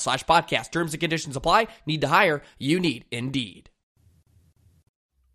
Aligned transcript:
slash 0.00 0.24
podcast. 0.24 0.70
Terms 0.70 0.92
and 0.92 1.00
conditions 1.00 1.36
apply. 1.36 1.68
Need 1.86 2.00
to 2.02 2.08
hire? 2.08 2.42
You 2.58 2.80
need 2.80 3.04
Indeed. 3.10 3.70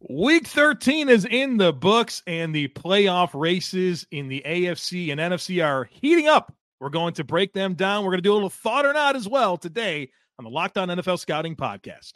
Week 0.08 0.46
13 0.46 1.10
is 1.10 1.26
in 1.26 1.58
the 1.58 1.74
books, 1.74 2.22
and 2.28 2.54
the 2.54 2.68
playoff 2.68 3.32
races 3.34 4.06
in 4.12 4.28
the 4.28 4.44
AFC 4.46 5.12
and 5.12 5.20
NFC 5.20 5.66
are 5.66 5.90
heating 5.90 6.28
up. 6.28 6.54
We're 6.80 6.90
going 6.90 7.14
to 7.16 7.24
break 7.24 7.54
them 7.54 7.74
down. 7.74 8.04
We're 8.04 8.12
going 8.12 8.20
to 8.20 8.24
do 8.24 8.34
a 8.34 8.36
little 8.36 8.50
thought 8.50 8.86
or 8.86 8.94
not 8.94 9.16
as 9.16 9.28
well 9.28 9.58
today 9.58 10.12
on 10.38 10.44
the 10.44 10.52
Locked 10.52 10.78
On 10.78 10.90
NFL 10.90 11.18
Scouting 11.18 11.56
Podcast. 11.56 12.14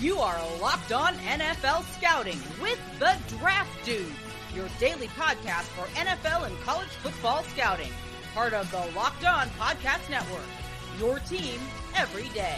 You 0.00 0.18
are 0.18 0.38
Locked 0.60 0.92
On 0.92 1.14
NFL 1.14 1.84
Scouting 1.96 2.38
with 2.60 2.78
the 2.98 3.16
Draft 3.38 3.84
Dude, 3.84 4.06
your 4.54 4.68
daily 4.78 5.08
podcast 5.08 5.64
for 5.74 5.86
NFL 5.94 6.46
and 6.46 6.60
college 6.60 6.88
football 6.88 7.42
scouting. 7.44 7.90
Part 8.34 8.52
of 8.52 8.70
the 8.70 8.84
Locked 8.96 9.24
On 9.24 9.48
Podcast 9.50 10.08
Network, 10.10 10.46
your 10.98 11.18
team 11.20 11.60
every 11.96 12.28
day. 12.28 12.56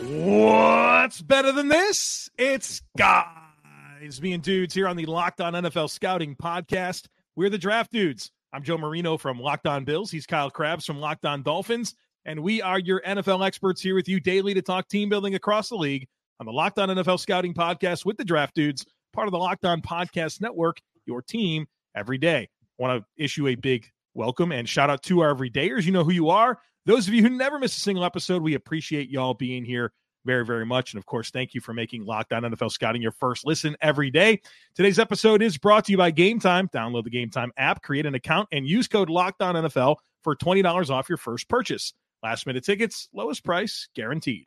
What's 0.00 1.22
better 1.22 1.52
than 1.52 1.68
this? 1.68 2.28
It's 2.36 2.82
guys, 2.98 4.20
me 4.20 4.32
and 4.32 4.42
dudes 4.42 4.74
here 4.74 4.88
on 4.88 4.96
the 4.96 5.06
Locked 5.06 5.40
On 5.40 5.52
NFL 5.52 5.90
Scouting 5.90 6.34
Podcast. 6.34 7.06
We're 7.36 7.50
the 7.50 7.58
Draft 7.58 7.92
Dudes. 7.92 8.30
I'm 8.52 8.62
Joe 8.62 8.78
Marino 8.78 9.16
from 9.16 9.38
Locked 9.38 9.66
On 9.66 9.84
Bills. 9.84 10.10
He's 10.10 10.26
Kyle 10.26 10.50
Crabbs 10.50 10.84
from 10.84 10.98
Locked 10.98 11.24
On 11.26 11.42
Dolphins. 11.42 11.94
And 12.24 12.40
we 12.40 12.60
are 12.62 12.78
your 12.78 13.02
NFL 13.02 13.46
experts 13.46 13.80
here 13.80 13.94
with 13.94 14.08
you 14.08 14.18
daily 14.18 14.54
to 14.54 14.62
talk 14.62 14.88
team 14.88 15.08
building 15.08 15.34
across 15.34 15.68
the 15.68 15.76
league 15.76 16.06
on 16.40 16.46
the 16.46 16.52
Locked 16.52 16.78
On 16.78 16.88
NFL 16.88 17.20
Scouting 17.20 17.54
Podcast 17.54 18.04
with 18.04 18.16
the 18.16 18.24
Draft 18.24 18.54
Dudes, 18.54 18.84
part 19.12 19.28
of 19.28 19.32
the 19.32 19.38
Locked 19.38 19.64
On 19.64 19.80
Podcast 19.80 20.40
Network, 20.40 20.80
your 21.06 21.22
team 21.22 21.66
every 21.94 22.18
day. 22.18 22.48
Want 22.78 23.00
to 23.00 23.22
issue 23.22 23.46
a 23.46 23.54
big 23.54 23.88
welcome 24.14 24.50
and 24.52 24.68
shout 24.68 24.90
out 24.90 25.02
to 25.04 25.20
our 25.20 25.34
everydayers. 25.34 25.84
You 25.84 25.92
know 25.92 26.04
who 26.04 26.12
you 26.12 26.30
are. 26.30 26.58
Those 26.86 27.08
of 27.08 27.14
you 27.14 27.22
who 27.22 27.30
never 27.30 27.58
miss 27.58 27.76
a 27.76 27.80
single 27.80 28.04
episode, 28.04 28.42
we 28.42 28.54
appreciate 28.54 29.08
y'all 29.08 29.34
being 29.34 29.64
here 29.64 29.92
very, 30.24 30.44
very 30.44 30.66
much. 30.66 30.92
And 30.92 30.98
of 30.98 31.06
course, 31.06 31.30
thank 31.30 31.54
you 31.54 31.60
for 31.60 31.72
making 31.72 32.04
Locked 32.04 32.32
On 32.32 32.42
NFL 32.42 32.70
Scouting 32.70 33.02
your 33.02 33.12
first 33.12 33.46
listen 33.46 33.76
every 33.80 34.10
day. 34.10 34.40
Today's 34.74 34.98
episode 34.98 35.42
is 35.42 35.56
brought 35.56 35.84
to 35.86 35.92
you 35.92 35.98
by 35.98 36.12
Gametime. 36.12 36.70
Download 36.70 37.04
the 37.04 37.10
Gametime 37.10 37.50
app, 37.56 37.82
create 37.82 38.06
an 38.06 38.14
account, 38.14 38.48
and 38.52 38.66
use 38.66 38.88
code 38.88 39.10
Locked 39.10 39.42
On 39.42 39.54
NFL 39.54 39.96
for 40.22 40.36
$20 40.36 40.90
off 40.90 41.08
your 41.08 41.18
first 41.18 41.48
purchase. 41.48 41.92
Last 42.22 42.46
minute 42.46 42.64
tickets, 42.64 43.08
lowest 43.12 43.44
price 43.44 43.88
guaranteed. 43.94 44.46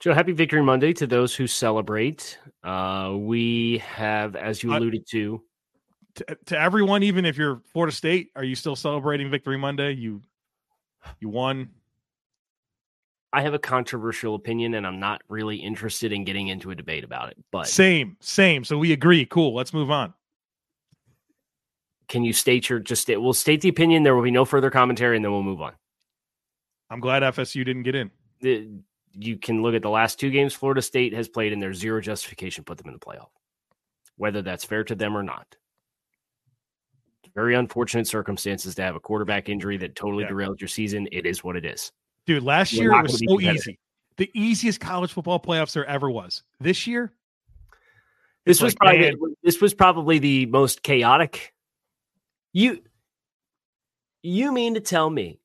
Joe, 0.00 0.14
happy 0.14 0.32
Victory 0.32 0.62
Monday 0.62 0.92
to 0.94 1.06
those 1.06 1.34
who 1.34 1.46
celebrate. 1.46 2.38
Uh, 2.62 3.14
we 3.16 3.78
have, 3.78 4.36
as 4.36 4.62
you 4.62 4.72
alluded 4.74 5.06
to, 5.08 5.42
To, 6.14 6.36
to 6.46 6.58
everyone, 6.58 7.02
even 7.02 7.24
if 7.24 7.36
you're 7.36 7.62
Florida 7.72 7.94
State, 7.94 8.30
are 8.36 8.44
you 8.44 8.54
still 8.54 8.76
celebrating 8.76 9.30
Victory 9.30 9.58
Monday? 9.58 9.92
You 9.92 10.22
you 11.20 11.28
won. 11.28 11.70
I 13.32 13.42
have 13.42 13.52
a 13.52 13.58
controversial 13.58 14.34
opinion, 14.34 14.74
and 14.74 14.86
I'm 14.86 15.00
not 15.00 15.20
really 15.28 15.56
interested 15.56 16.12
in 16.12 16.24
getting 16.24 16.48
into 16.48 16.70
a 16.70 16.74
debate 16.74 17.04
about 17.04 17.28
it. 17.30 17.36
But 17.50 17.66
Same, 17.68 18.16
same. 18.20 18.64
So 18.64 18.78
we 18.78 18.92
agree. 18.92 19.26
Cool. 19.26 19.54
Let's 19.54 19.74
move 19.74 19.90
on. 19.90 20.14
can 22.08 22.24
you 22.24 22.32
state 22.32 22.70
your 22.70 22.78
just? 22.78 23.08
We'll 23.08 23.34
state 23.34 23.60
the 23.60 23.68
opinion. 23.68 24.02
There 24.02 24.16
will 24.16 24.22
be 24.22 24.30
no 24.30 24.44
further 24.46 24.70
commentary, 24.70 25.16
and 25.16 25.24
then 25.24 25.32
we'll 25.32 25.42
move 25.42 25.60
on. 25.60 25.72
I'm 26.90 27.00
glad 27.00 27.22
FSU 27.22 27.64
didn't 27.66 27.82
get 27.82 27.94
in. 27.94 28.10
The, 28.40 28.68
you 29.12 29.36
can 29.36 29.62
look 29.62 29.74
at 29.74 29.82
the 29.82 29.90
last 29.90 30.18
two 30.18 30.30
games 30.30 30.54
Florida 30.54 30.80
State 30.80 31.12
has 31.12 31.28
played, 31.28 31.52
and 31.52 31.60
there's 31.60 31.78
zero 31.78 32.00
justification 32.00 32.64
put 32.64 32.78
them 32.78 32.86
in 32.86 32.94
the 32.94 32.98
playoff, 32.98 33.28
whether 34.16 34.40
that's 34.40 34.64
fair 34.64 34.84
to 34.84 34.94
them 34.94 35.16
or 35.16 35.22
not. 35.22 35.56
Very 37.38 37.54
unfortunate 37.54 38.08
circumstances 38.08 38.74
to 38.74 38.82
have 38.82 38.96
a 38.96 39.00
quarterback 39.00 39.48
injury 39.48 39.76
that 39.76 39.94
totally 39.94 40.24
Yeah. 40.24 40.30
derailed 40.30 40.60
your 40.60 40.66
season. 40.66 41.06
It 41.12 41.24
is 41.24 41.44
what 41.44 41.54
it 41.54 41.64
is. 41.64 41.92
Dude, 42.26 42.42
last 42.42 42.72
We're 42.76 42.82
year 42.82 42.92
it 42.98 43.02
was 43.04 43.18
so 43.24 43.40
easy. 43.40 43.78
The 44.16 44.28
easiest 44.34 44.80
college 44.80 45.12
football 45.12 45.38
playoffs 45.38 45.72
there 45.72 45.86
ever 45.86 46.10
was. 46.10 46.42
This 46.58 46.88
year, 46.88 47.12
This 48.44 48.60
was 48.60 48.72
like, 48.72 48.78
probably 48.78 48.98
man- 49.12 49.36
this 49.44 49.60
was 49.60 49.72
probably 49.72 50.18
the 50.18 50.46
most 50.46 50.82
chaotic. 50.82 51.54
You 52.52 52.82
you 54.24 54.50
mean 54.50 54.74
to 54.74 54.80
tell 54.80 55.08
me 55.08 55.38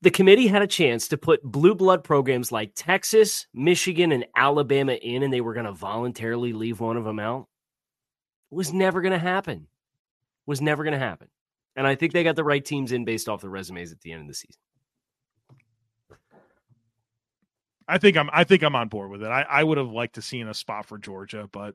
the 0.00 0.10
committee 0.10 0.46
had 0.46 0.62
a 0.62 0.66
chance 0.66 1.08
to 1.08 1.18
put 1.18 1.42
blue 1.42 1.74
blood 1.74 2.04
programs 2.04 2.50
like 2.50 2.72
Texas, 2.74 3.46
Michigan, 3.52 4.12
and 4.12 4.24
Alabama 4.34 4.94
in, 4.94 5.22
and 5.22 5.30
they 5.30 5.42
were 5.42 5.52
going 5.52 5.66
to 5.66 5.72
voluntarily 5.72 6.54
leave 6.54 6.80
one 6.80 6.96
of 6.96 7.04
them 7.04 7.18
out? 7.20 7.48
Was 8.50 8.72
never 8.72 9.02
going 9.02 9.12
to 9.12 9.18
happen. 9.18 9.66
Was 10.46 10.60
never 10.60 10.84
going 10.84 10.92
to 10.92 10.98
happen. 10.98 11.28
And 11.74 11.86
I 11.86 11.94
think 11.94 12.12
they 12.12 12.24
got 12.24 12.36
the 12.36 12.44
right 12.44 12.64
teams 12.64 12.92
in 12.92 13.04
based 13.04 13.28
off 13.28 13.40
the 13.40 13.48
resumes 13.50 13.92
at 13.92 14.00
the 14.00 14.12
end 14.12 14.22
of 14.22 14.28
the 14.28 14.34
season. 14.34 14.60
I 17.88 17.98
think 17.98 18.16
I'm 18.16 18.28
I 18.32 18.44
think 18.44 18.62
I'm 18.62 18.74
on 18.74 18.88
board 18.88 19.10
with 19.10 19.22
it. 19.22 19.28
I, 19.28 19.42
I 19.42 19.62
would 19.62 19.78
have 19.78 19.90
liked 19.90 20.14
to 20.16 20.22
seen 20.22 20.48
a 20.48 20.54
spot 20.54 20.86
for 20.86 20.98
Georgia, 20.98 21.48
but 21.52 21.74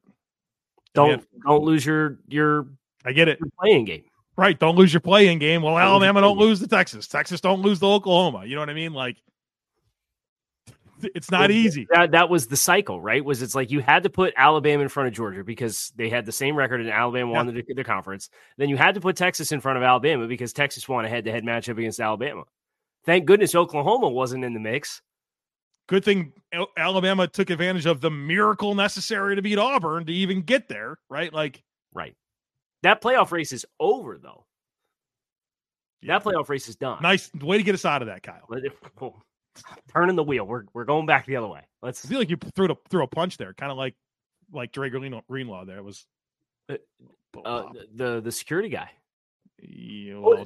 Don't 0.93 1.25
don't 1.45 1.63
lose 1.63 1.85
your 1.85 2.19
your, 2.27 2.67
I 3.05 3.13
get 3.13 3.27
it. 3.29 3.39
playing 3.59 3.85
game. 3.85 4.03
Right. 4.35 4.57
Don't 4.59 4.75
lose 4.75 4.91
your 4.93 5.01
playing 5.01 5.39
game. 5.39 5.61
Well, 5.61 5.77
Alabama 5.77 6.19
don't 6.21 6.37
lose 6.37 6.59
to 6.61 6.67
Texas. 6.67 7.07
Texas 7.07 7.39
don't 7.41 7.61
lose 7.61 7.79
to 7.79 7.85
Oklahoma. 7.85 8.45
You 8.45 8.55
know 8.55 8.61
what 8.61 8.69
I 8.69 8.73
mean? 8.73 8.93
Like 8.93 9.17
it's 11.15 11.31
not 11.31 11.51
easy. 11.51 11.87
That 11.91 12.11
that 12.11 12.29
was 12.29 12.47
the 12.47 12.57
cycle, 12.57 13.01
right? 13.01 13.23
Was 13.23 13.41
it's 13.41 13.55
like 13.55 13.71
you 13.71 13.79
had 13.79 14.03
to 14.03 14.09
put 14.09 14.33
Alabama 14.37 14.83
in 14.83 14.89
front 14.89 15.07
of 15.07 15.13
Georgia 15.13 15.43
because 15.43 15.91
they 15.95 16.09
had 16.09 16.25
the 16.25 16.31
same 16.31 16.55
record 16.55 16.81
and 16.81 16.89
Alabama 16.89 17.31
won 17.31 17.47
the, 17.47 17.63
the 17.75 17.83
conference. 17.83 18.29
Then 18.57 18.69
you 18.69 18.77
had 18.77 18.95
to 18.95 19.01
put 19.01 19.15
Texas 19.15 19.51
in 19.51 19.61
front 19.61 19.77
of 19.77 19.83
Alabama 19.83 20.27
because 20.27 20.53
Texas 20.53 20.87
won 20.87 21.05
a 21.05 21.09
head-to-head 21.09 21.43
matchup 21.43 21.77
against 21.77 21.99
Alabama. 21.99 22.43
Thank 23.05 23.25
goodness 23.25 23.55
Oklahoma 23.55 24.09
wasn't 24.09 24.45
in 24.45 24.53
the 24.53 24.59
mix. 24.59 25.01
Good 25.87 26.05
thing 26.05 26.33
Alabama 26.77 27.27
took 27.27 27.49
advantage 27.49 27.85
of 27.85 27.99
the 28.01 28.11
miracle 28.11 28.75
necessary 28.75 29.35
to 29.35 29.41
beat 29.41 29.57
Auburn 29.57 30.05
to 30.05 30.13
even 30.13 30.41
get 30.41 30.69
there, 30.69 30.97
right? 31.09 31.33
Like 31.33 31.63
Right. 31.93 32.15
That 32.83 33.01
playoff 33.01 33.31
race 33.31 33.51
is 33.51 33.65
over, 33.79 34.17
though. 34.17 34.45
That 36.03 36.23
playoff 36.23 36.49
race 36.49 36.67
is 36.67 36.75
done. 36.75 36.99
nice 37.01 37.29
way 37.35 37.57
to 37.57 37.63
get 37.63 37.75
us 37.75 37.85
out 37.85 38.01
of 38.01 38.07
that, 38.07 38.23
Kyle. 38.23 38.47
Turning 39.93 40.15
the 40.15 40.23
wheel. 40.23 40.45
We're 40.45 40.63
we're 40.73 40.85
going 40.85 41.05
back 41.05 41.25
the 41.25 41.35
other 41.35 41.47
way. 41.47 41.61
Let's 41.81 42.05
I 42.05 42.09
feel 42.09 42.19
like 42.19 42.29
you 42.29 42.37
threw 42.55 42.71
a 42.71 42.75
threw 42.89 43.03
a 43.03 43.07
punch 43.07 43.37
there, 43.37 43.53
kind 43.53 43.71
of 43.71 43.77
like 43.77 43.95
like 44.51 44.71
Dre 44.71 44.89
Greenlaw, 44.89 45.65
there. 45.65 45.77
It 45.77 45.83
was 45.83 46.05
uh, 46.69 47.63
the 47.95 48.21
the 48.21 48.31
security 48.31 48.69
guy. 48.69 48.89
yeah. 49.61 50.17
Well, 50.17 50.45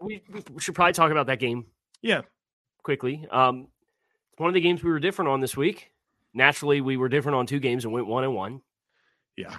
We, 0.00 0.22
we 0.30 0.60
should 0.60 0.74
probably 0.74 0.92
talk 0.92 1.10
about 1.10 1.26
that 1.26 1.38
game 1.40 1.66
yeah, 2.02 2.22
quickly. 2.82 3.26
Um, 3.30 3.68
it's 4.32 4.40
one 4.40 4.48
of 4.48 4.54
the 4.54 4.60
games 4.60 4.82
we 4.82 4.90
were 4.90 5.00
different 5.00 5.30
on 5.30 5.40
this 5.40 5.56
week. 5.56 5.90
Naturally, 6.34 6.80
we 6.80 6.96
were 6.96 7.08
different 7.08 7.36
on 7.36 7.46
two 7.46 7.60
games 7.60 7.84
and 7.84 7.92
went 7.92 8.06
one 8.06 8.24
and 8.24 8.34
one. 8.34 8.60
yeah. 9.36 9.56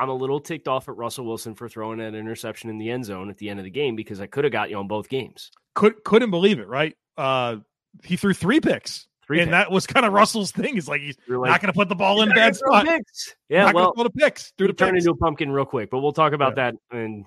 I'm 0.00 0.10
a 0.10 0.14
little 0.14 0.38
ticked 0.38 0.68
off 0.68 0.88
at 0.88 0.96
Russell 0.96 1.26
Wilson 1.26 1.56
for 1.56 1.68
throwing 1.68 1.98
that 1.98 2.14
interception 2.14 2.70
in 2.70 2.78
the 2.78 2.88
end 2.88 3.04
zone 3.04 3.28
at 3.30 3.36
the 3.38 3.50
end 3.50 3.58
of 3.58 3.64
the 3.64 3.70
game 3.70 3.96
because 3.96 4.20
I 4.20 4.28
could 4.28 4.44
have 4.44 4.52
got 4.52 4.70
you 4.70 4.76
on 4.76 4.86
both 4.86 5.08
games. 5.08 5.50
Could 5.74 6.04
couldn't 6.04 6.30
believe 6.30 6.60
it, 6.60 6.68
right? 6.68 6.96
Uh, 7.16 7.56
he 8.04 8.16
threw 8.16 8.34
three 8.34 8.60
picks, 8.60 9.06
Three 9.26 9.40
and 9.40 9.48
picks. 9.50 9.52
that 9.52 9.70
was 9.70 9.86
kind 9.86 10.06
of 10.06 10.12
Russell's 10.12 10.50
thing. 10.52 10.74
He's 10.74 10.88
like 10.88 11.00
he's 11.00 11.16
You're 11.26 11.44
not 11.46 11.60
going 11.60 11.72
to 11.72 11.76
put 11.76 11.88
the 11.88 11.94
ball 11.94 12.22
in 12.22 12.28
a 12.28 12.30
"You're 12.30 12.34
bad 12.36 12.56
spot. 12.56 12.86
picks." 12.86 13.34
Yeah, 13.48 13.66
not 13.66 13.74
well, 13.74 13.92
going 13.92 14.08
to 14.08 14.12
the 14.14 14.20
picks. 14.24 14.52
Threw 14.56 14.66
the 14.68 14.72
turned 14.72 14.96
into 14.96 15.10
a 15.10 15.16
pumpkin 15.16 15.50
real 15.50 15.64
quick, 15.66 15.90
but 15.90 16.00
we'll 16.00 16.12
talk 16.12 16.32
about 16.32 16.56
that 16.56 16.74
in 16.92 17.24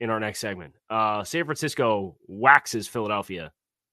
in 0.00 0.10
our 0.10 0.18
next 0.20 0.40
segment. 0.40 0.74
Uh, 0.90 1.24
San 1.24 1.44
Francisco 1.44 2.16
waxes 2.26 2.88
Philadelphia 2.88 3.52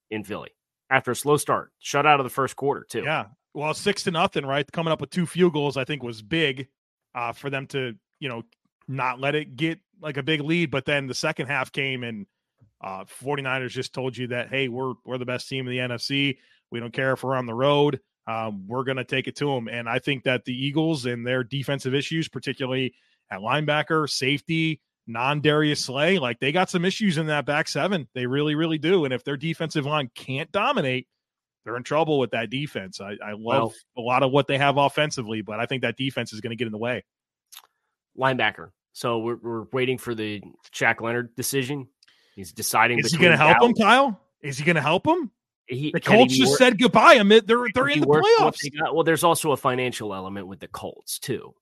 in 0.10 0.24
Philly 0.24 0.50
after 0.90 1.12
a 1.12 1.16
slow 1.16 1.38
start, 1.38 1.72
shut 1.80 2.06
out 2.06 2.20
of 2.20 2.24
the 2.24 2.30
first 2.30 2.56
quarter 2.56 2.86
too. 2.90 3.04
Yeah. 3.04 3.26
Well, 3.54 3.74
six 3.74 4.04
to 4.04 4.12
nothing, 4.12 4.46
right? 4.46 4.70
Coming 4.72 4.92
up 4.92 5.02
with 5.02 5.10
two 5.10 5.26
field 5.26 5.54
goals, 5.54 5.78
I 5.78 5.84
think 5.84 6.04
was 6.04 6.22
big 6.22 6.68
uh, 7.16 7.34
for 7.34 7.50
them 7.50 7.68
to, 7.68 7.96
you 8.20 8.30
know, 8.30 8.44
not 8.88 9.20
let 9.20 9.36
it 9.36 9.56
get 9.56 9.80
like 10.02 10.18
a 10.18 10.24
big 10.24 10.42
lead. 10.42 10.72
But 10.72 10.86
then 10.86 11.08
the 11.08 11.14
second 11.14 11.48
half 11.48 11.72
came 11.72 12.04
and 12.04 12.26
uh 12.82 13.04
49ers 13.06 13.70
just 13.70 13.94
told 13.94 14.16
you 14.18 14.28
that, 14.28 14.50
hey, 14.50 14.68
we're 14.68 14.94
we're 15.06 15.18
the 15.18 15.26
best 15.26 15.48
team 15.50 15.68
in 15.68 15.72
the 15.72 15.96
NFC. 15.96 16.38
We 16.72 16.80
don't 16.80 16.94
care 16.94 17.14
if 17.14 17.24
we're 17.24 17.36
on 17.36 17.46
the 17.46 17.54
road. 17.54 18.00
Um, 18.28 18.68
we're 18.68 18.84
gonna 18.84 19.04
take 19.04 19.28
it 19.28 19.36
to 19.38 19.46
them. 19.46 19.68
And 19.68 19.90
I 19.90 20.00
think 20.00 20.24
that 20.24 20.46
the 20.46 20.54
Eagles 20.54 21.06
and 21.06 21.26
their 21.26 21.44
defensive 21.44 21.94
issues, 21.96 22.28
particularly 22.30 22.94
at 23.32 23.40
linebacker, 23.40 24.10
safety, 24.10 24.82
non 25.08 25.42
Darius 25.42 25.84
Slay, 25.86 26.20
like 26.20 26.40
they 26.40 26.52
got 26.52 26.70
some 26.70 26.86
issues 26.86 27.18
in 27.18 27.28
that 27.28 27.46
back 27.46 27.68
seven. 27.68 28.08
They 28.14 28.28
really, 28.28 28.56
really 28.56 28.78
do. 28.78 29.06
And 29.06 29.14
if 29.14 29.24
their 29.24 29.38
defensive 29.38 29.86
line 29.86 30.10
can't 30.16 30.52
dominate, 30.52 31.08
they're 31.66 31.76
in 31.78 31.84
trouble 31.84 32.20
with 32.20 32.32
that 32.32 32.50
defense. 32.50 33.02
I, 33.02 33.18
I 33.24 33.32
love 33.34 33.38
Well- 33.38 33.74
a 33.98 34.02
lot 34.02 34.24
of 34.24 34.32
what 34.32 34.48
they 34.48 34.58
have 34.58 34.78
offensively, 34.78 35.42
but 35.42 35.60
I 35.60 35.66
think 35.66 35.82
that 35.82 35.98
defense 35.98 36.32
is 36.32 36.42
going 36.42 36.52
to 36.52 36.56
get 36.56 36.68
in 36.68 36.72
the 36.72 36.78
way. 36.78 37.04
Linebacker. 38.18 38.70
So 38.94 39.20
we're, 39.20 39.38
we're 39.38 39.64
waiting 39.72 39.98
for 39.98 40.14
the 40.16 40.42
Shaq 40.74 41.02
Leonard 41.02 41.36
decision. 41.36 41.88
He's 42.40 42.54
deciding. 42.54 43.00
Is 43.00 43.12
he 43.12 43.18
going 43.18 43.32
to 43.32 43.38
help 43.38 43.62
him, 43.62 43.74
Kyle? 43.74 44.18
Is 44.42 44.58
he 44.58 44.64
going 44.64 44.78
to 44.78 44.82
help 44.82 45.06
him? 45.06 45.30
He, 45.68 45.92
The 45.92 46.00
Colts 46.00 46.38
just 46.38 46.52
wor- 46.52 46.58
said 46.58 46.80
goodbye. 46.80 47.16
Amid 47.16 47.48
they're 47.48 47.66
they're 47.76 47.90
in 47.90 48.00
the 48.00 48.08
work 48.08 48.24
playoffs. 48.24 48.62
got? 48.80 48.96
Well, 48.96 49.04
there's 49.04 49.26
also 49.26 49.52
a 49.52 49.58
financial 49.58 50.16
element 50.16 50.48
with 50.48 50.62
the 50.62 50.70
Colts 50.70 51.20
too. 51.20 51.54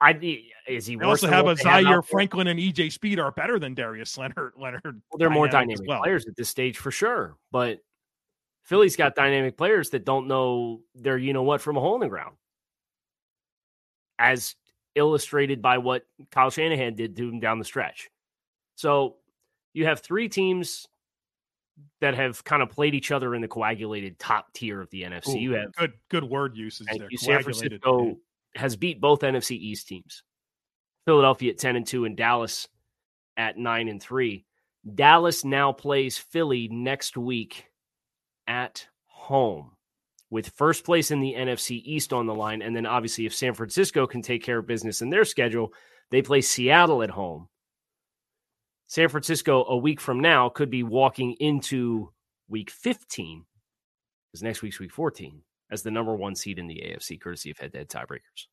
I 0.00 0.10
is 0.66 0.84
he 0.84 0.96
They 0.96 1.04
also 1.04 1.28
have 1.28 1.46
a 1.46 1.54
Zaire? 1.54 2.02
Franklin 2.02 2.48
and 2.48 2.58
EJ 2.58 2.90
Speed 2.90 3.20
are 3.20 3.30
better 3.30 3.60
than 3.60 3.74
Darius 3.74 4.18
Leonard. 4.18 4.54
Leonard, 4.58 4.82
Well, 4.84 5.16
they're 5.16 5.30
more 5.30 5.46
dynamic 5.46 5.76
dynamic 5.76 5.88
well. 5.88 6.00
players 6.02 6.26
at 6.26 6.34
this 6.34 6.48
stage 6.48 6.76
for 6.76 6.90
sure. 6.90 7.36
But 7.52 7.78
Philly's 8.64 8.96
got 8.96 9.14
dynamic 9.14 9.56
players 9.56 9.90
that 9.90 10.04
don't 10.04 10.26
know 10.26 10.80
their 10.96 11.16
you 11.16 11.32
know 11.32 11.44
what 11.44 11.60
from 11.60 11.76
a 11.76 11.80
hole 11.80 11.94
in 11.94 12.00
the 12.00 12.08
ground. 12.08 12.34
As 14.18 14.56
illustrated 14.96 15.62
by 15.62 15.78
what 15.78 16.02
Kyle 16.32 16.50
Shanahan 16.50 16.96
did 16.96 17.16
to 17.16 17.28
him 17.28 17.38
down 17.38 17.60
the 17.60 17.64
stretch. 17.64 18.10
So 18.74 19.16
you 19.72 19.86
have 19.86 20.00
three 20.00 20.28
teams 20.28 20.86
that 22.00 22.14
have 22.14 22.42
kind 22.44 22.62
of 22.62 22.70
played 22.70 22.94
each 22.94 23.10
other 23.10 23.34
in 23.34 23.40
the 23.40 23.48
coagulated 23.48 24.18
top 24.18 24.52
tier 24.52 24.80
of 24.80 24.90
the 24.90 25.02
NFC. 25.02 25.36
Ooh, 25.36 25.38
you 25.38 25.52
have 25.52 25.72
good 25.72 25.92
good 26.08 26.24
word 26.24 26.56
uses 26.56 26.86
there. 26.86 27.08
San 27.16 27.42
Coagulated. 27.42 27.82
Francisco 27.82 28.16
has 28.54 28.76
beat 28.76 29.00
both 29.00 29.20
NFC 29.20 29.52
East 29.52 29.88
teams. 29.88 30.22
Philadelphia 31.04 31.52
at 31.52 31.58
10 31.58 31.76
and 31.76 31.86
2 31.86 32.04
and 32.04 32.16
Dallas 32.16 32.68
at 33.36 33.56
9 33.58 33.88
and 33.88 34.00
3. 34.00 34.44
Dallas 34.94 35.44
now 35.44 35.72
plays 35.72 36.18
Philly 36.18 36.68
next 36.68 37.16
week 37.16 37.66
at 38.46 38.86
home 39.06 39.72
with 40.30 40.48
first 40.50 40.84
place 40.84 41.10
in 41.10 41.20
the 41.20 41.34
NFC 41.34 41.82
East 41.84 42.12
on 42.12 42.26
the 42.26 42.34
line 42.34 42.62
and 42.62 42.74
then 42.74 42.86
obviously 42.86 43.26
if 43.26 43.34
San 43.34 43.54
Francisco 43.54 44.06
can 44.06 44.22
take 44.22 44.42
care 44.42 44.58
of 44.58 44.66
business 44.66 45.02
in 45.02 45.10
their 45.10 45.24
schedule, 45.24 45.72
they 46.10 46.22
play 46.22 46.40
Seattle 46.40 47.02
at 47.02 47.10
home. 47.10 47.48
San 48.92 49.08
Francisco 49.08 49.64
a 49.64 49.74
week 49.74 50.02
from 50.02 50.20
now 50.20 50.50
could 50.50 50.68
be 50.68 50.82
walking 50.82 51.32
into 51.40 52.12
week 52.50 52.68
15 52.70 53.46
because 54.30 54.42
next 54.42 54.60
week's 54.60 54.78
week 54.78 54.92
14 54.92 55.40
as 55.70 55.80
the 55.80 55.90
number 55.90 56.14
one 56.14 56.34
seed 56.34 56.58
in 56.58 56.66
the 56.66 56.74
AFC, 56.74 57.18
courtesy 57.18 57.50
of 57.50 57.56
head 57.56 57.72
to 57.72 57.78
head 57.78 57.88
tiebreakers. 57.88 58.48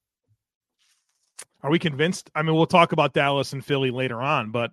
Are 1.62 1.70
we 1.70 1.78
convinced? 1.78 2.32
I 2.36 2.44
mean, 2.44 2.56
we'll 2.56 2.68
talk 2.68 2.94
about 2.94 3.14
Dallas 3.14 3.52
and 3.52 3.66
Philly 3.66 3.92
later 3.92 4.22
on, 4.22 4.52
but 4.52 4.72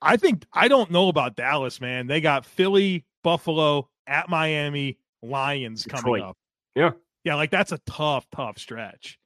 I 0.00 0.16
think 0.16 0.46
I 0.52 0.68
don't 0.68 0.92
know 0.92 1.08
about 1.08 1.34
Dallas, 1.34 1.80
man. 1.80 2.06
They 2.06 2.20
got 2.20 2.46
Philly, 2.46 3.04
Buffalo, 3.24 3.88
at 4.06 4.28
Miami, 4.28 4.96
Lions 5.24 5.86
coming 5.86 6.22
up. 6.22 6.36
Yeah. 6.76 6.92
Yeah, 7.24 7.34
like 7.34 7.50
that's 7.50 7.72
a 7.72 7.78
tough, 7.78 8.28
tough 8.30 8.58
stretch. 8.58 9.18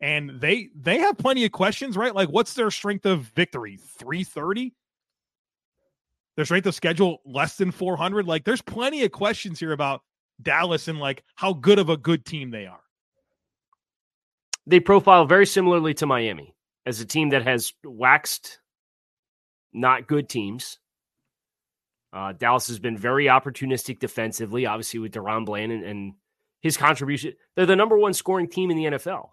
And 0.00 0.40
they 0.40 0.68
they 0.76 0.98
have 0.98 1.18
plenty 1.18 1.44
of 1.44 1.50
questions, 1.50 1.96
right? 1.96 2.14
Like, 2.14 2.28
what's 2.28 2.54
their 2.54 2.70
strength 2.70 3.04
of 3.04 3.22
victory? 3.34 3.80
330? 3.98 4.72
Their 6.36 6.44
strength 6.44 6.66
of 6.66 6.74
schedule 6.74 7.20
less 7.24 7.56
than 7.56 7.70
400. 7.70 8.26
Like, 8.26 8.44
there's 8.44 8.62
plenty 8.62 9.04
of 9.04 9.12
questions 9.12 9.60
here 9.60 9.72
about 9.72 10.02
Dallas 10.40 10.88
and 10.88 10.98
like 10.98 11.24
how 11.34 11.52
good 11.52 11.78
of 11.78 11.88
a 11.88 11.96
good 11.96 12.24
team 12.24 12.50
they 12.50 12.66
are. 12.66 12.80
They 14.66 14.80
profile 14.80 15.26
very 15.26 15.46
similarly 15.46 15.94
to 15.94 16.06
Miami 16.06 16.54
as 16.86 17.00
a 17.00 17.04
team 17.04 17.30
that 17.30 17.42
has 17.42 17.72
waxed 17.84 18.60
not 19.72 20.06
good 20.06 20.28
teams. 20.28 20.78
Uh, 22.12 22.32
Dallas 22.32 22.68
has 22.68 22.78
been 22.78 22.96
very 22.96 23.26
opportunistic 23.26 23.98
defensively, 23.98 24.66
obviously 24.66 25.00
with 25.00 25.12
DaRon 25.12 25.46
Bland 25.46 25.72
and, 25.72 25.84
and 25.84 26.14
his 26.60 26.76
contribution. 26.76 27.32
They're 27.56 27.66
the 27.66 27.76
number 27.76 27.96
one 27.96 28.12
scoring 28.12 28.48
team 28.48 28.70
in 28.70 28.76
the 28.76 28.84
NFL. 28.84 29.30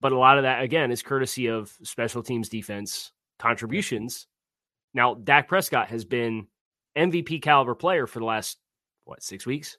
But 0.00 0.12
a 0.12 0.18
lot 0.18 0.38
of 0.38 0.44
that, 0.44 0.62
again, 0.62 0.90
is 0.90 1.02
courtesy 1.02 1.46
of 1.46 1.72
special 1.82 2.22
teams 2.22 2.48
defense 2.48 3.12
contributions. 3.38 4.26
Now, 4.96 5.12
Dak 5.12 5.46
Prescott 5.46 5.88
has 5.90 6.06
been 6.06 6.46
MVP 6.96 7.42
caliber 7.42 7.74
player 7.74 8.06
for 8.06 8.18
the 8.18 8.24
last, 8.24 8.56
what, 9.04 9.22
six 9.22 9.44
weeks? 9.44 9.76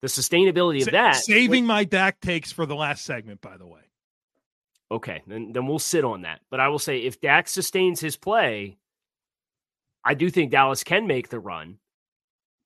The 0.00 0.08
sustainability 0.08 0.78
of 0.78 0.84
Sa- 0.84 0.92
that. 0.92 1.16
saving 1.16 1.66
my 1.66 1.84
Dak 1.84 2.18
takes 2.20 2.50
for 2.50 2.64
the 2.64 2.74
last 2.74 3.04
segment, 3.04 3.42
by 3.42 3.58
the 3.58 3.66
way. 3.66 3.82
Okay, 4.90 5.22
then 5.26 5.52
then 5.52 5.66
we'll 5.66 5.78
sit 5.78 6.04
on 6.04 6.22
that. 6.22 6.40
But 6.50 6.58
I 6.58 6.68
will 6.68 6.78
say 6.78 6.98
if 6.98 7.20
Dak 7.20 7.48
sustains 7.48 8.00
his 8.00 8.16
play, 8.16 8.78
I 10.04 10.14
do 10.14 10.30
think 10.30 10.50
Dallas 10.50 10.84
can 10.84 11.06
make 11.06 11.28
the 11.28 11.38
run. 11.38 11.78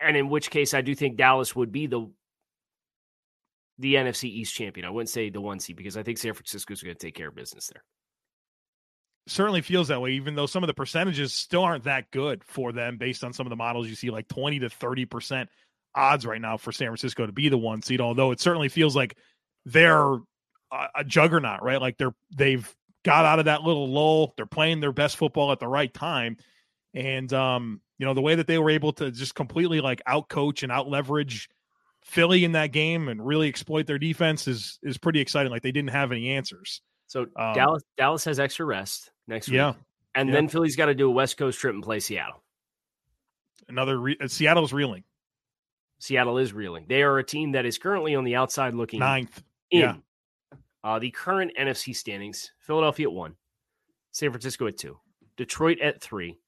And 0.01 0.17
in 0.17 0.29
which 0.29 0.51
case 0.51 0.75
I 0.75 0.81
do 0.81 0.95
think 0.95 1.17
Dallas 1.17 1.55
would 1.57 1.73
be 1.73 1.87
the 1.87 2.09
the 3.79 3.97
NFC 3.97 4.25
East 4.25 4.55
champion. 4.55 4.87
I 4.87 4.91
wouldn't 4.91 5.11
say 5.11 5.29
the 5.29 5.41
one 5.41 5.59
seed 5.59 5.77
because 5.77 5.97
I 5.97 6.03
think 6.03 6.19
San 6.19 6.35
Francisco's 6.35 6.83
going 6.83 6.97
to 6.97 7.07
take 7.07 7.15
care 7.15 7.29
of 7.29 7.35
business 7.35 7.71
there. 7.73 7.83
Certainly 9.27 9.61
feels 9.61 9.89
that 9.89 10.01
way, 10.01 10.13
even 10.13 10.35
though 10.35 10.47
some 10.47 10.63
of 10.63 10.69
the 10.69 10.75
percentages 10.75 11.33
still 11.33 11.63
aren't 11.63 11.85
that 11.85 12.11
good 12.11 12.45
for 12.45 12.73
them 12.73 12.97
based 12.97 13.25
on 13.25 13.33
some 13.33 13.47
of 13.47 13.51
the 13.51 13.57
models 13.57 13.89
you 13.89 13.95
see, 13.95 14.11
like 14.11 14.29
20 14.29 14.61
to 14.61 14.69
30% 14.69 15.49
odds 15.95 16.27
right 16.27 16.41
now 16.41 16.57
for 16.57 16.73
San 16.73 16.89
Francisco 16.89 17.27
to 17.27 17.33
be 17.33 17.49
the 17.49 17.59
one 17.59 17.83
seed. 17.83 18.01
Although 18.01 18.31
it 18.31 18.41
certainly 18.41 18.69
feels 18.69 18.95
like 18.95 19.17
they're 19.65 20.15
a, 20.15 20.21
a 20.97 21.05
juggernaut, 21.05 21.63
right? 21.63 21.81
Like 21.81 21.99
they're, 21.99 22.15
they've 22.37 22.73
got 23.05 23.25
out 23.25 23.39
of 23.39 23.47
that 23.47 23.63
little 23.63 23.89
lull. 23.89 24.33
They're 24.37 24.47
playing 24.47 24.81
their 24.81 24.93
best 24.93 25.17
football 25.17 25.51
at 25.51 25.59
the 25.59 25.69
right 25.69 25.93
time. 25.93 26.37
And, 26.95 27.33
um, 27.33 27.81
you 27.99 28.07
know, 28.07 28.15
the 28.15 28.23
way 28.23 28.37
that 28.37 28.47
they 28.47 28.59
were 28.59 28.71
able 28.71 28.93
to 28.95 29.11
just 29.11 29.35
completely 29.35 29.81
like 29.81 30.03
out 30.07 30.29
coach 30.29 30.63
and 30.63 30.71
out 30.71 30.89
leverage 30.89 31.49
Philly 32.05 32.45
in 32.45 32.53
that 32.53 32.71
game 32.71 33.09
and 33.09 33.27
really 33.27 33.49
exploit 33.49 33.87
their 33.87 33.99
defense 33.99 34.47
is, 34.47 34.79
is 34.83 34.99
pretty 34.99 35.21
exciting. 35.21 35.51
Like 35.51 35.63
they 35.63 35.73
didn't 35.73 35.91
have 35.91 36.13
any 36.13 36.31
answers. 36.31 36.81
So 37.09 37.27
Um, 37.37 37.55
Dallas 37.55 37.83
Dallas 37.97 38.25
has 38.25 38.41
extra 38.41 38.67
rest 38.67 39.11
next 39.27 39.49
week. 39.49 39.57
Yeah. 39.57 39.75
And 40.15 40.29
Yeah. 40.29 40.35
then 40.37 40.49
Philly's 40.49 40.77
got 40.77 40.87
to 40.87 40.95
do 40.95 41.09
a 41.09 41.11
West 41.13 41.37
Coast 41.37 41.59
trip 41.59 41.75
and 41.75 41.83
play 41.83 42.01
Seattle. 42.01 42.43
Another 43.69 43.99
re- 43.99 44.17
uh, 44.21 44.29
Seattle's 44.29 44.73
reeling 44.73 45.05
Seattle 45.99 46.39
is 46.39 46.53
reeling. 46.53 46.87
They 46.89 47.03
are 47.03 47.19
a 47.19 47.25
team 47.25 47.53
that 47.53 47.65
is 47.67 47.79
currently 47.79 48.15
on 48.15 48.25
the 48.25 48.37
outside 48.37 48.75
looking 48.75 49.01
ninth. 49.01 49.43
in 49.71 49.81
Yeah. 49.81 49.97
uh, 50.85 50.99
the 50.99 51.11
current 51.11 51.53
NFC 51.59 51.95
standings. 51.95 52.53
Philadelphia 52.59 53.09
at 53.09 53.13
one, 53.13 53.37
San 54.13 54.31
Francisco 54.31 54.67
at 54.67 54.77
two, 54.77 55.01
Detroit 55.37 55.81
at 55.81 56.01
three, 56.03 56.39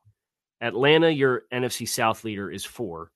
Atlanta, 0.60 1.08
your 1.10 1.44
NFC 1.52 1.86
South 1.88 2.24
leader, 2.24 2.50
is 2.50 2.64
four. 2.64 3.10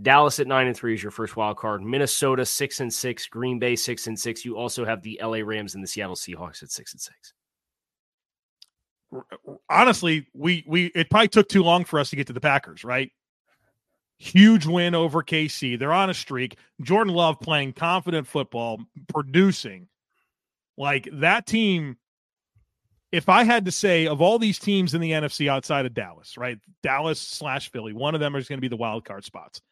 Dallas 0.00 0.38
at 0.40 0.46
nine 0.48 0.66
and 0.66 0.76
three 0.76 0.94
is 0.94 1.02
your 1.02 1.12
first 1.12 1.36
wild 1.36 1.56
card. 1.56 1.82
Minnesota 1.82 2.44
six 2.44 2.80
and 2.80 2.92
six. 2.92 3.26
Green 3.28 3.58
Bay 3.58 3.76
six 3.76 4.06
and 4.06 4.18
six. 4.18 4.44
You 4.44 4.56
also 4.56 4.84
have 4.84 5.02
the 5.02 5.18
LA 5.22 5.38
Rams 5.38 5.74
and 5.74 5.82
the 5.84 5.88
Seattle 5.88 6.16
Seahawks 6.16 6.62
at 6.64 6.70
six 6.70 6.92
and 6.92 7.00
six. 7.00 7.32
Honestly, 9.68 10.26
we 10.34 10.64
we 10.66 10.86
it 10.86 11.10
probably 11.10 11.28
took 11.28 11.48
too 11.48 11.62
long 11.62 11.84
for 11.84 11.98
us 11.98 12.10
to 12.10 12.16
get 12.16 12.26
to 12.28 12.32
the 12.32 12.40
Packers, 12.40 12.84
right? 12.84 13.10
Huge 14.18 14.66
win 14.66 14.94
over 14.94 15.22
KC. 15.22 15.78
They're 15.78 15.92
on 15.92 16.10
a 16.10 16.14
streak. 16.14 16.56
Jordan 16.80 17.12
Love 17.12 17.40
playing 17.40 17.72
confident 17.72 18.26
football, 18.26 18.80
producing. 19.08 19.88
Like 20.76 21.08
that 21.12 21.46
team 21.46 21.96
if 23.14 23.28
I 23.28 23.44
had 23.44 23.64
to 23.66 23.70
say 23.70 24.08
of 24.08 24.20
all 24.20 24.40
these 24.40 24.58
teams 24.58 24.92
in 24.92 25.00
the 25.00 25.12
NFC 25.12 25.48
outside 25.48 25.86
of 25.86 25.94
Dallas, 25.94 26.36
right? 26.36 26.58
Dallas 26.82 27.20
slash 27.20 27.70
Philly, 27.70 27.92
one 27.92 28.16
of 28.16 28.20
them 28.20 28.34
is 28.34 28.48
going 28.48 28.56
to 28.56 28.60
be 28.60 28.66
the 28.66 28.76
wild 28.76 29.04
card 29.04 29.24
spots. 29.24 29.62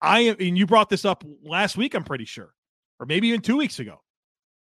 I 0.00 0.20
am, 0.20 0.36
and 0.38 0.56
you 0.56 0.66
brought 0.66 0.88
this 0.88 1.04
up 1.04 1.24
last 1.42 1.76
week, 1.76 1.94
I'm 1.94 2.04
pretty 2.04 2.26
sure, 2.26 2.54
or 3.00 3.06
maybe 3.06 3.26
even 3.26 3.40
two 3.40 3.56
weeks 3.56 3.80
ago. 3.80 4.02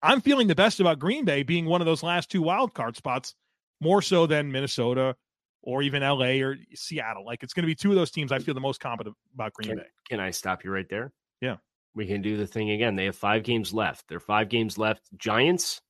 I'm 0.02 0.20
feeling 0.20 0.48
the 0.48 0.56
best 0.56 0.80
about 0.80 0.98
Green 0.98 1.24
Bay 1.24 1.44
being 1.44 1.66
one 1.66 1.80
of 1.80 1.86
those 1.86 2.02
last 2.02 2.28
two 2.28 2.42
wild 2.42 2.74
card 2.74 2.96
spots, 2.96 3.36
more 3.80 4.02
so 4.02 4.26
than 4.26 4.50
Minnesota 4.50 5.16
or 5.62 5.82
even 5.82 6.02
LA 6.02 6.40
or 6.42 6.56
Seattle. 6.74 7.24
Like 7.24 7.42
it's 7.42 7.52
going 7.52 7.64
to 7.64 7.66
be 7.66 7.74
two 7.74 7.90
of 7.90 7.96
those 7.96 8.10
teams 8.10 8.32
I 8.32 8.38
feel 8.38 8.54
the 8.54 8.60
most 8.60 8.80
confident 8.80 9.16
about 9.34 9.52
Green 9.52 9.70
Can, 9.70 9.78
Bay. 9.78 9.86
can 10.08 10.20
I 10.20 10.30
stop 10.30 10.64
you 10.64 10.70
right 10.70 10.88
there? 10.88 11.12
Yeah. 11.40 11.56
We 11.94 12.06
can 12.06 12.22
do 12.22 12.36
the 12.36 12.46
thing 12.46 12.70
again. 12.70 12.96
They 12.96 13.06
have 13.06 13.16
five 13.16 13.42
games 13.42 13.72
left. 13.74 14.04
They're 14.08 14.20
five 14.20 14.48
games 14.48 14.78
left. 14.78 15.02
Giants, 15.16 15.80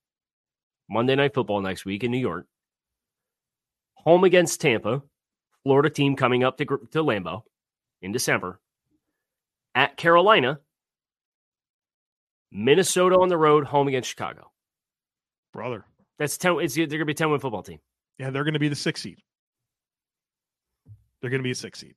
Monday 0.88 1.14
Night 1.16 1.34
Football 1.34 1.60
next 1.60 1.84
week 1.84 2.02
in 2.02 2.10
New 2.10 2.18
York. 2.18 2.46
Home 4.04 4.24
against 4.24 4.60
Tampa. 4.60 5.02
Florida 5.64 5.90
team 5.90 6.16
coming 6.16 6.44
up 6.44 6.56
to, 6.58 6.64
to 6.64 7.02
Lambeau 7.04 7.42
in 8.00 8.12
December. 8.12 8.60
At 9.74 9.96
Carolina. 9.96 10.60
Minnesota 12.50 13.16
on 13.18 13.28
the 13.28 13.36
road, 13.36 13.66
home 13.66 13.88
against 13.88 14.08
Chicago. 14.08 14.50
Brother. 15.52 15.84
That's 16.18 16.36
10. 16.38 16.60
It's, 16.60 16.74
they're 16.74 16.86
going 16.86 16.98
to 17.00 17.04
be 17.04 17.14
10 17.14 17.30
win 17.30 17.40
football 17.40 17.62
team. 17.62 17.78
Yeah, 18.18 18.30
they're 18.30 18.44
going 18.44 18.54
to 18.54 18.60
be 18.60 18.68
the 18.68 18.74
six 18.76 19.00
seed. 19.02 19.20
They're 21.20 21.30
going 21.30 21.40
to 21.40 21.44
be 21.44 21.50
a 21.52 21.54
six 21.54 21.78
seed. 21.80 21.94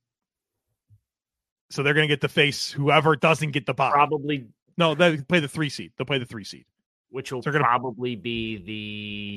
So 1.70 1.82
they're 1.82 1.94
going 1.94 2.06
to 2.08 2.12
get 2.12 2.20
to 2.20 2.28
face 2.28 2.70
whoever 2.70 3.16
doesn't 3.16 3.50
get 3.52 3.66
the 3.66 3.74
bye. 3.74 3.90
Probably. 3.90 4.46
No, 4.76 4.94
they 4.94 5.16
play 5.18 5.40
the 5.40 5.48
three 5.48 5.68
seed. 5.68 5.92
They'll 5.96 6.06
play 6.06 6.18
the 6.18 6.26
three 6.26 6.44
seed. 6.44 6.64
Which 7.10 7.32
will 7.32 7.42
They're 7.42 7.52
gonna- 7.52 7.64
probably 7.64 8.14
be 8.16 8.56
the 8.58 9.34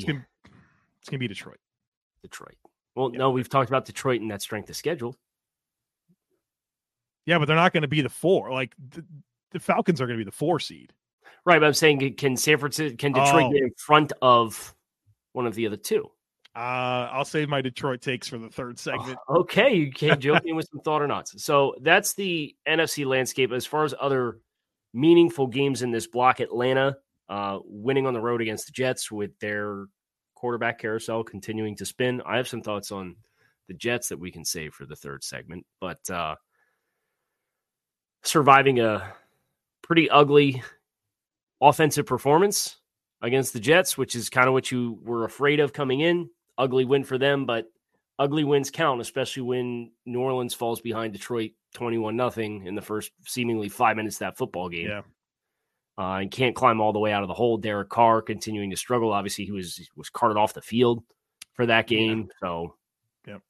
It's 1.02 1.10
going 1.10 1.14
to 1.14 1.18
be 1.18 1.28
Detroit. 1.28 1.60
Detroit. 2.22 2.56
Well, 2.96 3.10
Yeah. 3.12 3.20
no, 3.20 3.32
we've 3.32 3.50
talked 3.50 3.70
about 3.70 3.86
Detroit 3.86 4.22
and 4.22 4.32
that 4.32 4.42
strength 4.42 4.70
of 4.70 4.76
schedule. 4.76 5.16
Yeah, 7.26 7.40
but 7.40 7.46
they're 7.46 7.56
not 7.56 7.74
going 7.74 7.82
to 7.82 7.88
be 7.88 8.02
the 8.02 8.10
four. 8.10 8.52
Like 8.52 8.74
the, 8.90 9.04
the 9.52 9.60
Falcons 9.60 10.00
are 10.00 10.06
going 10.06 10.18
to 10.20 10.24
be 10.24 10.30
the 10.30 10.36
four 10.36 10.60
seed. 10.60 10.94
Right, 11.46 11.60
but 11.60 11.66
I'm 11.68 11.74
saying 11.74 12.16
can 12.16 12.38
San 12.38 12.58
Francisco 12.58 12.96
can 12.98 13.12
Detroit 13.14 13.46
Oh. 13.46 13.52
get 13.52 13.64
in 13.64 13.72
front 13.78 14.14
of 14.22 14.75
one 15.36 15.46
of 15.46 15.54
the 15.54 15.68
other 15.68 15.78
two? 15.78 16.10
Uh, 16.56 17.10
I'll 17.12 17.26
save 17.26 17.50
my 17.50 17.62
Detroit 17.62 18.02
takes 18.02 18.30
for 18.30 18.38
the 18.38 18.48
third 18.48 18.80
segment. 18.80 19.20
Okay, 19.30 19.76
you 19.76 19.92
can't 19.92 20.20
joke 20.22 20.44
me 20.46 20.54
with 20.54 20.68
some 20.72 20.80
thought 20.80 21.02
or 21.02 21.08
not. 21.08 21.28
So 21.28 21.76
that's 21.82 22.14
the 22.14 22.56
NFC 22.68 23.06
landscape 23.06 23.52
as 23.52 23.66
far 23.66 23.84
as 23.84 23.94
other 24.00 24.40
meaningful 24.94 25.48
games 25.48 25.82
in 25.82 25.92
this 25.92 26.08
block. 26.08 26.40
Atlanta 26.40 26.96
uh, 27.28 27.60
winning 27.66 28.08
on 28.08 28.14
the 28.14 28.22
road 28.22 28.42
against 28.42 28.68
the 28.68 28.72
Jets 28.72 29.12
with 29.12 29.38
their 29.40 29.88
quarterback 30.36 30.80
carousel 30.80 31.24
continuing 31.24 31.76
to 31.76 31.86
spin. 31.86 32.22
I 32.26 32.38
have 32.38 32.48
some 32.48 32.62
thoughts 32.62 32.92
on 32.92 33.18
the 33.68 33.74
Jets 33.74 34.08
that 34.10 34.20
we 34.20 34.32
can 34.32 34.46
save 34.46 34.74
for 34.74 34.86
the 34.86 34.96
third 34.96 35.24
segment, 35.24 35.66
but 35.82 36.10
uh, 36.10 36.36
surviving 38.24 38.80
a 38.80 39.14
pretty 39.82 40.10
ugly 40.10 40.64
offensive 41.60 42.06
performance 42.06 42.78
against 43.26 43.54
the 43.54 43.60
Jets, 43.60 43.98
which 43.98 44.16
is 44.16 44.30
kind 44.30 44.48
of 44.48 44.54
what 44.54 44.72
you 44.72 45.00
were 45.04 45.26
afraid 45.26 45.60
of 45.60 45.74
coming 45.74 46.00
in. 46.02 46.30
Ugly 46.58 46.86
win 46.86 47.04
for 47.04 47.18
them, 47.18 47.46
but 47.46 47.66
ugly 48.20 48.44
wins 48.44 48.72
count, 48.72 49.02
especially 49.02 49.42
when 49.42 49.92
New 50.06 50.20
Orleans 50.20 50.54
falls 50.54 50.80
behind 50.80 51.14
Detroit 51.14 51.52
21 51.74 52.16
nothing 52.16 52.66
in 52.66 52.76
the 52.76 52.82
first 52.82 53.12
seemingly 53.26 53.68
five 53.68 53.98
minutes 53.98 54.18
of 54.18 54.20
that 54.20 54.38
football 54.38 54.70
game. 54.70 54.88
Yeah. 54.88 55.02
Uh, 55.98 56.20
and 56.20 56.32
can't 56.32 56.56
climb 56.56 56.82
all 56.82 56.94
the 56.94 57.00
way 57.00 57.12
out 57.12 57.24
of 57.24 57.28
the 57.28 57.34
hole. 57.34 57.58
Derek 57.58 57.90
Carr 57.90 58.22
continuing 58.22 58.70
to 58.70 58.78
struggle. 58.78 59.12
Obviously, 59.12 59.46
he 59.46 59.52
was 59.52 59.90
was 59.96 60.10
carted 60.10 60.38
off 60.38 60.54
the 60.54 60.62
field 60.62 61.04
for 61.54 61.66
that 61.66 61.88
game. 61.88 62.30
So, 62.42 62.76
Yep. 63.28 63.42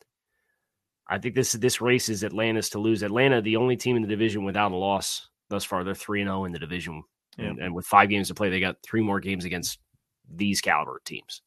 I 1.08 1.18
think 1.20 1.36
this 1.36 1.52
this 1.54 1.82
race 1.82 2.08
is 2.08 2.24
Atlanta's 2.24 2.70
to 2.70 2.80
lose. 2.80 3.04
Atlanta, 3.04 3.42
the 3.42 3.58
only 3.58 3.78
team 3.78 3.96
in 3.96 4.04
the 4.04 4.08
division 4.08 4.44
without 4.46 4.72
a 4.72 4.76
loss 4.76 5.28
thus 5.50 5.64
far. 5.64 5.84
They're 5.84 5.96
three 5.96 6.22
and 6.22 6.28
zero 6.28 6.46
in 6.46 6.52
the 6.52 6.60
division, 6.60 7.04
and, 7.38 7.60
and 7.60 7.74
with 7.74 7.86
five 7.86 8.10
games 8.10 8.30
to 8.30 8.34
play, 8.34 8.50
they 8.50 8.60
got 8.60 8.78
three 8.84 9.02
more 9.02 9.20
games 9.20 9.46
against 9.46 9.80
these 10.34 10.62
caliber 10.62 11.02
teams. 11.06 11.42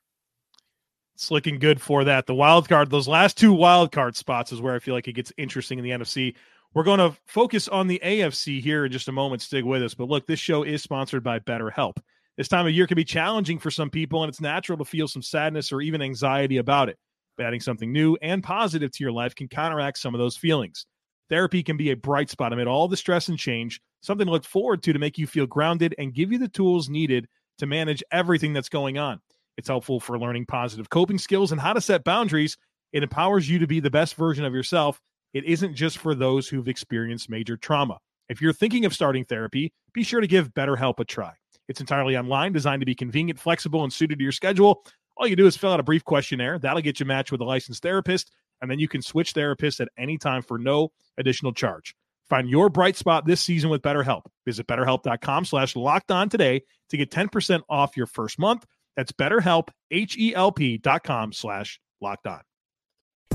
It's 1.14 1.30
looking 1.30 1.58
good 1.58 1.80
for 1.80 2.04
that. 2.04 2.26
The 2.26 2.34
wild 2.34 2.68
card, 2.68 2.90
those 2.90 3.08
last 3.08 3.36
two 3.36 3.52
wild 3.52 3.90
card 3.90 4.16
spots 4.16 4.52
is 4.52 4.60
where 4.60 4.74
I 4.74 4.78
feel 4.78 4.94
like 4.94 5.08
it 5.08 5.14
gets 5.14 5.32
interesting 5.36 5.78
in 5.78 5.84
the 5.84 5.90
NFC. 5.90 6.34
We're 6.74 6.84
going 6.84 7.00
to 7.00 7.16
focus 7.26 7.66
on 7.66 7.88
the 7.88 8.00
AFC 8.04 8.60
here 8.60 8.84
in 8.84 8.92
just 8.92 9.08
a 9.08 9.12
moment. 9.12 9.42
Stick 9.42 9.64
with 9.64 9.82
us. 9.82 9.94
But 9.94 10.08
look, 10.08 10.26
this 10.26 10.38
show 10.38 10.62
is 10.62 10.82
sponsored 10.82 11.24
by 11.24 11.40
BetterHelp. 11.40 11.96
This 12.36 12.46
time 12.46 12.68
of 12.68 12.72
year 12.72 12.86
can 12.86 12.94
be 12.94 13.04
challenging 13.04 13.58
for 13.58 13.70
some 13.70 13.90
people, 13.90 14.22
and 14.22 14.30
it's 14.30 14.40
natural 14.40 14.78
to 14.78 14.84
feel 14.84 15.08
some 15.08 15.22
sadness 15.22 15.72
or 15.72 15.80
even 15.80 16.00
anxiety 16.00 16.58
about 16.58 16.88
it. 16.88 16.96
But 17.36 17.46
adding 17.46 17.60
something 17.60 17.92
new 17.92 18.16
and 18.22 18.44
positive 18.44 18.92
to 18.92 19.02
your 19.02 19.12
life 19.12 19.34
can 19.34 19.48
counteract 19.48 19.98
some 19.98 20.14
of 20.14 20.20
those 20.20 20.36
feelings. 20.36 20.86
Therapy 21.28 21.64
can 21.64 21.76
be 21.76 21.90
a 21.90 21.96
bright 21.96 22.30
spot 22.30 22.52
amid 22.52 22.68
all 22.68 22.86
the 22.86 22.96
stress 22.96 23.28
and 23.28 23.36
change, 23.36 23.80
something 24.00 24.26
to 24.26 24.32
look 24.32 24.44
forward 24.44 24.82
to 24.84 24.92
to 24.92 24.98
make 24.98 25.18
you 25.18 25.26
feel 25.26 25.46
grounded 25.46 25.94
and 25.98 26.14
give 26.14 26.32
you 26.32 26.38
the 26.38 26.48
tools 26.48 26.88
needed 26.88 27.28
to 27.58 27.66
manage 27.66 28.02
everything 28.12 28.52
that's 28.52 28.68
going 28.68 28.98
on. 28.98 29.20
It's 29.56 29.68
helpful 29.68 29.98
for 29.98 30.18
learning 30.18 30.46
positive 30.46 30.88
coping 30.88 31.18
skills 31.18 31.52
and 31.52 31.60
how 31.60 31.72
to 31.72 31.80
set 31.80 32.04
boundaries. 32.04 32.56
It 32.92 33.02
empowers 33.02 33.48
you 33.48 33.58
to 33.58 33.66
be 33.66 33.80
the 33.80 33.90
best 33.90 34.14
version 34.14 34.44
of 34.44 34.54
yourself. 34.54 35.00
It 35.34 35.44
isn't 35.44 35.74
just 35.74 35.98
for 35.98 36.14
those 36.14 36.48
who've 36.48 36.68
experienced 36.68 37.28
major 37.28 37.56
trauma. 37.56 37.98
If 38.28 38.40
you're 38.40 38.52
thinking 38.52 38.84
of 38.84 38.94
starting 38.94 39.24
therapy, 39.24 39.72
be 39.92 40.02
sure 40.02 40.20
to 40.20 40.26
give 40.26 40.54
BetterHelp 40.54 41.00
a 41.00 41.04
try. 41.04 41.32
It's 41.68 41.80
entirely 41.80 42.16
online, 42.16 42.52
designed 42.52 42.80
to 42.80 42.86
be 42.86 42.94
convenient, 42.94 43.38
flexible, 43.38 43.82
and 43.84 43.92
suited 43.92 44.18
to 44.18 44.22
your 44.22 44.32
schedule. 44.32 44.84
All 45.16 45.26
you 45.26 45.36
do 45.36 45.46
is 45.46 45.56
fill 45.56 45.72
out 45.72 45.80
a 45.80 45.84
brief 45.84 46.04
questionnaire. 46.04 46.58
That'll 46.58 46.80
get 46.80 47.00
you 47.00 47.06
matched 47.06 47.32
with 47.32 47.40
a 47.40 47.44
licensed 47.44 47.82
therapist, 47.82 48.30
and 48.62 48.70
then 48.70 48.78
you 48.78 48.88
can 48.88 49.02
switch 49.02 49.34
therapists 49.34 49.80
at 49.80 49.88
any 49.98 50.16
time 50.16 50.42
for 50.42 50.58
no 50.58 50.92
additional 51.18 51.52
charge. 51.52 51.94
Find 52.30 52.48
your 52.48 52.68
bright 52.68 52.96
spot 52.96 53.24
this 53.26 53.40
season 53.40 53.70
with 53.70 53.82
BetterHelp. 53.82 54.22
Visit 54.44 54.66
betterhelp.com 54.66 55.44
slash 55.44 55.76
locked 55.76 56.10
on 56.10 56.28
today 56.28 56.62
to 56.90 56.96
get 56.96 57.10
10% 57.10 57.62
off 57.68 57.96
your 57.96 58.06
first 58.06 58.38
month. 58.38 58.66
That's 58.96 59.12
betterhelp, 59.12 59.68
H-E-L-P 59.90 60.78
dot 60.78 61.04
com 61.04 61.32
slash 61.32 61.80
locked 62.00 62.26
on. 62.26 62.40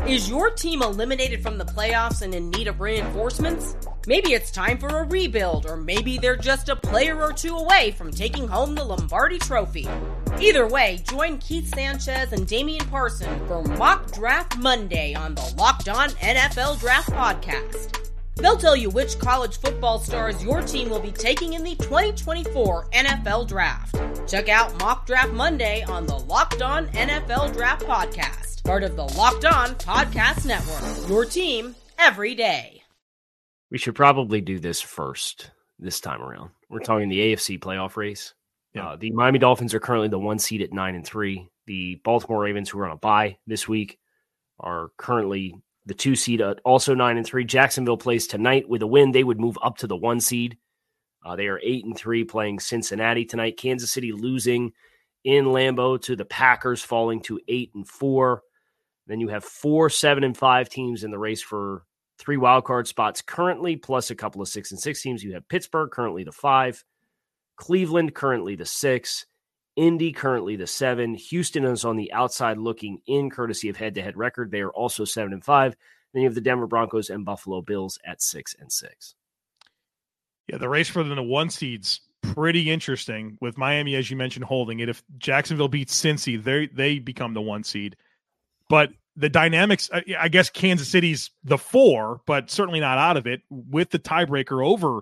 Is 0.08 0.30
your 0.30 0.50
team 0.50 0.82
eliminated 0.82 1.42
from 1.42 1.58
the 1.58 1.64
playoffs 1.64 2.22
and 2.24 2.36
in 2.36 2.50
need 2.52 2.68
of 2.68 2.82
reinforcements? 2.82 3.78
Maybe 4.06 4.34
it's 4.34 4.52
time 4.52 4.78
for 4.78 4.90
a 4.90 5.04
rebuild, 5.06 5.66
or 5.66 5.78
maybe 5.78 6.18
they're 6.18 6.36
just 6.36 6.68
a 6.68 6.76
player 6.76 7.22
or 7.22 7.32
two 7.32 7.56
away 7.56 7.92
from 7.92 8.12
taking 8.12 8.46
home 8.46 8.76
the 8.76 8.84
Lombardi 8.84 9.40
Trophy. 9.40 9.88
Either 10.42 10.68
way, 10.68 11.02
join 11.10 11.38
Keith 11.38 11.74
Sanchez 11.74 12.34
and 12.34 12.46
Damian 12.46 12.86
Parson 12.88 13.48
for 13.48 13.64
Mock 13.64 14.12
Draft 14.12 14.58
Monday 14.58 15.14
on 15.14 15.36
the 15.36 15.54
Locked 15.58 15.88
On 15.88 16.10
NFL 16.10 16.82
Draft 16.82 17.12
Podcast. 17.12 18.12
They'll 18.36 18.58
tell 18.58 18.75
you 18.75 18.90
which 18.90 19.20
college 19.20 19.58
football 19.60 20.00
stars 20.00 20.44
your 20.44 20.62
team 20.62 20.90
will 20.90 21.00
be 21.00 21.12
taking 21.12 21.54
in 21.54 21.63
the 21.63 21.75
2024 21.75 22.90
NFL 22.90 23.48
Draft. 23.48 23.96
Check 24.28 24.50
out 24.50 24.78
Mock 24.80 25.06
Draft 25.06 25.32
Monday 25.32 25.84
on 25.84 26.06
the 26.06 26.18
Locked 26.18 26.62
On 26.62 26.88
NFL 26.88 27.54
Draft 27.54 27.86
Podcast, 27.86 28.63
part 28.63 28.84
of 28.84 28.96
the 28.96 29.04
Locked 29.04 29.46
On 29.46 29.70
Podcast 29.75 30.46
Network. 30.46 31.10
Your 31.10 31.25
team 31.25 31.75
every 32.00 32.36
day. 32.36 32.82
We 33.72 33.78
should 33.78 33.96
probably 33.96 34.42
do 34.42 34.60
this 34.60 34.82
first 34.82 35.52
this 35.80 36.00
time 36.00 36.22
around. 36.22 36.52
We're 36.70 36.80
talking 36.80 37.10
the 37.10 37.34
AFC 37.34 37.60
playoff 37.60 37.98
race. 37.98 38.34
Yeah. 38.74 38.90
Uh, 38.90 38.96
the 38.96 39.12
Miami 39.12 39.40
Dolphins 39.40 39.74
are 39.74 39.80
currently 39.80 40.08
the 40.08 40.20
one 40.20 40.40
seed 40.40 40.62
at 40.62 40.74
nine 40.74 40.96
and 40.96 41.06
three. 41.06 41.50
The 41.68 42.02
Baltimore 42.04 42.42
Ravens, 42.42 42.70
who 42.70 42.80
are 42.80 42.86
on 42.86 42.92
a 42.92 42.98
bye 42.98 43.38
this 43.46 43.68
week, 43.68 44.00
are 44.60 44.90
currently 44.98 45.56
the 45.86 45.94
two 45.94 46.16
seed 46.16 46.42
at 46.42 46.60
also 46.63 46.94
nine 46.94 47.18
and 47.18 47.25
three. 47.25 47.46
Jacksonville 47.46 47.98
plays 47.98 48.28
tonight 48.28 48.70
with 48.70 48.82
a 48.82 48.88
win. 48.88 49.12
They 49.12 49.24
would 49.24 49.40
move 49.40 49.58
up 49.62 49.78
to 49.80 49.88
the 49.88 49.98
one 49.98 50.20
seed. 50.20 50.58
Uh, 51.25 51.36
they 51.36 51.48
are 51.48 51.60
eight 51.63 51.86
and 51.86 51.98
three 51.98 52.24
playing 52.24 52.60
Cincinnati 52.60 53.25
tonight. 53.25 53.58
Kansas 53.58 53.92
City 53.92 54.12
losing 54.12 54.74
in 55.24 55.46
Lambeau 55.46 56.02
to 56.02 56.16
the 56.16 56.25
Packers, 56.25 56.84
falling 56.84 57.22
to 57.24 57.40
eight 57.48 57.72
and 57.75 57.88
four. 57.88 58.44
Then 59.08 59.20
you 59.20 59.30
have 59.30 59.44
four, 59.44 59.90
seven, 59.90 60.24
and 60.24 60.36
five 60.36 60.70
teams 60.70 61.04
in 61.04 61.12
the 61.12 61.20
race 61.20 61.42
for 61.42 61.84
three 62.20 62.38
wild 62.38 62.66
card 62.66 62.88
spots 62.88 63.22
currently, 63.22 63.75
plus 63.75 64.12
a 64.12 64.16
couple 64.16 64.42
of 64.42 64.48
six 64.48 64.72
and 64.72 64.80
six 64.80 65.02
teams. 65.02 65.24
You 65.24 65.34
have 65.34 65.48
Pittsburgh 65.48 65.92
currently 65.92 66.24
the 66.24 66.32
five, 66.32 66.84
Cleveland 67.58 68.13
currently 68.13 68.56
the 68.56 68.66
six, 68.66 69.25
Indy 69.75 70.12
currently 70.12 70.56
the 70.56 70.68
seven. 70.68 71.15
Houston 71.15 71.65
is 71.65 71.86
on 71.86 71.98
the 71.98 72.13
outside 72.13 72.58
looking 72.58 73.01
in, 73.08 73.30
courtesy 73.30 73.70
of 73.70 73.77
head 73.77 73.96
to 73.96 74.01
head 74.01 74.18
record. 74.18 74.51
They 74.51 74.62
are 74.62 74.70
also 74.70 75.06
seven 75.06 75.34
and 75.34 75.44
five. 75.44 75.75
Then 76.13 76.22
you 76.22 76.27
have 76.27 76.36
the 76.36 76.42
Denver 76.42 76.68
Broncos 76.68 77.10
and 77.10 77.25
Buffalo 77.25 77.62
Bills 77.62 77.98
at 78.06 78.22
six 78.22 78.56
and 78.60 78.72
six. 78.72 79.15
Yeah, 80.48 80.58
the 80.58 80.70
race 80.70 80.89
for 80.89 81.03
the 81.03 81.24
one 81.24 81.50
seeds 81.50 82.01
pretty 82.22 82.70
interesting 82.72 83.38
with 83.42 83.58
Miami, 83.58 83.96
as 83.96 84.10
you 84.12 84.18
mentioned, 84.18 84.46
holding 84.46 84.80
it. 84.80 84.89
If 84.89 85.03
Jacksonville 85.18 85.68
beats 85.68 86.00
Cincy, 86.00 86.42
they 86.42 86.68
they 86.68 87.00
become 87.00 87.34
the 87.34 87.42
one 87.42 87.63
seed. 87.63 87.96
But 88.70 88.92
the 89.15 89.30
dynamics, 89.30 89.89
I, 89.94 90.03
I 90.20 90.27
guess 90.30 90.50
Kansas 90.50 90.89
City's 90.89 91.32
the 91.44 91.58
four, 91.58 92.22
but 92.25 92.50
certainly 92.50 92.80
not 92.80 92.98
out 92.98 93.18
of 93.18 93.27
it 93.27 93.42
with 93.50 93.89
the 93.89 94.00
tiebreaker 94.00 94.65
over 94.65 95.01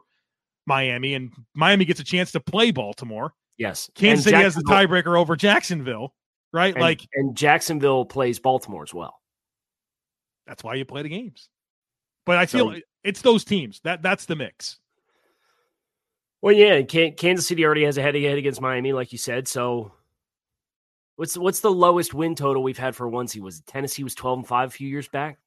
Miami, 0.66 1.14
and 1.14 1.32
Miami 1.54 1.86
gets 1.86 2.00
a 2.00 2.04
chance 2.04 2.32
to 2.34 2.40
play 2.40 2.72
Baltimore. 2.72 3.34
Yes, 3.62 3.92
Kansas 3.94 4.26
City 4.26 4.38
has 4.38 4.56
the 4.56 4.64
tiebreaker 4.64 5.16
over 5.20 5.36
Jacksonville. 5.36 6.16
right? 6.52 6.74
And, 6.74 6.82
like 6.82 7.08
and 7.14 7.38
Jacksonville 7.38 8.06
plays 8.06 8.40
Baltimore 8.40 8.82
as 8.84 8.92
well. 8.94 9.22
that's 10.48 10.64
why 10.64 10.74
you 10.74 10.84
play 10.84 11.04
the 11.04 11.10
games. 11.10 11.48
But 12.26 12.38
I 12.38 12.46
feel 12.48 12.74
So- 12.74 12.80
it's 13.04 13.22
those 13.22 13.44
teams. 13.46 13.80
That 13.84 14.02
that's 14.02 14.26
the 14.26 14.36
mix. 14.36 14.80
Well, 16.42 16.56
yeah, 16.56 16.82
Kansas 16.82 17.46
City 17.48 17.64
already 17.64 17.84
has 17.86 18.00
a 18.00 18.02
head-to-head 18.02 18.40
against 18.40 18.62
Miami, 18.62 18.94
like 18.94 19.12
you 19.12 19.20
said. 19.20 19.48
So, 19.48 19.92
what's 21.18 21.38
what's 21.38 21.60
the 21.60 21.72
lowest 21.72 22.16
win 22.16 22.34
total 22.34 22.64
we've 22.64 22.80
had 22.80 22.96
for 22.96 23.08
once? 23.08 23.32
He 23.32 23.40
was 23.42 23.62
Tennessee 23.62 24.04
was 24.04 24.16
twelve 24.16 24.40
and 24.40 24.48
five 24.48 24.70
a 24.70 24.72
few 24.72 24.88
years 24.88 25.08
back, 25.08 25.38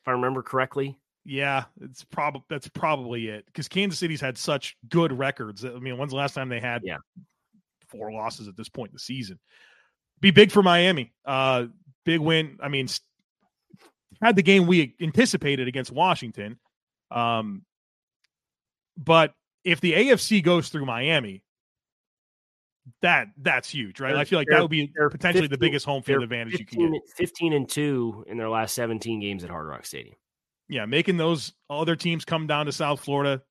if 0.00 0.08
I 0.08 0.12
remember 0.12 0.42
correctly. 0.42 0.98
Yeah, 1.24 1.64
it's 1.80 2.02
probably 2.04 2.42
that's 2.48 2.68
probably 2.68 3.28
it 3.28 3.46
because 3.46 3.68
Kansas 3.68 3.98
City's 3.98 4.20
had 4.20 4.36
such 4.36 4.76
good 4.88 5.12
records. 5.16 5.64
I 5.64 5.70
mean, 5.78 5.96
when's 5.96 6.10
the 6.10 6.16
last 6.16 6.34
time 6.34 6.48
they 6.48 6.60
had 6.60 6.82
Yeah. 6.84 6.96
four 7.88 8.12
losses 8.12 8.48
at 8.48 8.56
this 8.56 8.68
point 8.68 8.90
in 8.90 8.94
the 8.94 9.00
season? 9.00 9.38
Be 10.20 10.30
big 10.32 10.50
for 10.50 10.62
Miami. 10.62 11.12
Uh, 11.24 11.66
big 12.04 12.20
win. 12.20 12.58
I 12.60 12.68
mean, 12.68 12.88
had 14.20 14.36
the 14.36 14.42
game 14.42 14.66
we 14.66 14.94
anticipated 15.00 15.68
against 15.68 15.92
Washington. 15.92 16.58
Um, 17.10 17.64
but 18.96 19.34
if 19.64 19.80
the 19.80 19.92
AFC 19.92 20.42
goes 20.42 20.68
through 20.70 20.86
Miami, 20.86 21.42
that 23.00 23.28
that's 23.36 23.68
huge, 23.68 24.00
right? 24.00 24.16
I 24.16 24.24
feel 24.24 24.38
like 24.40 24.48
that 24.50 24.60
would 24.60 24.70
be 24.70 24.92
potentially 25.10 25.46
the 25.46 25.58
biggest 25.58 25.86
home 25.86 26.02
field 26.02 26.24
advantage 26.24 26.58
you 26.58 26.66
can 26.66 26.92
get. 26.92 27.02
15 27.16 27.52
and 27.52 27.68
two 27.68 28.24
in 28.26 28.36
their 28.36 28.48
last 28.48 28.74
seventeen 28.74 29.20
games 29.20 29.44
at 29.44 29.50
Hard 29.50 29.66
Rock 29.68 29.86
Stadium. 29.86 30.16
Yeah, 30.72 30.86
making 30.86 31.18
those 31.18 31.52
other 31.68 31.96
teams 31.96 32.24
come 32.24 32.46
down 32.46 32.66
to 32.66 32.72
South 32.72 33.00
Florida, 33.00 33.42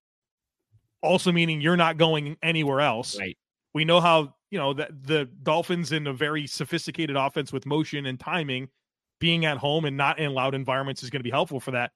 also 1.03 1.31
meaning 1.31 1.61
you're 1.61 1.77
not 1.77 1.97
going 1.97 2.35
anywhere 2.41 2.81
else. 2.81 3.17
Right. 3.19 3.37
We 3.75 3.85
know 3.85 4.01
how 4.01 4.33
you 4.49 4.57
know 4.57 4.73
that 4.73 5.03
the 5.03 5.25
Dolphins 5.43 5.91
in 5.91 6.07
a 6.07 6.13
very 6.13 6.47
sophisticated 6.47 7.15
offense 7.15 7.53
with 7.53 7.67
motion 7.67 8.07
and 8.07 8.19
timing, 8.19 8.69
being 9.19 9.45
at 9.45 9.57
home 9.57 9.85
and 9.85 9.95
not 9.95 10.19
in 10.19 10.33
loud 10.33 10.55
environments 10.55 11.03
is 11.03 11.11
going 11.11 11.19
to 11.19 11.23
be 11.23 11.29
helpful 11.29 11.59
for 11.59 11.71
that. 11.71 11.91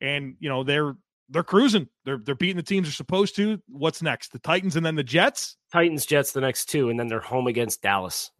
And 0.00 0.36
you 0.38 0.48
know 0.48 0.62
they're 0.62 0.94
they're 1.28 1.42
cruising. 1.42 1.88
They're 2.04 2.18
they're 2.18 2.36
beating 2.36 2.56
the 2.56 2.62
teams 2.62 2.86
they're 2.86 2.92
supposed 2.92 3.34
to. 3.36 3.60
What's 3.66 4.00
next? 4.00 4.30
The 4.32 4.38
Titans 4.38 4.76
and 4.76 4.86
then 4.86 4.94
the 4.94 5.02
Jets. 5.02 5.56
Titans, 5.72 6.06
Jets, 6.06 6.30
the 6.30 6.40
next 6.40 6.66
two, 6.66 6.88
and 6.88 7.00
then 7.00 7.08
they're 7.08 7.18
home 7.18 7.48
against 7.48 7.82
Dallas. 7.82 8.30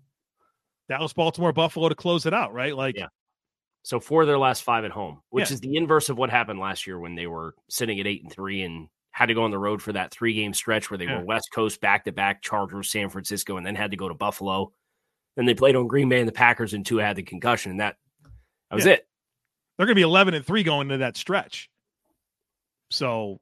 Dallas, 0.88 1.12
Baltimore, 1.12 1.52
Buffalo 1.52 1.88
to 1.88 1.96
close 1.96 2.26
it 2.26 2.32
out, 2.32 2.54
right? 2.54 2.76
Like 2.76 2.96
Yeah. 2.96 3.08
So 3.86 4.00
four 4.00 4.22
of 4.22 4.26
their 4.26 4.36
last 4.36 4.64
five 4.64 4.84
at 4.84 4.90
home, 4.90 5.22
which 5.30 5.48
Yeah. 5.48 5.54
is 5.54 5.60
the 5.60 5.76
inverse 5.76 6.08
of 6.08 6.18
what 6.18 6.28
happened 6.28 6.58
last 6.58 6.88
year 6.88 6.98
when 6.98 7.14
they 7.14 7.28
were 7.28 7.54
sitting 7.68 8.00
at 8.00 8.06
eight 8.08 8.20
and 8.24 8.32
three 8.32 8.62
and 8.62 8.88
had 9.12 9.26
to 9.26 9.34
go 9.34 9.44
on 9.44 9.52
the 9.52 9.58
road 9.60 9.80
for 9.80 9.92
that 9.92 10.10
three 10.10 10.34
game 10.34 10.52
stretch 10.52 10.90
where 10.90 10.98
they 10.98 11.04
Yeah. 11.04 11.20
were 11.20 11.24
West 11.24 11.52
Coast 11.54 11.80
back 11.80 12.04
to 12.06 12.10
back, 12.10 12.42
Chargers, 12.42 12.90
San 12.90 13.10
Francisco, 13.10 13.56
and 13.58 13.64
then 13.64 13.76
had 13.76 13.92
to 13.92 13.96
go 13.96 14.08
to 14.08 14.14
Buffalo. 14.14 14.72
Then 15.36 15.44
they 15.46 15.54
played 15.54 15.76
on 15.76 15.86
Green 15.86 16.08
Bay 16.08 16.18
and 16.18 16.26
the 16.26 16.32
Packers, 16.32 16.74
and 16.74 16.84
two 16.84 16.96
had 16.96 17.14
the 17.14 17.22
concussion, 17.22 17.70
and 17.70 17.78
that 17.78 17.96
that 18.70 18.74
was 18.74 18.86
Yeah. 18.86 18.94
it. 18.94 19.08
they're 19.76 19.86
going 19.86 19.94
to 19.94 19.98
be 20.00 20.02
11 20.02 20.34
and 20.34 20.44
3 20.44 20.64
going 20.64 20.88
into 20.88 20.96
that 20.98 21.16
stretch. 21.16 21.70
So 22.90 23.40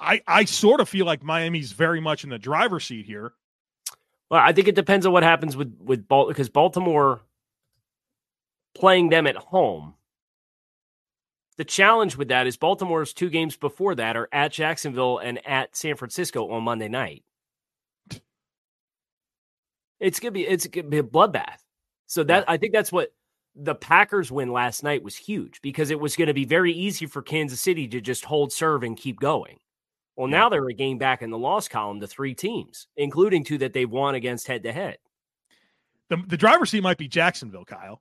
I 0.00 0.20
I 0.26 0.46
sort 0.46 0.80
of 0.80 0.88
feel 0.88 1.06
like 1.06 1.22
Miami's 1.22 1.70
very 1.70 2.00
much 2.00 2.24
in 2.24 2.30
the 2.30 2.40
driver's 2.40 2.86
seat 2.86 3.06
here. 3.06 3.34
Well, 4.30 4.40
I 4.42 4.52
think 4.52 4.66
it 4.66 4.74
depends 4.74 5.06
on 5.06 5.12
what 5.12 5.22
happens 5.22 5.56
with 5.56 5.78
with 5.80 6.08
Bal- 6.08 6.26
because 6.26 6.48
Baltimore 6.48 7.22
playing 8.74 9.08
them 9.08 9.26
at 9.26 9.36
home. 9.36 9.94
The 11.56 11.64
challenge 11.64 12.16
with 12.16 12.28
that 12.28 12.46
is 12.46 12.56
Baltimore's 12.56 13.12
two 13.12 13.30
games 13.30 13.56
before 13.56 13.94
that 13.94 14.16
are 14.16 14.28
at 14.32 14.52
Jacksonville 14.52 15.18
and 15.18 15.44
at 15.46 15.76
San 15.76 15.96
Francisco 15.96 16.50
on 16.50 16.64
Monday 16.64 16.88
night. 16.88 17.22
It's 20.00 20.18
gonna 20.18 20.32
be 20.32 20.46
it's 20.46 20.66
gonna 20.66 20.88
be 20.88 20.98
a 20.98 21.04
bloodbath. 21.04 21.58
So 22.06 22.24
that 22.24 22.44
I 22.48 22.56
think 22.56 22.72
that's 22.72 22.92
what 22.92 23.12
the 23.54 23.74
Packers 23.74 24.32
win 24.32 24.52
last 24.52 24.82
night 24.82 25.02
was 25.02 25.16
huge 25.16 25.60
because 25.62 25.90
it 25.90 26.00
was 26.00 26.16
going 26.16 26.26
to 26.26 26.34
be 26.34 26.44
very 26.44 26.72
easy 26.72 27.06
for 27.06 27.22
Kansas 27.22 27.60
City 27.60 27.86
to 27.88 28.00
just 28.00 28.24
hold 28.24 28.52
serve 28.52 28.82
and 28.82 28.96
keep 28.96 29.20
going. 29.20 29.58
Well, 30.16 30.28
now 30.28 30.48
they're 30.48 30.68
a 30.68 30.74
game 30.74 30.98
back 30.98 31.22
in 31.22 31.30
the 31.30 31.38
loss 31.38 31.68
column 31.68 32.00
to 32.00 32.06
three 32.06 32.34
teams, 32.34 32.86
including 32.96 33.44
two 33.44 33.58
that 33.58 33.72
they've 33.72 33.90
won 33.90 34.14
against 34.14 34.46
head 34.46 34.62
to 34.64 34.72
head. 34.72 34.98
The 36.10 36.22
the 36.26 36.36
driver's 36.36 36.70
seat 36.70 36.82
might 36.82 36.98
be 36.98 37.08
Jacksonville, 37.08 37.64
Kyle. 37.64 38.00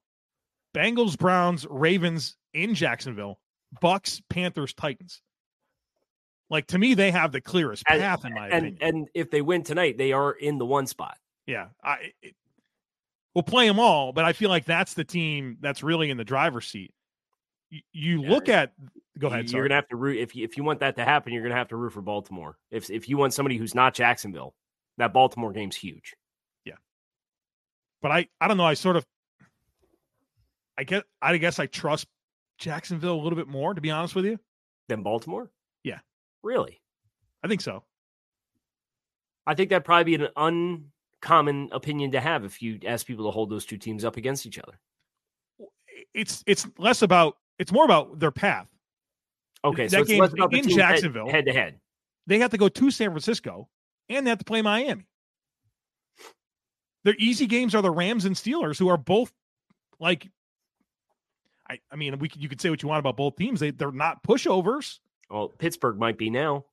Bengals, 0.74 1.18
Browns, 1.18 1.66
Ravens 1.70 2.36
in 2.54 2.74
Jacksonville, 2.76 3.40
Bucks, 3.82 4.22
Panthers, 4.30 4.74
Titans. 4.74 5.22
Like 6.50 6.68
to 6.68 6.78
me, 6.78 6.94
they 6.94 7.12
have 7.12 7.32
the 7.32 7.42
clearest 7.42 7.84
And- 7.90 8.00
path 8.02 8.26
in 8.26 8.34
my 8.34 8.48
And 8.50 8.68
opinion. 8.68 8.78
and 8.82 9.10
if 9.14 9.32
they 9.32 9.42
win 9.42 9.64
tonight, 9.64 9.98
they 9.98 10.12
are 10.14 10.32
in 10.32 10.58
the 10.58 10.66
one 10.66 10.88
spot. 10.88 11.18
yeah, 11.48 11.70
I 11.84 12.12
it, 12.22 12.36
we'll 13.34 13.44
play 13.44 13.68
them 13.68 13.80
all, 13.80 14.14
but 14.14 14.24
I 14.26 14.34
feel 14.34 14.50
like 14.50 14.66
that's 14.66 14.94
the 14.94 15.04
team 15.04 15.58
that's 15.62 15.82
really 15.84 16.10
in 16.10 16.18
the 16.18 16.24
driver's 16.24 16.68
seat. 16.68 16.94
You, 17.70 17.82
you 17.92 18.22
Yeah. 18.24 18.30
look 18.30 18.50
at 18.50 18.74
go 19.18 19.28
ahead. 19.28 19.50
You're 19.52 19.64
gonna 19.64 19.76
have 19.76 19.88
to 19.90 19.96
root 19.96 20.18
if 20.20 20.36
you, 20.36 20.44
if 20.44 20.58
you 20.58 20.64
want 20.64 20.80
that 20.82 20.96
to 20.98 21.06
happen. 21.06 21.34
You're 21.34 21.44
gonna 21.44 21.56
have 21.56 21.70
to 21.70 21.76
root 21.76 21.92
for 21.94 22.02
Baltimore. 22.02 22.58
If 22.72 22.90
if 22.92 23.10
you 23.10 23.18
want 23.18 23.34
somebody 23.34 23.58
who's 23.58 23.74
not 23.76 23.94
Jacksonville, 23.96 24.54
that 24.98 25.12
Baltimore 25.14 25.52
game's 25.54 25.76
huge. 25.76 26.14
Yeah, 26.66 26.76
but 28.02 28.12
I 28.12 28.28
I 28.40 28.48
don't 28.48 28.58
know. 28.58 28.66
I 28.66 28.76
sort 28.76 28.96
of 28.96 29.06
I 30.78 30.84
get 30.84 31.04
I 31.22 31.38
guess 31.38 31.60
I 31.60 31.66
trust 31.68 32.08
Jacksonville 32.58 33.16
a 33.16 33.22
little 33.22 33.38
bit 33.38 33.48
more, 33.48 33.74
to 33.74 33.82
be 33.82 33.92
honest 33.92 34.16
with 34.16 34.26
you. 34.26 34.40
Than 34.90 35.04
Baltimore, 35.04 35.52
Yeah. 35.84 36.00
really. 36.44 36.82
I 37.44 37.48
think 37.48 37.62
so. 37.62 37.84
I 39.46 39.56
think 39.56 39.70
that'd 39.70 39.86
probably 39.86 40.18
be 40.18 40.24
an 40.24 40.30
uncommon 41.22 41.70
opinion 41.72 42.12
to 42.12 42.22
have 42.22 42.46
if 42.46 42.62
you 42.62 42.80
ask 42.86 43.06
people 43.06 43.26
to 43.26 43.32
hold 43.32 43.50
those 43.50 43.66
two 43.66 43.78
teams 43.78 44.06
up 44.06 44.16
against 44.18 44.46
each 44.46 44.60
other. 44.60 44.80
It's 46.14 46.44
it's 46.48 46.68
less 46.78 47.02
about 47.02 47.38
it's 47.60 47.72
more 47.72 47.86
about 47.86 48.20
their 48.20 48.32
path. 48.32 48.68
Okay, 49.66 49.84
That 49.88 49.92
so 49.92 50.00
it's 50.02 50.12
less 50.12 50.34
about 50.34 50.52
the 50.52 50.60
in 50.60 50.70
Jacksonville. 50.70 51.30
head 51.30 51.46
to 51.46 51.54
head. 51.54 51.80
They 52.28 52.40
have 52.40 52.52
to 52.52 52.58
go 52.58 52.68
to 52.70 52.92
San 52.92 53.10
Francisco 53.12 53.70
and 54.10 54.26
they 54.26 54.30
have 54.30 54.40
to 54.40 54.46
play 54.46 54.62
Miami. 54.62 55.06
Their 57.04 57.16
easy 57.20 57.48
games 57.48 57.76
are 57.76 57.82
the 57.82 57.92
Rams 57.92 58.26
and 58.26 58.36
Steelers, 58.36 58.78
who 58.80 58.88
are 58.88 58.98
both 58.98 59.32
like 60.00 60.30
I, 61.74 61.80
I 61.92 61.96
mean, 61.96 62.20
we 62.20 62.30
could, 62.30 62.42
you 62.42 62.50
could 62.50 62.62
say 62.62 62.70
what 62.70 62.84
you 62.84 62.90
want 62.90 63.00
about 63.00 63.18
both 63.18 63.36
teams. 63.36 63.60
They 63.60 63.72
they're 63.72 63.92
not 63.92 64.24
pushovers. 64.24 65.00
Well, 65.30 65.50
Pittsburgh 65.50 65.98
might 65.98 66.18
be 66.18 66.30
now. 66.30 66.66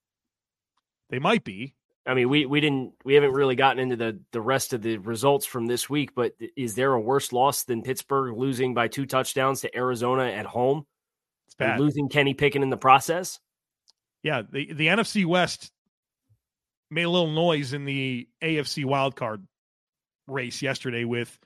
They 1.08 1.18
might 1.18 1.44
be. 1.44 1.74
I 2.06 2.14
mean, 2.14 2.28
we 2.28 2.46
we 2.46 2.60
didn't 2.60 2.94
we 3.04 3.14
haven't 3.14 3.32
really 3.32 3.54
gotten 3.54 3.78
into 3.78 3.96
the 3.96 4.20
the 4.32 4.40
rest 4.40 4.72
of 4.72 4.82
the 4.82 4.98
results 4.98 5.46
from 5.46 5.66
this 5.66 5.88
week, 5.88 6.14
but 6.14 6.34
is 6.56 6.74
there 6.74 6.92
a 6.92 7.00
worse 7.00 7.32
loss 7.32 7.64
than 7.64 7.82
Pittsburgh 7.82 8.36
losing 8.36 8.74
by 8.74 8.88
two 8.88 9.06
touchdowns 9.06 9.62
to 9.62 9.76
Arizona 9.76 10.24
at 10.24 10.46
home 10.46 10.86
It's 11.46 11.54
bad. 11.54 11.80
losing 11.80 12.08
Kenny 12.08 12.34
Pickett 12.34 12.62
in 12.62 12.70
the 12.70 12.76
process? 12.76 13.38
Yeah, 14.22 14.42
the 14.50 14.72
the 14.72 14.86
NFC 14.88 15.24
West 15.24 15.72
made 16.90 17.04
a 17.04 17.10
little 17.10 17.30
noise 17.30 17.72
in 17.72 17.84
the 17.84 18.28
AFC 18.42 18.84
wildcard 18.84 19.46
race 20.26 20.62
yesterday 20.62 21.04
with 21.04 21.38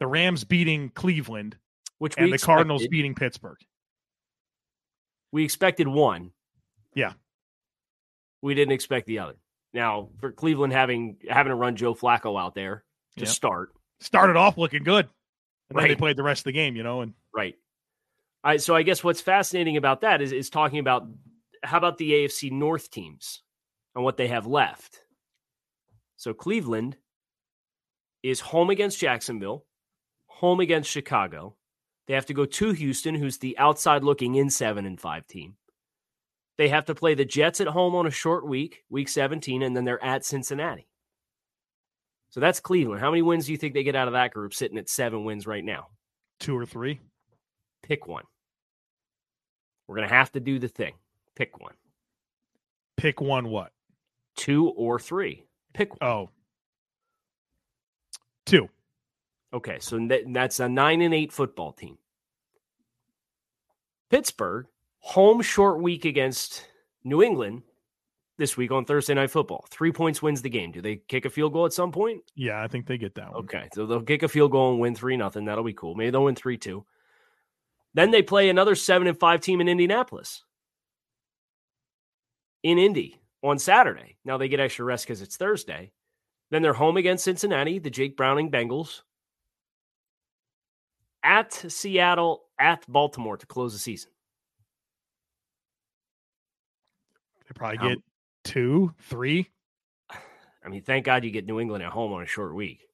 the 0.00 0.06
Rams 0.06 0.44
beating 0.44 0.88
Cleveland 0.88 1.56
Which 2.02 2.14
and 2.18 2.32
the 2.32 2.38
Cardinals 2.38 2.84
beating 2.88 3.14
Pittsburgh. 3.14 3.58
we 5.30 5.44
expected 5.44 5.86
one. 5.86 6.32
Yeah. 6.96 7.12
We 8.42 8.56
didn't 8.56 8.72
expect 8.72 9.06
the 9.06 9.20
other. 9.20 9.36
Now, 9.72 10.08
for 10.18 10.32
Cleveland 10.32 10.72
having 10.72 11.18
having 11.30 11.50
to 11.50 11.54
run 11.54 11.76
Joe 11.76 11.94
Flacco 11.94 12.36
out 12.40 12.56
there 12.56 12.82
to 13.18 13.24
Yep. 13.24 13.28
start, 13.28 13.72
Started 14.00 14.34
off 14.34 14.58
looking 14.58 14.82
good, 14.82 15.08
and 15.70 15.78
then 15.78 15.86
they 15.86 15.94
played 15.94 16.16
the 16.16 16.24
rest 16.24 16.40
of 16.40 16.44
the 16.46 16.52
game. 16.52 16.74
You 16.74 16.82
know, 16.82 17.02
and 17.02 17.14
right? 17.32 17.54
I 18.42 18.56
so 18.56 18.74
I 18.74 18.82
guess 18.82 19.04
what's 19.04 19.20
fascinating 19.20 19.76
about 19.76 20.00
that 20.00 20.20
is 20.20 20.32
is 20.32 20.50
talking 20.50 20.80
about 20.80 21.06
how 21.62 21.78
about 21.78 21.98
the 21.98 22.10
AFC 22.10 22.50
North 22.50 22.90
teams 22.90 23.42
and 23.94 24.02
what 24.02 24.16
they 24.16 24.26
have 24.26 24.44
left. 24.44 25.02
So 26.16 26.34
Cleveland 26.34 26.96
is 28.24 28.40
home 28.40 28.70
against 28.70 28.98
Jacksonville, 28.98 29.66
home 30.26 30.58
against 30.58 30.90
Chicago. 30.90 31.54
They 32.06 32.14
have 32.14 32.26
to 32.26 32.34
go 32.34 32.44
to 32.44 32.72
Houston, 32.72 33.14
who's 33.14 33.38
the 33.38 33.56
outside 33.58 34.02
looking 34.02 34.34
in 34.34 34.50
seven 34.50 34.86
and 34.86 35.00
five 35.00 35.26
team. 35.26 35.54
They 36.58 36.68
have 36.68 36.84
to 36.86 36.94
play 36.94 37.14
the 37.14 37.24
Jets 37.24 37.60
at 37.60 37.68
home 37.68 37.94
on 37.94 38.06
a 38.06 38.10
short 38.10 38.46
week, 38.46 38.82
week 38.90 39.08
17, 39.08 39.62
and 39.62 39.76
then 39.76 39.84
they're 39.84 40.04
at 40.04 40.24
Cincinnati. 40.24 40.88
So 42.30 42.40
that's 42.40 42.60
Cleveland. 42.60 43.00
How 43.00 43.10
many 43.10 43.22
wins 43.22 43.46
do 43.46 43.52
you 43.52 43.58
think 43.58 43.74
they 43.74 43.84
get 43.84 43.96
out 43.96 44.08
of 44.08 44.14
that 44.14 44.32
group 44.32 44.54
sitting 44.54 44.78
at 44.78 44.88
seven 44.88 45.24
wins 45.24 45.46
right 45.46 45.64
now? 45.64 45.88
two 46.42 46.58
or 46.58 46.66
three. 46.66 47.00
Pick 47.82 48.06
one. 48.06 48.24
We're 49.86 49.96
going 49.96 50.08
to 50.08 50.14
have 50.14 50.32
to 50.32 50.40
do 50.40 50.58
the 50.58 50.68
thing. 50.68 50.94
Pick 51.36 51.58
one. 51.60 51.74
Pick 52.96 53.20
one. 53.20 53.48
What? 53.48 53.72
Two 54.36 54.68
or 54.70 54.98
three. 54.98 55.44
Pick 55.72 55.90
one. 56.00 56.10
Oh, 56.10 56.30
two. 58.44 58.68
Okay, 59.52 59.78
so 59.80 60.08
that's 60.28 60.60
a 60.60 60.68
nine 60.68 61.02
and 61.02 61.12
eight 61.12 61.32
football 61.32 61.72
team. 61.72 61.98
Pittsburgh, 64.10 64.66
home 64.98 65.42
short 65.42 65.80
week 65.80 66.04
against 66.04 66.66
New 67.04 67.22
England, 67.22 67.62
this 68.38 68.56
week 68.56 68.72
on 68.72 68.84
Thursday 68.84 69.14
Night 69.14 69.30
Football. 69.30 69.64
Three 69.70 69.92
points 69.92 70.22
wins 70.22 70.42
the 70.42 70.50
game. 70.50 70.72
Do 70.72 70.80
they 70.80 70.96
kick 70.96 71.24
a 71.24 71.30
field 71.30 71.52
goal 71.52 71.66
at 71.66 71.72
some 71.72 71.92
point? 71.92 72.22
Yeah, 72.34 72.62
I 72.62 72.66
think 72.66 72.86
they 72.86 72.98
get 72.98 73.14
that 73.14 73.32
one. 73.32 73.44
Okay, 73.44 73.68
so 73.72 73.86
they'll 73.86 74.02
kick 74.02 74.22
a 74.22 74.28
field 74.28 74.50
goal 74.50 74.72
and 74.72 74.80
win 74.80 74.94
three 74.94 75.16
nothing. 75.16 75.44
That'll 75.44 75.64
be 75.64 75.72
cool. 75.72 75.94
Maybe 75.94 76.10
they'll 76.10 76.24
win 76.24 76.34
three 76.34 76.58
two. 76.58 76.84
Then 77.94 78.10
they 78.10 78.22
play 78.22 78.48
another 78.48 78.74
seven 78.74 79.06
and 79.06 79.18
five 79.18 79.42
team 79.42 79.60
in 79.60 79.68
Indianapolis, 79.68 80.44
in 82.62 82.78
Indy 82.78 83.20
on 83.42 83.58
Saturday. 83.58 84.16
Now 84.24 84.38
they 84.38 84.48
get 84.48 84.60
extra 84.60 84.84
rest 84.84 85.04
because 85.06 85.22
it's 85.22 85.36
Thursday. 85.36 85.92
Then 86.50 86.62
they're 86.62 86.72
home 86.72 86.96
against 86.96 87.24
Cincinnati, 87.24 87.78
the 87.78 87.90
Jake 87.90 88.16
Browning 88.16 88.50
Bengals, 88.50 89.02
at 91.22 91.52
Seattle, 91.52 92.44
at 92.58 92.84
Baltimore 92.88 93.36
to 93.36 93.46
close 93.46 93.72
the 93.72 93.78
season. 93.78 94.10
They 97.46 97.52
probably 97.54 97.78
Um, 97.78 97.88
get 97.88 97.98
two, 98.44 98.94
three. 99.00 99.50
I 100.10 100.68
mean, 100.68 100.82
thank 100.82 101.04
God 101.04 101.24
you 101.24 101.30
get 101.30 101.46
New 101.46 101.60
England 101.60 101.84
at 101.84 101.92
home 101.92 102.12
on 102.12 102.22
a 102.22 102.26
short 102.26 102.54
week. 102.54 102.86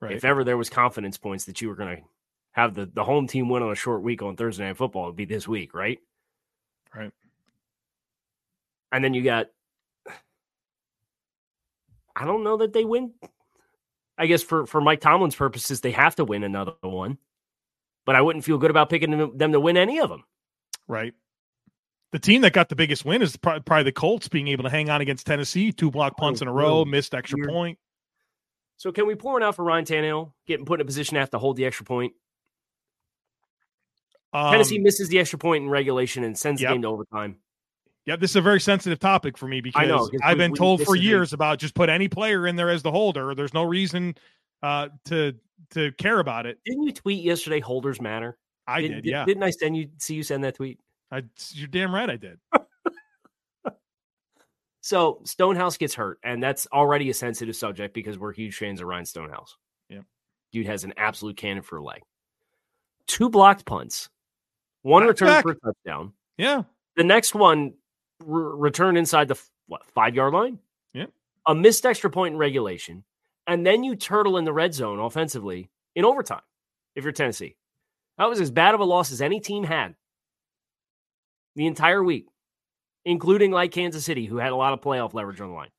Right. 0.00 0.12
If 0.12 0.24
ever 0.24 0.44
there 0.44 0.56
was 0.56 0.68
confidence 0.68 1.16
points 1.16 1.44
that 1.46 1.60
you 1.60 1.68
were 1.68 1.76
going 1.76 1.96
to 1.96 2.02
have 2.52 2.74
the, 2.74 2.86
the 2.86 3.04
home 3.04 3.26
team 3.26 3.48
win 3.48 3.62
on 3.62 3.72
a 3.72 3.76
short 3.76 4.02
week 4.02 4.22
on 4.22 4.36
Thursday 4.36 4.64
Night 4.64 4.76
Football, 4.76 5.04
it'd 5.04 5.16
be 5.16 5.24
this 5.24 5.48
week, 5.48 5.74
right? 5.74 5.98
Right. 6.94 7.12
And 8.92 9.02
then 9.02 9.14
you 9.14 9.22
got, 9.22 9.46
I 12.16 12.24
don't 12.24 12.44
know 12.44 12.58
that 12.58 12.72
they 12.72 12.84
win. 12.84 13.14
I 14.16 14.26
guess 14.26 14.42
for, 14.42 14.66
for 14.66 14.80
Mike 14.80 15.00
Tomlin's 15.00 15.34
purposes, 15.34 15.80
they 15.80 15.90
have 15.92 16.14
to 16.16 16.24
win 16.24 16.44
another 16.44 16.74
one. 16.82 17.18
But 18.06 18.16
I 18.16 18.20
wouldn't 18.20 18.44
feel 18.44 18.58
good 18.58 18.70
about 18.70 18.90
picking 18.90 19.10
them, 19.10 19.36
them 19.36 19.52
to 19.52 19.60
win 19.60 19.76
any 19.76 20.00
of 20.00 20.10
them. 20.10 20.24
Right. 20.86 21.14
The 22.12 22.18
team 22.18 22.42
that 22.42 22.52
got 22.52 22.68
the 22.68 22.76
biggest 22.76 23.04
win 23.04 23.22
is 23.22 23.36
probably 23.36 23.82
the 23.82 23.92
Colts 23.92 24.28
being 24.28 24.48
able 24.48 24.64
to 24.64 24.70
hang 24.70 24.88
on 24.90 25.00
against 25.00 25.26
Tennessee, 25.26 25.72
two 25.72 25.90
block 25.90 26.16
punts 26.16 26.42
in 26.42 26.48
a 26.48 26.52
row, 26.52 26.80
really? 26.80 26.90
missed 26.90 27.14
extra 27.14 27.38
Weird. 27.38 27.50
point. 27.50 27.78
So 28.76 28.92
can 28.92 29.06
we 29.06 29.14
pour 29.14 29.32
one 29.34 29.42
out 29.42 29.56
for 29.56 29.64
Ryan 29.64 29.84
Tannehill, 29.84 30.32
getting 30.46 30.66
put 30.66 30.80
in 30.80 30.82
a 30.82 30.86
position 30.86 31.14
to 31.14 31.20
have 31.20 31.30
to 31.30 31.38
hold 31.38 31.56
the 31.56 31.64
extra 31.64 31.86
point? 31.86 32.12
Um, 34.32 34.52
Tennessee 34.52 34.78
misses 34.78 35.08
the 35.08 35.18
extra 35.18 35.38
point 35.38 35.64
in 35.64 35.70
regulation 35.70 36.24
and 36.24 36.36
sends 36.36 36.60
Yep. 36.60 36.68
the 36.68 36.74
game 36.74 36.82
to 36.82 36.88
overtime. 36.88 37.38
Yeah, 38.04 38.16
this 38.16 38.30
is 38.30 38.36
a 38.36 38.42
very 38.42 38.60
sensitive 38.60 38.98
topic 38.98 39.38
for 39.38 39.48
me 39.48 39.60
because 39.60 40.10
I 40.22 40.30
I've 40.30 40.36
been 40.36 40.52
we 40.52 40.58
told 40.58 40.82
for 40.82 40.94
years 40.94 41.32
about 41.32 41.58
just 41.58 41.74
put 41.74 41.88
any 41.88 42.08
player 42.08 42.46
in 42.46 42.54
there 42.56 42.68
as 42.68 42.82
the 42.82 42.90
holder. 42.90 43.34
There's 43.34 43.54
no 43.54 43.62
reason 43.62 44.14
uh, 44.62 44.88
to 45.06 45.34
to 45.70 45.92
care 45.92 46.20
about 46.20 46.46
it. 46.46 46.58
Didn't 46.64 46.82
you 46.84 46.92
tweet 46.92 47.22
yesterday? 47.22 47.60
Holders 47.60 48.00
matter. 48.00 48.38
I 48.66 48.80
Didn't- 48.80 49.02
did, 49.02 49.04
yeah. 49.06 49.24
Didn't 49.24 49.42
I 49.42 49.50
send 49.50 49.76
you 49.76 49.88
see 49.98 50.14
you 50.14 50.22
send 50.22 50.44
that 50.44 50.56
tweet? 50.56 50.78
I, 51.10 51.22
you're 51.50 51.68
damn 51.68 51.94
right, 51.94 52.08
I 52.10 52.16
did. 52.16 52.38
So 54.80 55.20
Stonehouse 55.24 55.78
gets 55.78 55.94
hurt, 55.94 56.18
and 56.22 56.42
that's 56.42 56.66
already 56.70 57.08
a 57.08 57.14
sensitive 57.14 57.56
subject 57.56 57.94
because 57.94 58.18
we're 58.18 58.32
huge 58.34 58.56
fans 58.56 58.82
of 58.82 58.86
Ryan 58.86 59.06
Stonehouse. 59.06 59.56
Yep. 59.88 60.04
Dude 60.52 60.66
has 60.66 60.84
an 60.84 60.92
absolute 60.98 61.38
cannon 61.38 61.62
for 61.62 61.78
a 61.78 61.82
leg. 61.82 62.02
Two 63.06 63.30
blocked 63.30 63.64
punts, 63.64 64.10
one 64.82 65.02
Back 65.02 65.08
return 65.08 65.28
back. 65.28 65.42
for 65.42 65.52
a 65.52 65.56
touchdown. 65.56 66.12
Yeah, 66.36 66.64
The 66.96 67.04
next 67.04 67.34
one 67.34 67.72
re- 68.22 68.52
return 68.56 68.98
inside 68.98 69.28
the 69.28 69.40
what 69.68 69.86
five 69.86 70.14
yard 70.14 70.34
line. 70.34 70.58
Yep. 70.92 71.10
A 71.46 71.54
missed 71.54 71.86
extra 71.86 72.10
point 72.10 72.34
in 72.34 72.38
regulation, 72.38 73.04
and 73.46 73.66
then 73.66 73.84
you 73.84 73.96
turtle 73.96 74.36
in 74.38 74.44
the 74.44 74.52
red 74.52 74.74
zone 74.74 74.98
offensively 74.98 75.70
in 75.94 76.04
overtime. 76.04 76.42
If 76.94 77.04
you're 77.04 77.12
Tennessee, 77.12 77.56
that 78.18 78.28
was 78.28 78.40
as 78.40 78.50
bad 78.50 78.74
of 78.74 78.80
a 78.80 78.84
loss 78.84 79.10
as 79.12 79.20
any 79.20 79.40
team 79.40 79.64
had 79.64 79.94
the 81.56 81.66
entire 81.66 82.02
week, 82.02 82.26
including 83.04 83.50
like 83.50 83.72
Kansas 83.72 84.04
City, 84.04 84.26
who 84.26 84.36
had 84.36 84.52
a 84.52 84.56
lot 84.56 84.72
of 84.72 84.80
playoff 84.80 85.14
leverage 85.14 85.40
on 85.40 85.48
the 85.48 85.54
line. 85.54 85.70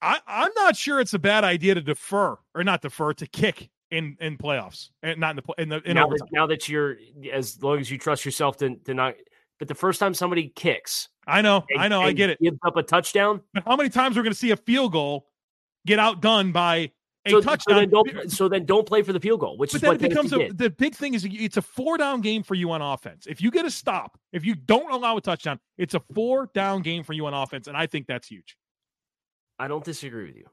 I, 0.00 0.18
I'm 0.26 0.50
not 0.56 0.76
sure 0.76 1.00
it's 1.00 1.14
a 1.14 1.18
bad 1.18 1.44
idea 1.44 1.74
to 1.74 1.80
defer 1.80 2.36
or 2.54 2.64
not 2.64 2.82
defer 2.82 3.12
to 3.14 3.26
kick 3.26 3.70
in 3.90 4.16
in 4.20 4.36
playoffs 4.38 4.88
and 5.02 5.20
not 5.20 5.36
in 5.38 5.42
the 5.46 5.62
in 5.62 5.68
the 5.68 5.82
in 5.88 5.94
now, 5.94 6.06
overtime. 6.06 6.28
that, 6.32 6.36
now 6.36 6.46
that 6.46 6.68
you're 6.68 6.96
as 7.32 7.62
long 7.62 7.78
as 7.78 7.90
you 7.90 7.98
trust 7.98 8.24
yourself 8.24 8.56
to, 8.58 8.74
to 8.76 8.94
not. 8.94 9.14
But 9.58 9.68
the 9.68 9.74
first 9.76 10.00
time 10.00 10.12
somebody 10.12 10.48
kicks, 10.56 11.08
I 11.28 11.40
know, 11.40 11.64
and- 11.70 11.80
I 11.80 11.86
know, 11.86 12.00
I 12.00 12.12
get 12.12 12.30
it. 12.30 12.40
Gives 12.40 12.58
up 12.66 12.76
a 12.76 12.82
touchdown. 12.82 13.42
But 13.54 13.62
how 13.64 13.76
many 13.76 13.90
times 13.90 14.16
we're 14.16 14.24
going 14.24 14.32
to 14.32 14.38
see 14.38 14.50
a 14.50 14.56
field 14.56 14.90
goal 14.90 15.28
get 15.86 16.00
outdone 16.00 16.50
by 16.50 16.90
a 17.26 17.30
So, 17.30 17.40
so 17.40 17.44
touchdown? 17.44 17.76
then 17.78 17.90
don't. 17.90 18.30
So 18.32 18.48
then 18.48 18.66
don't 18.66 18.86
play 18.86 19.02
for 19.02 19.12
the 19.12 19.20
field 19.20 19.40
goal, 19.40 19.56
which 19.56 19.72
but 19.72 19.76
is 19.76 19.80
then 19.82 19.88
what 19.90 20.02
it 20.02 20.08
becomes 20.08 20.32
a, 20.32 20.48
the 20.52 20.70
big 20.70 20.94
thing 20.94 21.14
is 21.14 21.26
it's 21.28 21.56
a 21.56 21.62
four 21.62 21.98
down 21.98 22.20
game 22.20 22.42
for 22.42 22.54
you 22.54 22.70
on 22.72 22.82
offense. 22.82 23.26
If 23.26 23.40
you 23.40 23.50
get 23.50 23.64
a 23.64 23.70
stop, 23.70 24.18
if 24.32 24.44
you 24.44 24.54
don't 24.54 24.90
allow 24.92 25.16
a 25.16 25.20
touchdown, 25.20 25.60
it's 25.78 25.94
a 25.94 26.00
four 26.14 26.50
down 26.54 26.82
game 26.82 27.04
for 27.04 27.12
you 27.12 27.26
on 27.26 27.34
offense, 27.34 27.66
and 27.68 27.76
I 27.76 27.86
think 27.86 28.06
that's 28.06 28.28
huge. 28.28 28.56
I 29.58 29.68
don't 29.68 29.84
disagree 29.84 30.26
with 30.26 30.36
you. 30.36 30.46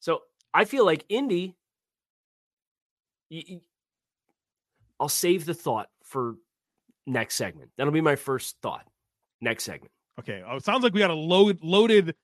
So 0.00 0.22
I 0.52 0.64
feel 0.64 0.84
like 0.84 1.04
Indy. 1.08 1.56
I'll 5.00 5.08
save 5.08 5.44
the 5.44 5.54
thought 5.54 5.88
for 6.04 6.36
next 7.06 7.34
segment. 7.34 7.70
That'll 7.76 7.92
be 7.92 8.00
my 8.00 8.16
first 8.16 8.56
thought. 8.62 8.86
Next 9.40 9.64
segment. 9.64 9.90
Okay, 10.18 10.42
oh, 10.46 10.56
it 10.56 10.64
sounds 10.64 10.84
like 10.84 10.94
we 10.94 11.00
got 11.00 11.10
a 11.10 11.14
load, 11.14 11.58
loaded. 11.62 12.14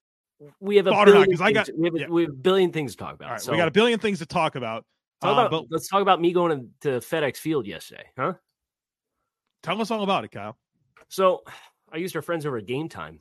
We 0.61 0.76
have 0.76 0.87
a 0.87 0.90
Thought 0.90 1.09
or 1.09 1.14
not, 1.14 1.40
I 1.40 1.52
got- 1.52 1.68
we, 1.76 1.87
have 1.87 1.94
a, 1.94 2.00
yeah. 2.00 2.07
we 2.09 2.22
have 2.22 2.31
a 2.31 2.35
billion 2.35 2.72
things 2.72 2.92
to 2.92 2.98
talk 2.98 3.14
about. 3.14 3.26
All 3.26 3.33
right, 3.33 3.40
so 3.40 3.52
we 3.52 3.59
got 3.59 3.68
a 3.68 3.72
billion 3.72 3.98
things 3.98 4.18
to 4.18 4.26
talk 4.26 4.55
about. 4.55 4.85
talk 5.20 5.37
uh, 5.37 5.48
but 5.48 5.66
let's 5.70 5.88
talk 5.88 6.02
about 6.02 6.20
me 6.20 6.33
going 6.33 6.70
to, 6.83 6.90
to 7.00 7.07
FedEx 7.07 7.37
Field 7.37 7.66
yesterday, 7.66 8.07
huh? 8.16 8.35
tell 9.62 9.81
us 9.81 9.90
all 9.90 10.02
about 10.02 10.24
it, 10.24 10.31
Kyle. 10.31 10.57
So 11.09 11.42
I 11.92 11.98
used 11.98 12.14
our 12.16 12.22
friends 12.22 12.46
over 12.46 12.59
at 12.59 12.66
Gametime 12.66 13.18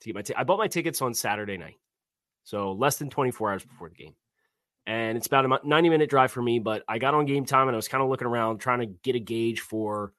to 0.00 0.06
get 0.06 0.14
my. 0.14 0.22
T- 0.22 0.34
I 0.34 0.44
bought 0.44 0.58
my 0.58 0.68
tickets 0.68 1.00
on 1.02 1.14
Saturday 1.14 1.56
night, 1.56 1.76
so 2.44 2.72
less 2.72 2.96
than 2.96 3.10
24 3.10 3.52
hours 3.52 3.64
before 3.64 3.88
the 3.88 3.94
game, 3.94 4.14
and 4.86 5.16
it's 5.16 5.26
about 5.26 5.44
a 5.44 5.60
90 5.66 5.88
minute 5.88 6.10
drive 6.10 6.32
for 6.32 6.42
me. 6.42 6.58
But 6.58 6.82
I 6.88 6.98
got 6.98 7.14
on 7.14 7.26
Gametime 7.26 7.62
and 7.62 7.72
I 7.72 7.76
was 7.76 7.88
kind 7.88 8.02
of 8.02 8.10
looking 8.10 8.26
around, 8.26 8.58
trying 8.58 8.80
to 8.80 8.86
get 8.86 9.16
a 9.16 9.20
gauge 9.20 9.60
for 9.60 10.12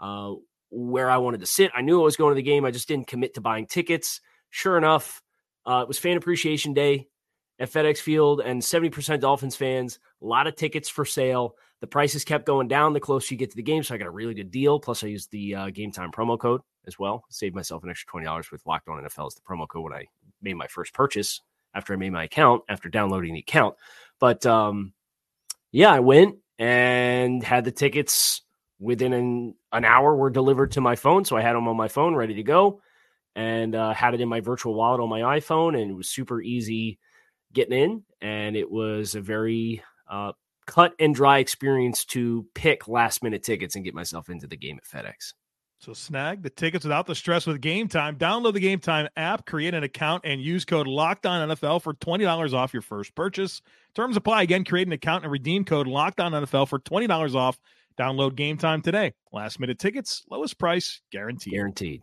uh, 0.00 0.34
where 0.70 1.10
I 1.10 1.18
wanted 1.18 1.40
to 1.40 1.46
sit. 1.46 1.70
I 1.74 1.82
knew 1.82 2.00
I 2.00 2.04
was 2.04 2.16
going 2.16 2.32
to 2.32 2.36
the 2.36 2.42
game. 2.42 2.64
I 2.64 2.70
just 2.70 2.88
didn't 2.88 3.06
commit 3.06 3.34
to 3.34 3.40
buying 3.40 3.66
tickets. 3.66 4.20
Sure 4.50 4.78
enough, 4.78 5.22
uh, 5.66 5.80
it 5.82 5.88
was 5.88 5.98
Fan 5.98 6.16
Appreciation 6.16 6.74
Day 6.74 7.08
at 7.58 7.70
FedEx 7.70 7.98
Field, 7.98 8.40
and 8.40 8.60
70% 8.60 9.20
Dolphins 9.20 9.56
fans. 9.56 9.98
A 10.22 10.26
lot 10.26 10.46
of 10.46 10.56
tickets 10.56 10.88
for 10.88 11.04
sale. 11.04 11.54
The 11.80 11.86
prices 11.86 12.24
kept 12.24 12.46
going 12.46 12.68
down 12.68 12.92
the 12.92 13.00
closer 13.00 13.34
you 13.34 13.38
get 13.38 13.50
to 13.50 13.56
the 13.56 13.62
game, 13.62 13.82
so 13.82 13.94
I 13.94 13.98
got 13.98 14.06
a 14.06 14.10
really 14.10 14.34
good 14.34 14.50
deal. 14.50 14.80
Plus, 14.80 15.04
I 15.04 15.08
used 15.08 15.30
the 15.30 15.54
uh, 15.54 15.66
Gametime 15.66 16.12
promo 16.12 16.38
code 16.38 16.62
as 16.86 16.98
well. 16.98 17.24
Saved 17.28 17.54
myself 17.54 17.84
an 17.84 17.90
extra 17.90 18.10
twenty 18.10 18.24
dollars 18.24 18.50
with 18.50 18.64
Locked 18.66 18.88
On 18.88 19.02
NFL 19.02 19.26
as 19.26 19.34
the 19.34 19.42
promo 19.42 19.68
code 19.68 19.84
when 19.84 19.92
I 19.92 20.06
made 20.42 20.54
my 20.54 20.66
first 20.66 20.94
purchase 20.94 21.40
after 21.74 21.92
I 21.92 21.96
made 21.96 22.10
my 22.10 22.24
account 22.24 22.62
after 22.68 22.88
downloading 22.88 23.34
the 23.34 23.40
account. 23.40 23.76
But 24.18 24.46
um, 24.46 24.94
yeah, 25.72 25.92
I 25.92 26.00
went 26.00 26.36
and 26.58 27.42
had 27.42 27.64
the 27.64 27.72
tickets 27.72 28.42
within 28.78 29.12
an, 29.12 29.54
an 29.72 29.84
hour 29.84 30.14
were 30.16 30.30
delivered 30.30 30.72
to 30.72 30.80
my 30.80 30.96
phone, 30.96 31.24
so 31.24 31.36
I 31.36 31.42
had 31.42 31.54
them 31.54 31.68
on 31.68 31.76
my 31.76 31.88
phone 31.88 32.14
ready 32.14 32.34
to 32.34 32.42
go, 32.42 32.80
and 33.34 33.74
uh, 33.74 33.92
had 33.94 34.14
it 34.14 34.20
in 34.20 34.28
my 34.28 34.40
virtual 34.40 34.74
wallet 34.74 35.00
on 35.00 35.08
my 35.08 35.20
iPhone, 35.38 35.80
and 35.80 35.90
it 35.90 35.94
was 35.94 36.08
super 36.08 36.40
easy 36.40 36.98
getting 37.52 37.78
in, 37.78 38.02
and 38.20 38.56
it 38.56 38.70
was 38.70 39.14
a 39.14 39.20
very 39.20 39.82
uh, 40.08 40.32
cut 40.66 40.94
and 40.98 41.14
dry 41.14 41.38
experience 41.38 42.04
to 42.06 42.46
pick 42.54 42.88
last 42.88 43.22
minute 43.22 43.42
tickets 43.42 43.74
and 43.74 43.84
get 43.84 43.94
myself 43.94 44.28
into 44.28 44.46
the 44.46 44.56
game 44.56 44.78
at 44.78 44.84
FedEx. 44.84 45.34
So 45.78 45.92
snag 45.92 46.42
the 46.42 46.48
tickets 46.48 46.84
without 46.84 47.06
the 47.06 47.14
stress 47.14 47.46
with 47.46 47.60
Gametime. 47.60 48.16
Download 48.16 48.54
the 48.54 48.60
Gametime 48.60 49.08
app, 49.16 49.44
create 49.44 49.74
an 49.74 49.82
account, 49.82 50.22
and 50.24 50.40
use 50.40 50.64
code 50.64 50.86
Locked 50.86 51.26
On 51.26 51.50
NFL 51.50 51.82
for 51.82 51.92
twenty 51.94 52.24
dollars 52.24 52.54
off 52.54 52.72
your 52.72 52.80
first 52.80 53.14
purchase. 53.14 53.60
Terms 53.94 54.16
apply. 54.16 54.42
Again, 54.42 54.64
create 54.64 54.86
an 54.86 54.94
account 54.94 55.24
and 55.24 55.32
redeem 55.32 55.64
code 55.64 55.86
Locked 55.86 56.20
On 56.20 56.32
NFL 56.32 56.68
for 56.68 56.78
twenty 56.78 57.06
dollars 57.06 57.34
off. 57.34 57.58
Download 57.98 58.32
Gametime 58.32 58.82
today. 58.82 59.12
Last 59.30 59.60
minute 59.60 59.78
tickets, 59.78 60.24
lowest 60.30 60.58
price 60.58 61.02
guaranteed. 61.12 61.52
Guaranteed. 61.52 62.02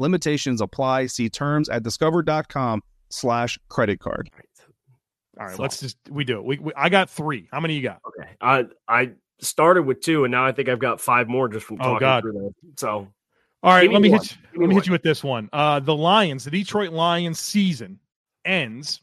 Limitations 0.00 0.60
apply. 0.60 1.06
See 1.06 1.28
terms 1.28 1.68
at 1.68 1.82
discover.com 1.84 2.82
slash 3.10 3.58
credit 3.68 4.00
card. 4.00 4.30
All 5.38 5.46
right, 5.46 5.58
let's 5.58 5.80
just 5.80 5.96
we 6.10 6.24
do 6.24 6.38
it. 6.38 6.44
We, 6.44 6.58
we 6.58 6.72
I 6.76 6.88
got 6.88 7.08
three. 7.08 7.48
How 7.52 7.60
many 7.60 7.74
you 7.74 7.82
got? 7.82 8.00
Okay. 8.08 8.30
I 8.40 8.64
I 8.88 9.12
started 9.40 9.82
with 9.84 10.00
two, 10.00 10.24
and 10.24 10.32
now 10.32 10.44
I 10.44 10.52
think 10.52 10.68
I've 10.68 10.78
got 10.80 11.00
five 11.00 11.28
more 11.28 11.48
just 11.48 11.64
from 11.66 11.76
Oh, 11.80 11.84
talking 11.84 12.00
God. 12.00 12.22
through 12.22 12.32
them. 12.32 12.54
So 12.76 13.08
All 13.62 13.72
right, 13.72 13.88
me 13.88 13.94
let 13.94 14.02
me 14.02 14.10
one. 14.10 14.20
hit 14.20 14.32
you, 14.32 14.36
Give 14.52 14.60
me 14.60 14.66
let 14.66 14.68
me 14.68 14.74
hit 14.74 14.86
you 14.86 14.92
with 14.92 15.02
this 15.02 15.24
one. 15.24 15.48
Uh, 15.52 15.80
the 15.80 15.96
Lions, 15.96 16.44
the 16.44 16.50
Detroit 16.50 16.90
Lions 16.92 17.38
season 17.38 17.98
ends 18.44 19.00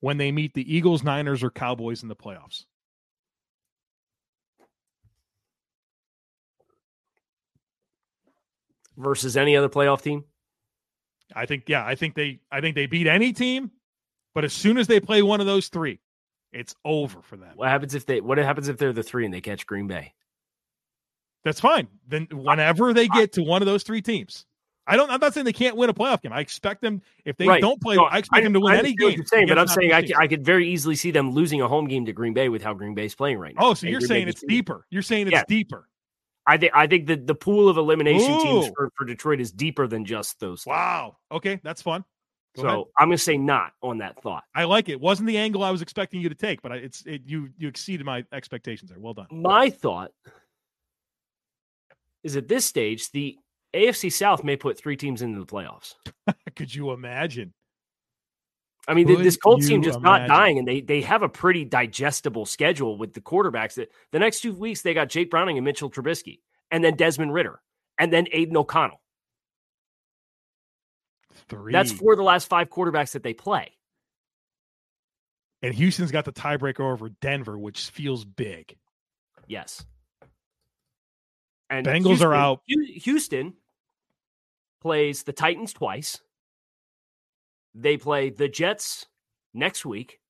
when 0.00 0.18
they 0.18 0.30
meet 0.32 0.52
the 0.52 0.74
Eagles, 0.74 1.02
Niners, 1.02 1.42
or 1.42 1.50
Cowboys 1.50 2.02
in 2.02 2.08
the 2.08 2.16
playoffs? 2.16 2.64
Versus 9.02 9.36
any 9.36 9.56
other 9.56 9.68
playoff 9.68 10.02
team. 10.02 10.24
I 11.34 11.46
think 11.46 11.68
yeah, 11.68 11.84
I 11.84 11.94
think 11.94 12.14
they 12.14 12.40
I 12.50 12.60
think 12.60 12.74
they 12.74 12.86
beat 12.86 13.06
any 13.06 13.32
team, 13.32 13.70
but 14.34 14.44
as 14.44 14.52
soon 14.52 14.78
as 14.78 14.86
they 14.86 15.00
play 15.00 15.22
one 15.22 15.40
of 15.40 15.46
those 15.46 15.68
three, 15.68 16.00
it's 16.52 16.74
over 16.84 17.22
for 17.22 17.36
them. 17.36 17.52
What 17.56 17.68
happens 17.68 17.94
if 17.94 18.04
they? 18.06 18.20
What 18.20 18.38
happens 18.38 18.68
if 18.68 18.76
they're 18.76 18.92
the 18.92 19.02
three 19.02 19.24
and 19.24 19.32
they 19.32 19.40
catch 19.40 19.66
Green 19.66 19.86
Bay? 19.86 20.12
That's 21.44 21.60
fine. 21.60 21.88
Then 22.06 22.28
whenever 22.30 22.92
they 22.92 23.08
get 23.08 23.32
to 23.32 23.42
one 23.42 23.62
of 23.62 23.66
those 23.66 23.82
three 23.82 24.02
teams, 24.02 24.46
I 24.86 24.96
don't. 24.96 25.10
I'm 25.10 25.20
not 25.20 25.32
saying 25.34 25.44
they 25.46 25.52
can't 25.52 25.76
win 25.76 25.88
a 25.90 25.94
playoff 25.94 26.20
game. 26.22 26.32
I 26.32 26.40
expect 26.40 26.82
them 26.82 27.00
if 27.24 27.36
they 27.36 27.46
Right. 27.48 27.60
don't 27.60 27.80
play. 27.80 27.96
No, 27.96 28.04
I 28.04 28.18
expect 28.18 28.44
them 28.44 28.52
to 28.52 28.60
win 28.60 28.74
I 28.74 28.78
any 28.78 28.94
game. 28.94 29.12
You're 29.16 29.24
saying, 29.24 29.48
but 29.48 29.58
I'm 29.58 29.68
saying 29.68 29.92
I 29.92 30.02
could, 30.02 30.16
I 30.16 30.26
could 30.26 30.44
very 30.44 30.68
easily 30.68 30.96
see 30.96 31.10
them 31.10 31.30
losing 31.32 31.60
a 31.62 31.68
home 31.68 31.88
game 31.88 32.04
to 32.06 32.12
Green 32.12 32.34
Bay 32.34 32.48
with 32.48 32.62
how 32.62 32.74
Green 32.74 32.94
Bay's 32.94 33.14
playing 33.14 33.38
right 33.38 33.54
now. 33.54 33.62
Oh, 33.62 33.74
so 33.74 33.86
And 33.86 33.92
you're 33.92 34.00
Green 34.00 34.08
Bay 34.08 34.14
saying 34.16 34.28
it's 34.28 34.44
deeper? 34.46 34.86
You're 34.90 35.02
saying 35.02 35.28
it's 35.28 35.32
Yeah. 35.32 35.44
deeper? 35.48 35.88
I 36.46 36.56
think 36.56 36.72
I 36.74 36.86
think 36.86 37.06
the 37.06 37.16
the 37.16 37.34
pool 37.34 37.68
of 37.68 37.76
elimination 37.76 38.40
teams 38.40 38.68
for, 38.74 38.90
for 38.96 39.04
Detroit 39.04 39.40
is 39.40 39.52
deeper 39.52 39.86
than 39.86 40.04
just 40.04 40.40
those. 40.40 40.66
Wow. 40.66 41.16
Okay, 41.30 41.60
that's 41.62 41.82
fun. 41.82 42.04
Go 42.56 42.62
So 42.62 42.68
ahead. 42.68 42.84
I'm 42.98 43.08
going 43.08 43.16
to 43.16 43.22
say 43.22 43.36
not 43.38 43.72
on 43.82 43.98
that 43.98 44.20
thought. 44.22 44.44
I 44.54 44.64
like 44.64 44.88
it. 44.88 45.00
Wasn't 45.00 45.26
the 45.26 45.38
angle 45.38 45.62
I 45.62 45.70
was 45.70 45.82
expecting 45.82 46.20
you 46.20 46.28
to 46.28 46.34
take, 46.34 46.60
but 46.60 46.72
I, 46.72 46.76
it's 46.76 47.06
it, 47.06 47.22
you 47.26 47.48
you 47.56 47.68
exceeded 47.68 48.04
my 48.04 48.24
expectations 48.32 48.90
there. 48.90 49.00
Well 49.00 49.14
done. 49.14 49.26
My 49.30 49.70
thought 49.70 50.10
is 52.22 52.36
at 52.36 52.48
this 52.48 52.64
stage 52.64 53.10
the 53.12 53.36
AFC 53.74 54.12
South 54.12 54.44
may 54.44 54.56
put 54.56 54.78
three 54.78 54.96
teams 54.96 55.22
into 55.22 55.38
the 55.38 55.46
playoffs. 55.46 55.94
Could 56.56 56.74
you 56.74 56.90
imagine? 56.92 57.54
I 58.88 58.94
mean, 58.94 59.06
Could 59.06 59.20
this 59.20 59.36
Colts 59.36 59.68
team 59.68 59.82
just 59.82 60.00
not 60.00 60.26
dying, 60.26 60.58
and 60.58 60.66
they 60.66 60.80
they 60.80 61.02
have 61.02 61.22
a 61.22 61.28
pretty 61.28 61.64
digestible 61.64 62.46
schedule 62.46 62.98
with 62.98 63.12
the 63.12 63.20
quarterbacks. 63.20 63.74
That 63.74 63.92
the 64.10 64.18
next 64.18 64.40
two 64.40 64.52
weeks 64.52 64.82
they 64.82 64.92
got 64.92 65.08
Jake 65.08 65.30
Browning 65.30 65.56
and 65.56 65.64
Mitchell 65.64 65.90
Trubisky, 65.90 66.40
and 66.70 66.82
then 66.82 66.96
Desmond 66.96 67.32
Ridder, 67.32 67.60
and 67.98 68.12
then 68.12 68.26
Aidan 68.32 68.56
O'Connell. 68.56 69.00
Three. 71.48 71.72
That's 71.72 71.92
for 71.92 72.16
the 72.16 72.22
last 72.22 72.48
five 72.48 72.70
quarterbacks 72.70 73.12
that 73.12 73.22
they 73.22 73.34
play. 73.34 73.72
and 75.62 75.72
Houston's 75.74 76.10
got 76.10 76.24
the 76.24 76.32
tiebreaker 76.32 76.80
over 76.80 77.08
Denver, 77.08 77.56
which 77.58 77.90
feels 77.90 78.24
big. 78.24 78.76
Yes. 79.46 79.84
And 81.70 81.86
Bengals 81.86 82.20
are 82.20 82.34
out. 82.34 82.62
Houston 82.66 83.54
plays 84.80 85.22
the 85.22 85.32
Titans 85.32 85.72
twice. 85.72 86.20
They 87.74 87.96
play 87.96 88.30
the 88.30 88.48
Jets 88.48 89.06
next 89.54 89.84
week. 89.86 90.20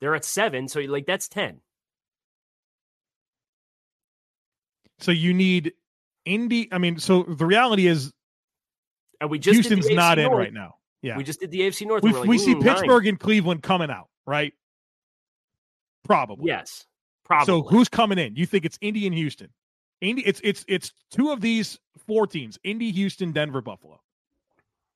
They're 0.00 0.14
at 0.14 0.24
seven, 0.24 0.68
so 0.68 0.80
like 0.80 1.06
that's 1.06 1.28
ten. 1.28 1.60
So 4.98 5.10
you 5.12 5.34
need 5.34 5.72
Indy. 6.24 6.68
I 6.72 6.78
mean, 6.78 6.98
so 6.98 7.22
the 7.22 7.46
reality 7.46 7.86
is 7.86 8.12
And 9.20 9.30
we 9.30 9.38
just 9.38 9.54
Houston's 9.54 9.88
not 9.90 10.18
in 10.18 10.30
right 10.30 10.52
now. 10.52 10.76
Yeah, 11.02 11.18
We 11.18 11.24
just 11.24 11.40
did 11.40 11.50
the 11.50 11.60
AFC 11.60 11.86
North. 11.86 12.02
we, 12.02 12.12
like, 12.12 12.26
we 12.26 12.38
see 12.38 12.52
"Ooh, 12.52 12.60
nine." 12.60 12.76
Pittsburgh 12.76 13.06
and 13.06 13.20
Cleveland 13.20 13.62
coming 13.62 13.90
out, 13.90 14.08
right? 14.26 14.54
Probably. 16.02 16.46
Yes, 16.46 16.86
probably. 17.24 17.46
So 17.46 17.62
who's 17.62 17.90
coming 17.90 18.18
in? 18.18 18.36
You 18.36 18.46
think 18.46 18.64
it's 18.64 18.78
Indy 18.80 19.06
and 19.06 19.14
Houston? 19.14 19.48
Indy. 20.00 20.22
It's 20.22 20.40
it's 20.42 20.64
it's 20.66 20.92
two 21.10 21.30
of 21.30 21.42
these 21.42 21.78
four 22.06 22.26
teams: 22.26 22.58
Indy, 22.64 22.90
Houston, 22.90 23.32
Denver, 23.32 23.60
Buffalo. 23.60 24.00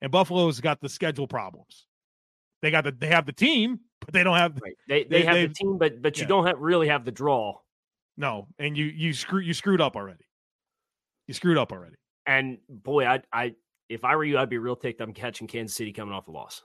And 0.00 0.12
Buffalo's 0.12 0.60
got 0.60 0.80
the 0.80 0.88
schedule 0.88 1.26
problems. 1.26 1.86
They 2.62 2.70
got 2.70 2.84
the 2.84 2.92
they 2.92 3.08
have 3.08 3.26
the 3.26 3.32
team, 3.32 3.80
but 4.00 4.12
they 4.14 4.22
don't 4.24 4.36
have 4.36 4.58
right? 4.62 4.74
They 4.88 5.04
they- 5.04 5.08
they, 5.08 5.22
have 5.24 5.36
the 5.36 5.54
team, 5.54 5.78
but 5.78 6.02
but 6.02 6.16
you 6.16 6.22
yeah. 6.22 6.28
don't 6.28 6.46
have, 6.46 6.58
really 6.58 6.88
have 6.88 7.04
the 7.04 7.12
draw. 7.12 7.54
no. 8.16 8.46
And 8.58 8.76
you 8.76 8.86
you 8.86 9.12
screw 9.12 9.40
you 9.40 9.54
screwed 9.54 9.80
up 9.80 9.96
already. 9.96 10.24
You 11.26 11.34
screwed 11.34 11.58
up 11.58 11.72
already. 11.72 11.96
And 12.26 12.58
boy, 12.68 13.06
I 13.06 13.22
I 13.32 13.54
if 13.88 14.04
I 14.04 14.16
were 14.16 14.24
you, 14.24 14.38
I'd 14.38 14.48
be 14.50 14.58
real 14.58 14.76
ticked. 14.76 15.00
I'm 15.00 15.12
catching 15.12 15.46
Kansas 15.46 15.76
City 15.76 15.92
coming 15.92 16.14
off 16.14 16.28
a 16.28 16.30
loss. 16.30 16.62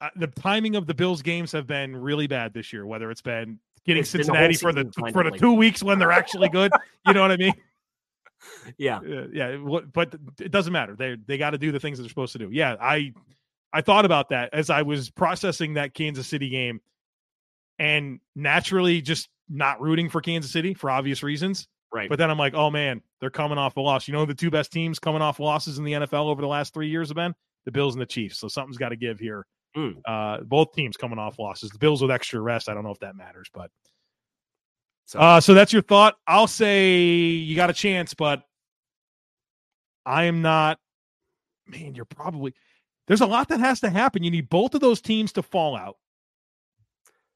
uh, 0.00 0.08
the 0.16 0.26
timing 0.26 0.76
of 0.76 0.86
the 0.86 0.94
Bills 0.94 1.22
games 1.22 1.52
have 1.52 1.66
been 1.66 1.94
really 1.96 2.26
bad 2.26 2.52
this 2.52 2.72
year. 2.72 2.86
Whether 2.86 3.10
it's 3.10 3.22
been 3.22 3.58
getting 3.86 4.00
It's 4.00 4.10
Cincinnati 4.10 4.54
for 4.54 4.72
the 4.72 4.90
for 5.12 5.22
the 5.24 5.36
two 5.36 5.52
weeks 5.52 5.82
when 5.82 5.98
they're 5.98 6.12
actually 6.12 6.48
good, 6.48 6.72
you 7.06 7.12
know 7.12 7.22
what 7.22 7.30
I 7.32 7.36
mean? 7.36 7.54
Yeah, 8.78 9.00
yeah, 9.32 9.56
wa- 9.56 9.82
but 9.92 10.14
it 10.40 10.50
doesn't 10.50 10.72
matter. 10.72 10.96
They 10.96 11.16
they 11.26 11.38
got 11.38 11.50
to 11.50 11.58
do 11.58 11.72
the 11.72 11.80
things 11.80 11.98
that 11.98 12.04
they're 12.04 12.08
supposed 12.08 12.32
to 12.32 12.38
do. 12.38 12.48
Yeah, 12.52 12.76
I 12.80 13.12
I 13.72 13.80
thought 13.80 14.04
about 14.04 14.30
that 14.30 14.50
as 14.52 14.70
I 14.70 14.82
was 14.82 15.10
processing 15.10 15.74
that 15.74 15.94
Kansas 15.94 16.26
City 16.26 16.48
game, 16.48 16.80
and 17.78 18.20
naturally 18.34 19.00
just 19.02 19.28
not 19.48 19.80
rooting 19.80 20.08
for 20.08 20.20
Kansas 20.20 20.50
City 20.50 20.74
for 20.74 20.90
obvious 20.90 21.22
reasons. 21.22 21.68
right. 21.92 22.08
But 22.08 22.18
then 22.18 22.30
I'm 22.30 22.38
like, 22.38 22.54
oh 22.54 22.70
man, 22.70 23.02
they're 23.20 23.30
coming 23.30 23.58
off 23.58 23.76
a 23.76 23.80
loss. 23.80 24.08
You 24.08 24.14
know, 24.14 24.24
the 24.24 24.34
two 24.34 24.50
best 24.50 24.72
teams 24.72 24.98
coming 24.98 25.22
off 25.22 25.38
losses 25.40 25.78
in 25.78 25.84
the 25.84 25.92
NFL 25.92 26.26
over 26.26 26.40
the 26.40 26.48
last 26.48 26.72
three 26.72 26.88
years 26.88 27.08
have 27.08 27.16
been 27.16 27.34
the 27.64 27.72
Bills 27.72 27.94
and 27.94 28.02
the 28.02 28.06
Chiefs. 28.06 28.38
So 28.38 28.48
something's 28.48 28.78
got 28.78 28.90
to 28.90 28.96
give 28.96 29.18
here. 29.18 29.46
Mm. 29.76 29.96
Uh, 30.06 30.42
both 30.44 30.72
teams 30.72 30.96
coming 30.96 31.18
off 31.18 31.38
losses. 31.38 31.70
The 31.70 31.78
Bills 31.78 32.00
with 32.00 32.10
extra 32.10 32.40
rest. 32.40 32.68
I 32.68 32.74
don't 32.74 32.84
know 32.84 32.90
if 32.92 33.00
that 33.00 33.16
matters, 33.16 33.48
but 33.52 33.70
So- 35.06 35.18
uh, 35.18 35.40
so 35.40 35.54
that's 35.54 35.72
your 35.72 35.82
thought. 35.82 36.16
I'll 36.26 36.46
say 36.46 36.94
you 36.96 37.54
got 37.56 37.70
a 37.70 37.74
chance, 37.74 38.14
but 38.14 38.42
I 40.06 40.24
am 40.24 40.42
not. 40.42 40.78
Man, 41.66 41.94
you're 41.94 42.04
probably 42.04 42.54
there's 43.06 43.20
a 43.22 43.26
lot 43.26 43.48
that 43.48 43.60
has 43.60 43.80
to 43.80 43.90
happen. 43.90 44.22
You 44.22 44.30
need 44.30 44.48
both 44.48 44.74
of 44.74 44.80
those 44.80 45.00
teams 45.00 45.32
to 45.32 45.42
fall 45.42 45.76
out. 45.76 45.96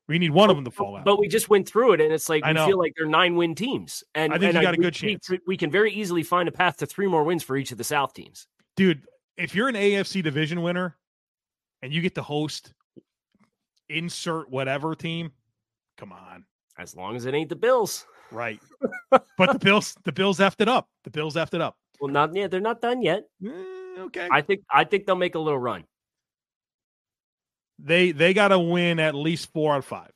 We 0.06 0.18
need 0.18 0.30
one 0.30 0.48
of 0.48 0.56
them 0.56 0.64
to 0.64 0.70
fall 0.70 0.96
out. 0.96 1.04
But 1.04 1.18
we 1.18 1.28
just 1.28 1.50
went 1.50 1.68
through 1.68 1.92
it, 1.92 2.00
and 2.00 2.12
it's 2.12 2.30
like 2.30 2.42
I 2.42 2.48
we 2.48 2.54
know. 2.54 2.66
feel 2.66 2.78
like 2.78 2.94
they're 2.96 3.06
nine 3.06 3.36
win 3.36 3.54
teams, 3.54 4.02
and 4.14 4.32
I 4.32 4.38
think 4.38 4.54
and 4.54 4.62
you 4.62 4.62
got 4.66 4.72
a 4.74 4.78
good 4.78 4.98
we- 5.02 5.16
chance. 5.18 5.30
We, 5.46 5.56
can 5.58 5.70
very 5.70 5.92
easily 5.92 6.22
find 6.22 6.48
a 6.48 6.52
path 6.52 6.78
to 6.78 6.86
three 6.86 7.06
more 7.06 7.24
wins 7.24 7.42
for 7.42 7.56
each 7.58 7.72
of 7.72 7.78
the 7.78 7.84
South 7.84 8.14
teams. 8.14 8.46
dude, 8.76 9.02
if 9.36 9.54
you're 9.54 9.68
an 9.68 9.74
AFC 9.74 10.22
division 10.22 10.62
winner 10.62 10.96
and 11.82 11.92
you 11.92 12.00
get 12.00 12.14
to 12.14 12.22
host 12.22 12.72
insert 13.90 14.48
whatever 14.50 14.94
team, 14.94 15.32
come 15.98 16.12
on. 16.12 16.44
As 16.78 16.94
long 16.94 17.16
as 17.16 17.26
it 17.26 17.34
ain't 17.34 17.48
the 17.48 17.56
Bills. 17.56 18.06
Right. 18.30 18.60
but 19.10 19.52
the 19.52 19.58
Bills 19.58 19.96
the 20.04 20.12
Bills 20.12 20.38
effed 20.38 20.60
it 20.60 20.68
up. 20.68 20.88
The 21.04 21.10
Bills 21.10 21.34
effed 21.34 21.54
it 21.54 21.60
up. 21.60 21.76
Well, 22.00 22.12
not 22.12 22.34
yeah, 22.34 22.46
they're 22.46 22.60
not 22.60 22.80
done 22.80 23.02
yet. 23.02 23.24
Eh, 23.44 23.50
okay. 24.00 24.28
I 24.30 24.40
think 24.42 24.60
I 24.72 24.84
think 24.84 25.06
they'll 25.06 25.16
make 25.16 25.34
a 25.34 25.38
little 25.40 25.58
run. 25.58 25.84
they 27.78 28.12
they 28.12 28.34
gotta 28.34 28.58
win 28.58 29.00
at 29.00 29.14
least 29.14 29.52
four 29.52 29.74
out 29.74 29.78
of 29.78 29.84
five. 29.84 30.10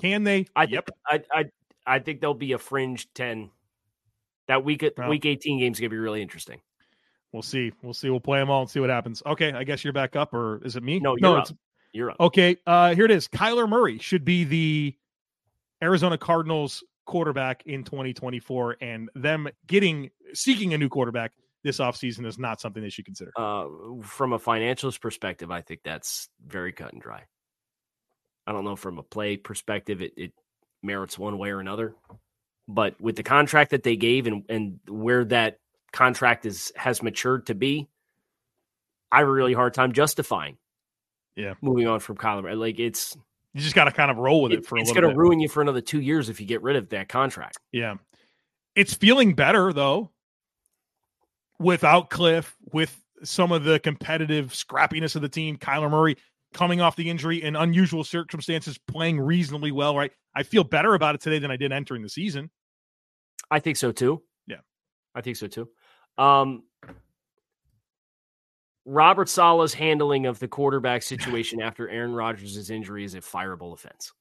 Can 0.00 0.24
they? 0.24 0.46
I 0.56 0.64
yep. 0.64 0.88
think 1.08 1.24
I 1.32 1.40
I 1.40 1.44
I 1.86 1.98
think 2.00 2.20
there'll 2.20 2.34
be 2.34 2.52
a 2.52 2.58
fringe 2.58 3.08
ten. 3.14 3.50
That 4.48 4.64
week 4.64 4.84
Well. 4.98 5.08
week 5.08 5.24
eighteen 5.24 5.58
game's 5.58 5.80
gonna 5.80 5.88
be 5.90 5.96
really 5.96 6.20
interesting. 6.22 6.60
We'll 7.32 7.42
see. 7.42 7.72
We'll 7.82 7.94
see. 7.94 8.10
We'll 8.10 8.20
play 8.20 8.38
them 8.38 8.50
all 8.50 8.60
and 8.62 8.70
see 8.70 8.80
what 8.80 8.90
happens. 8.90 9.22
Okay, 9.26 9.52
I 9.52 9.64
guess 9.64 9.82
you're 9.84 9.92
back 9.92 10.16
up, 10.16 10.34
or 10.34 10.60
is 10.64 10.76
it 10.76 10.82
me? 10.82 11.00
No, 11.00 11.14
no. 11.14 11.30
you're 11.32 11.40
It's, 11.40 11.50
up. 11.50 11.56
You're 11.92 12.10
up. 12.10 12.16
okay. 12.20 12.56
Uh, 12.66 12.94
here 12.94 13.04
it 13.06 13.10
is. 13.10 13.26
Kyler 13.28 13.68
Murray 13.68 13.98
should 13.98 14.24
be 14.24 14.44
the 14.44 14.94
Arizona 15.84 16.18
Cardinals 16.18 16.82
quarterback 17.06 17.62
in 17.66 17.84
2024, 17.84 18.78
and 18.80 19.10
them 19.14 19.48
getting 19.66 20.10
seeking 20.32 20.74
a 20.74 20.78
new 20.78 20.88
quarterback 20.88 21.32
this 21.62 21.78
offseason 21.78 22.26
is 22.26 22.38
not 22.38 22.60
something 22.60 22.82
they 22.82 22.90
should 22.90 23.04
consider. 23.06 23.32
Uh, 23.36 23.66
from 24.02 24.32
a 24.32 24.38
financials 24.38 25.00
perspective, 25.00 25.50
I 25.50 25.62
think 25.62 25.80
that's 25.84 26.28
very 26.46 26.72
cut 26.72 26.92
and 26.92 27.00
dry. 27.00 27.24
I 28.46 28.52
don't 28.52 28.64
know 28.64 28.76
from 28.76 28.98
a 28.98 29.02
play 29.02 29.36
perspective, 29.36 30.02
it, 30.02 30.12
it 30.16 30.32
merits 30.82 31.18
one 31.18 31.38
way 31.38 31.50
or 31.50 31.60
another. 31.60 31.94
But 32.68 33.00
with 33.00 33.16
the 33.16 33.22
contract 33.22 33.70
that 33.70 33.82
they 33.82 33.96
gave 33.96 34.26
and, 34.26 34.44
and 34.48 34.78
where 34.88 35.24
that 35.26 35.58
contract 35.92 36.46
is 36.46 36.72
has 36.76 37.02
matured 37.02 37.46
to 37.46 37.54
be, 37.54 37.88
I 39.10 39.18
have 39.18 39.28
a 39.28 39.32
really 39.32 39.54
hard 39.54 39.74
time 39.74 39.92
justifying. 39.92 40.58
Yeah. 41.36 41.54
moving 41.60 41.88
on 41.88 41.98
from 41.98 42.16
Kyler. 42.16 42.56
Like 42.56 42.78
it's 42.78 43.16
You 43.54 43.60
just 43.60 43.74
got 43.74 43.84
to 43.84 43.92
kind 43.92 44.10
of 44.10 44.16
roll 44.18 44.42
with 44.42 44.52
it, 44.52 44.58
it- 44.58 44.66
for 44.66 44.76
a 44.76 44.80
it's 44.80 44.88
little 44.90 45.02
going 45.02 45.14
to 45.14 45.18
ruin 45.18 45.40
you 45.40 45.48
for 45.48 45.62
another 45.62 45.80
two 45.80 46.00
years 46.00 46.28
if 46.28 46.40
you 46.40 46.46
get 46.46 46.62
rid 46.62 46.76
of 46.76 46.88
that 46.90 47.08
contract. 47.08 47.58
Yeah. 47.72 47.94
It's 48.74 48.92
feeling 48.94 49.34
better 49.34 49.72
though. 49.72 50.10
Without 51.60 52.10
Kliff, 52.10 52.52
with 52.72 53.00
some 53.22 53.52
of 53.52 53.62
the 53.64 53.78
competitive 53.78 54.48
scrappiness 54.52 55.14
of 55.14 55.22
the 55.22 55.28
team, 55.28 55.56
Kyler 55.56 55.88
Murray 55.90 56.16
coming 56.52 56.80
off 56.80 56.96
the 56.96 57.08
injury 57.08 57.42
in 57.42 57.54
unusual 57.56 58.02
circumstances, 58.02 58.76
playing 58.88 59.20
reasonably 59.20 59.70
well, 59.70 59.96
right? 59.96 60.10
I 60.34 60.42
feel 60.42 60.64
better 60.64 60.94
about 60.94 61.14
it 61.14 61.20
today 61.20 61.38
than 61.38 61.50
I 61.52 61.56
did 61.56 61.70
entering 61.72 62.02
the 62.02 62.08
season. 62.08 62.50
I 63.50 63.60
think 63.60 63.76
so 63.76 63.92
too. 63.92 64.22
Yeah. 64.48 64.58
I 65.14 65.20
think 65.20 65.36
so 65.36 65.46
too. 65.46 65.68
Um, 66.18 66.64
Robert 68.84 69.28
Saleh's 69.28 69.74
handling 69.74 70.26
of 70.26 70.38
the 70.38 70.48
quarterback 70.48 71.02
situation 71.02 71.60
after 71.60 71.88
Aaron 71.88 72.12
Rodgers' 72.12 72.70
injury 72.70 73.04
is 73.04 73.14
a 73.14 73.20
fireable 73.20 73.72
offense. 73.72 74.12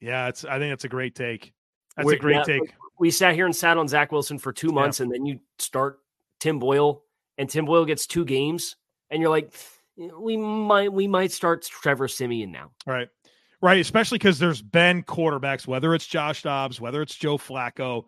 Yeah, 0.00 0.28
it's 0.28 0.44
I 0.44 0.58
think 0.58 0.72
that's 0.72 0.84
a 0.84 0.88
great 0.88 1.14
take. 1.14 1.52
That's 1.96 2.06
We're- 2.06 2.18
a 2.18 2.20
great 2.20 2.36
yeah, 2.36 2.42
take. 2.44 2.74
We 2.98 3.10
sat 3.12 3.34
here 3.34 3.46
and 3.46 3.54
sat 3.54 3.76
on 3.76 3.86
Zach 3.86 4.10
Wilson 4.10 4.38
for 4.38 4.52
two 4.52 4.70
months, 4.72 4.98
and 4.98 5.12
then 5.12 5.24
you 5.24 5.38
start 5.60 6.00
Tim 6.40 6.58
Boyle, 6.58 7.02
and 7.36 7.48
Tim 7.48 7.64
Boyle 7.64 7.84
gets 7.84 8.06
two 8.08 8.24
games, 8.24 8.76
and 9.10 9.20
you're 9.20 9.30
like, 9.30 9.52
we 9.96 10.36
might 10.36 10.92
we 10.92 11.06
might 11.06 11.32
start 11.32 11.62
Trevor 11.62 12.08
Siemian 12.08 12.50
now. 12.50 12.70
Right. 12.86 13.08
Right. 13.60 13.80
Especially 13.80 14.18
because 14.18 14.38
there's 14.38 14.62
been 14.62 15.02
quarterbacks, 15.02 15.66
whether 15.66 15.94
it's 15.94 16.06
Josh 16.06 16.42
Dobbs, 16.42 16.80
whether 16.80 17.02
it's 17.02 17.14
Joe 17.14 17.38
Flacco, 17.38 18.04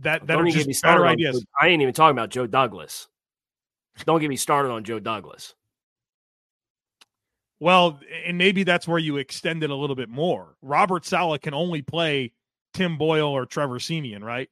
that, 0.00 0.26
that 0.26 0.34
Don't 0.34 0.48
are 0.48 0.50
just 0.50 0.82
better 0.82 1.06
ideas. 1.06 1.44
I 1.60 1.68
ain't 1.68 1.80
even 1.80 1.94
talking 1.94 2.16
about 2.16 2.28
Joe 2.28 2.46
Douglas. 2.46 3.08
Don't 4.04 4.20
get 4.20 4.28
me 4.28 4.36
started 4.36 4.70
on 4.70 4.84
Joe 4.84 4.98
Douglas. 4.98 5.54
Well, 7.58 8.00
and 8.26 8.36
maybe 8.36 8.64
that's 8.64 8.86
where 8.86 8.98
you 8.98 9.16
extend 9.16 9.62
it 9.62 9.70
a 9.70 9.74
little 9.74 9.96
bit 9.96 10.10
more. 10.10 10.56
Robert 10.60 11.06
Saleh 11.06 11.40
can 11.40 11.54
only 11.54 11.80
play 11.80 12.32
Tim 12.74 12.98
Boyle 12.98 13.28
or 13.28 13.46
Trevor 13.46 13.78
Siemian, 13.78 14.22
right? 14.22 14.50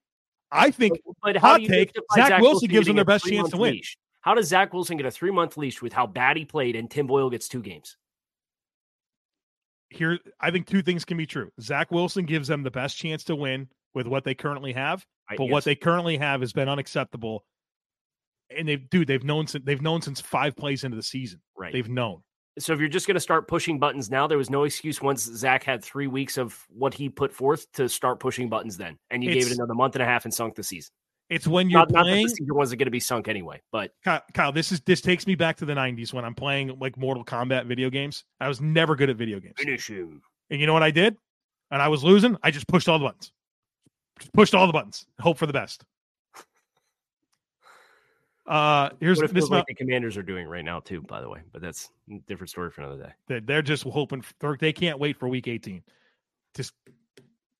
I 0.51 0.71
think 0.71 0.99
But 1.23 1.37
how 1.37 1.49
hot 1.49 1.57
do 1.59 1.63
you 1.65 1.69
take, 1.69 1.93
justify 1.93 2.29
Zach 2.29 2.41
Wilson 2.41 2.69
gives 2.71 2.87
them 2.87 2.97
their 2.97 3.05
best 3.05 3.27
chance 3.27 3.51
to 3.51 3.57
win. 3.59 3.75
leash? 3.75 3.99
How 4.23 4.35
does 4.35 4.49
Zach 4.49 4.73
Wilson 4.73 4.97
get 4.97 5.05
a 5.05 5.11
three 5.11 5.31
month 5.31 5.59
leash 5.59 5.83
with 5.83 5.93
how 5.93 6.07
bad 6.07 6.37
he 6.39 6.47
played 6.47 6.77
and 6.77 6.91
Tim 6.91 7.07
Boyle 7.07 7.29
gets 7.31 7.49
two 7.49 7.61
games? 7.61 7.97
here 9.91 10.19
I 10.41 10.51
think 10.51 10.67
two 10.67 10.83
things 10.83 11.05
can 11.05 11.17
be 11.17 11.27
true. 11.27 11.51
Zach 11.61 11.91
Wilson 11.93 12.25
gives 12.25 12.49
them 12.49 12.63
the 12.63 12.71
best 12.71 12.97
chance 12.97 13.23
to 13.25 13.37
win 13.37 13.69
with 13.95 14.07
what 14.09 14.25
they 14.25 14.35
currently 14.35 14.73
have, 14.73 15.07
I- 15.29 15.37
but 15.37 15.45
yes. 15.45 15.53
what 15.53 15.65
they 15.65 15.75
currently 15.77 16.17
have 16.17 16.41
has 16.41 16.53
been 16.53 16.69
unacceptable. 16.69 17.45
And 18.57 18.69
they've 18.69 18.89
dude, 18.91 19.09
they've 19.09 19.25
known 19.25 19.47
since 19.47 19.65
they've 19.65 19.83
known 19.83 20.03
since 20.03 20.21
five 20.21 20.57
plays 20.57 20.85
into 20.85 20.97
the 20.97 21.03
season. 21.03 21.41
right. 21.57 21.73
They've 21.73 21.89
known. 21.89 22.23
So 22.59 22.73
if 22.73 22.79
you're 22.79 22.89
just 22.89 23.09
going 23.09 23.17
to 23.17 23.21
start 23.21 23.49
pushing 23.49 23.81
buttons 23.81 24.11
now, 24.13 24.29
there 24.29 24.39
was 24.39 24.49
no 24.49 24.63
excuse 24.63 25.03
once 25.03 25.25
Zach 25.25 25.65
had 25.65 25.83
three 25.83 26.07
weeks 26.07 26.39
of 26.39 26.57
what 26.69 26.95
he 26.95 27.09
put 27.09 27.33
forth 27.33 27.71
to 27.73 27.89
start 27.89 28.21
pushing 28.21 28.49
buttons 28.49 28.77
then, 28.77 28.97
and 29.11 29.25
you 29.25 29.33
gave 29.33 29.49
it 29.49 29.55
another 29.57 29.75
month 29.75 29.97
and 29.97 30.03
a 30.03 30.07
half 30.07 30.25
and 30.25 30.33
sunk 30.33 30.55
the 30.55 30.63
season. 30.63 30.93
It's 31.31 31.49
when 31.49 31.69
you're 31.69 31.81
Not, 31.81 31.91
not 31.91 32.05
that 32.05 32.13
the 32.13 32.29
season 32.29 32.55
wasn't 32.55 32.79
going 32.79 32.87
to 32.87 32.93
be 32.93 33.01
sunk 33.01 33.27
anyway, 33.27 33.61
but 33.73 33.91
Kyle, 34.05 34.23
Kyle, 34.35 34.53
this 34.53 34.71
is 34.71 34.81
this 34.83 35.01
takes 35.01 35.27
me 35.27 35.35
back 35.35 35.57
to 35.57 35.65
the 35.65 35.73
'90s 35.73 36.13
when 36.13 36.25
I'm 36.25 36.35
playing 36.35 36.79
like 36.79 36.97
Mortal 36.97 37.25
Kombat 37.25 37.67
video 37.67 37.91
games. 37.91 38.25
I 38.41 38.47
was 38.47 38.61
never 38.61 38.95
good 38.95 39.11
at 39.11 39.17
video 39.17 39.41
games, 39.41 39.55
finish 39.59 39.89
him. 39.89 40.23
and 40.51 40.61
you 40.61 40.67
know 40.69 40.75
what 40.75 40.83
I 40.85 40.93
did? 40.93 41.17
And 41.73 41.83
I 41.83 41.89
was 41.89 42.05
losing. 42.05 42.37
I 42.45 42.53
just 42.53 42.69
pushed 42.69 42.89
all 42.89 43.01
the 43.01 43.07
buttons, 43.07 43.33
just 44.21 44.33
pushed 44.33 44.55
all 44.55 44.67
the 44.69 44.73
buttons, 44.73 45.07
hope 45.19 45.39
for 45.39 45.47
the 45.47 45.53
best. 45.53 45.83
Uh, 48.47 48.91
here's 49.01 49.21
What 49.21 49.33
this. 49.33 49.49
like 49.49 49.67
the 49.67 49.75
Commanders 49.75 50.17
are 50.17 50.23
doing 50.23 50.47
right 50.47 50.65
now 50.65 50.81
too, 50.81 51.01
by 51.03 51.21
the 51.21 51.29
way. 51.29 51.41
But 51.53 51.63
that's 51.63 51.91
a 52.11 52.19
different 52.29 52.51
story 52.51 52.71
for 52.71 52.83
another 52.83 53.03
day. 53.05 53.13
They're, 53.27 53.41
they're 53.41 53.63
just 53.63 53.85
hoping 53.85 54.23
they're, 54.39 54.57
they 54.59 54.73
can't 54.73 54.99
wait 54.99 55.17
for 55.17 55.29
Week 55.29 55.49
18. 55.49 55.83
Just 56.55 56.73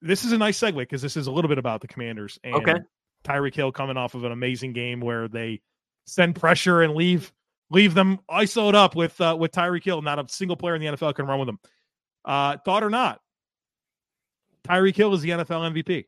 this 0.03 0.25
is 0.25 0.33
a 0.33 0.39
nice 0.39 0.59
segue 0.59 0.77
because 0.77 1.01
this 1.01 1.17
is 1.17 1.27
a 1.27 1.33
little 1.33 1.49
bit 1.49 1.59
about 1.59 1.81
the 1.81 1.89
Commanders 1.89 2.39
and 2.45 2.55
Okay. 2.57 2.77
Tyreek 3.25 3.55
Hill 3.55 3.73
coming 3.73 3.97
off 3.97 4.15
of 4.15 4.25
an 4.25 4.33
amazing 4.33 4.75
game 4.75 5.01
where 5.01 5.29
they 5.29 5.63
send 6.07 6.37
pressure 6.37 6.83
and 6.83 6.95
leave 6.95 7.33
leave 7.71 7.95
them 7.95 8.19
isolated 8.29 8.77
up 8.77 8.95
with 8.95 9.19
uh, 9.23 9.35
with 9.39 9.53
Tyreek 9.53 9.85
Hill. 9.85 10.03
Not 10.03 10.19
a 10.19 10.29
single 10.29 10.57
player 10.57 10.75
in 10.75 10.83
the 10.83 10.89
NFL 10.89 11.15
can 11.15 11.27
run 11.27 11.39
with 11.39 11.47
them. 11.47 11.59
Uh, 12.27 12.59
thought 12.65 12.85
or 12.85 12.91
not, 12.91 13.21
Tyreek 14.69 14.97
Hill 14.97 15.15
is 15.15 15.23
the 15.23 15.31
NFL 15.31 15.73
MVP. 15.73 16.05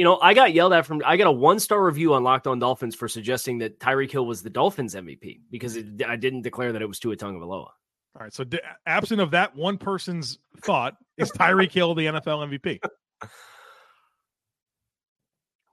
You 0.00 0.04
know, 0.04 0.18
I 0.22 0.32
got 0.32 0.54
yelled 0.54 0.72
at 0.72 0.86
from 0.86 1.02
I 1.04 1.18
got 1.18 1.26
a 1.26 1.30
one 1.30 1.60
star 1.60 1.84
review 1.84 2.14
on 2.14 2.24
Locked 2.24 2.46
On 2.46 2.58
Dolphins 2.58 2.94
for 2.94 3.06
suggesting 3.06 3.58
that 3.58 3.78
Tyreek 3.80 4.10
Hill 4.10 4.24
was 4.24 4.40
the 4.42 4.48
Dolphins 4.48 4.94
MVP 4.94 5.40
because 5.50 5.76
it, 5.76 6.02
I 6.08 6.16
didn't 6.16 6.40
declare 6.40 6.72
that 6.72 6.80
it 6.80 6.86
was 6.88 6.98
Tua 6.98 7.16
Tagovailoa. 7.16 7.50
All 7.66 7.72
right, 8.18 8.32
so 8.32 8.42
d- 8.42 8.60
absent 8.86 9.20
of 9.20 9.30
that 9.32 9.54
one 9.54 9.76
person's 9.76 10.38
thought, 10.62 10.94
is 11.18 11.30
Tyreek 11.32 11.70
Hill 11.70 11.94
the 11.94 12.06
NFL 12.06 12.48
MVP? 12.62 12.78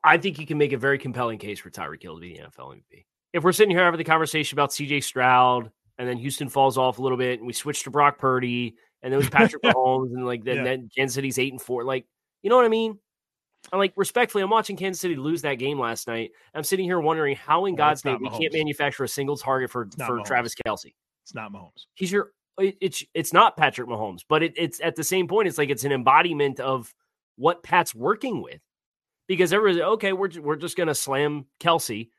I 0.04 0.18
think 0.18 0.40
you 0.40 0.46
can 0.46 0.58
make 0.58 0.74
a 0.74 0.78
very 0.78 0.98
compelling 0.98 1.38
case 1.38 1.60
for 1.60 1.70
Tyreek 1.70 2.04
Hill 2.04 2.16
to 2.16 2.20
be 2.20 2.34
the 2.34 2.40
NFL 2.44 2.76
MVP. 2.76 3.06
If 3.32 3.46
we're 3.46 3.54
sitting 3.54 3.72
here 3.74 3.86
having 3.86 3.98
the 3.98 4.04
conversation 4.04 4.56
about 4.58 4.72
CJ 4.72 5.06
Stroud 5.06 5.72
and 5.98 6.06
then 6.06 6.18
Houston 6.18 6.50
falls 6.50 6.78
off 6.78 7.00
a 7.00 7.02
little 7.02 7.18
bit 7.18 7.40
and 7.40 7.48
we 7.48 7.54
switch 7.54 7.84
to 7.84 7.92
Brock 7.92 8.18
Purdy 8.18 8.76
and 9.02 9.14
then 9.14 9.20
it 9.22 9.24
was 9.24 9.30
Patrick 9.30 9.64
Mahomes 9.64 10.14
and 10.14 10.26
like 10.26 10.44
then, 10.44 10.58
Yeah. 10.58 10.64
then 10.66 10.90
Kansas 10.94 11.16
City's 11.16 11.40
eight 11.40 11.54
and 11.54 11.62
four, 11.62 11.86
like 11.86 12.06
you 12.42 12.50
know 12.50 12.58
what 12.58 12.66
I 12.66 12.70
mean? 12.70 13.00
I'm 13.72 13.80
like 13.80 13.94
respectfully, 13.96 14.44
I'm 14.44 14.50
watching 14.50 14.78
Kansas 14.78 15.02
City 15.02 15.16
lose 15.16 15.42
that 15.42 15.56
game 15.56 15.80
last 15.80 16.08
night. 16.08 16.32
I'm 16.54 16.64
sitting 16.64 16.86
here 16.86 17.00
wondering 17.00 17.36
how 17.36 17.66
in 17.66 17.76
Well, 17.76 17.90
God's 17.90 18.06
name 18.06 18.20
we 18.22 18.30
can't 18.30 18.54
manufacture 18.54 19.04
a 19.04 19.08
single 19.08 19.38
target 19.38 19.70
for 19.70 19.86
for 19.86 20.20
Mahomes. 20.20 20.26
Travis 20.26 20.56
Kelce. 20.56 20.94
It's 21.24 21.36
not 21.36 21.52
Mahomes. 21.52 21.86
He's 21.96 22.12
your 22.12 22.32
it, 22.60 22.78
it's 22.82 23.04
it's 23.14 23.34
not 23.34 23.58
Patrick 23.58 23.88
Mahomes, 23.88 24.24
but 24.28 24.44
it, 24.44 24.54
it's 24.56 24.80
at 24.82 24.96
the 24.96 25.04
same 25.04 25.28
point, 25.28 25.48
it's 25.48 25.58
like 25.58 25.70
it's 25.70 25.84
an 25.84 25.92
embodiment 25.92 26.60
of 26.60 26.94
what 27.36 27.64
Pat's 27.64 27.94
working 27.94 28.42
with. 28.42 28.62
Because 29.28 29.52
everybody's 29.52 29.84
okay, 29.84 30.14
we're 30.14 30.30
we're 30.40 30.56
just 30.56 30.78
gonna 30.78 30.96
slam 30.96 31.46
Kelsey, 31.60 32.12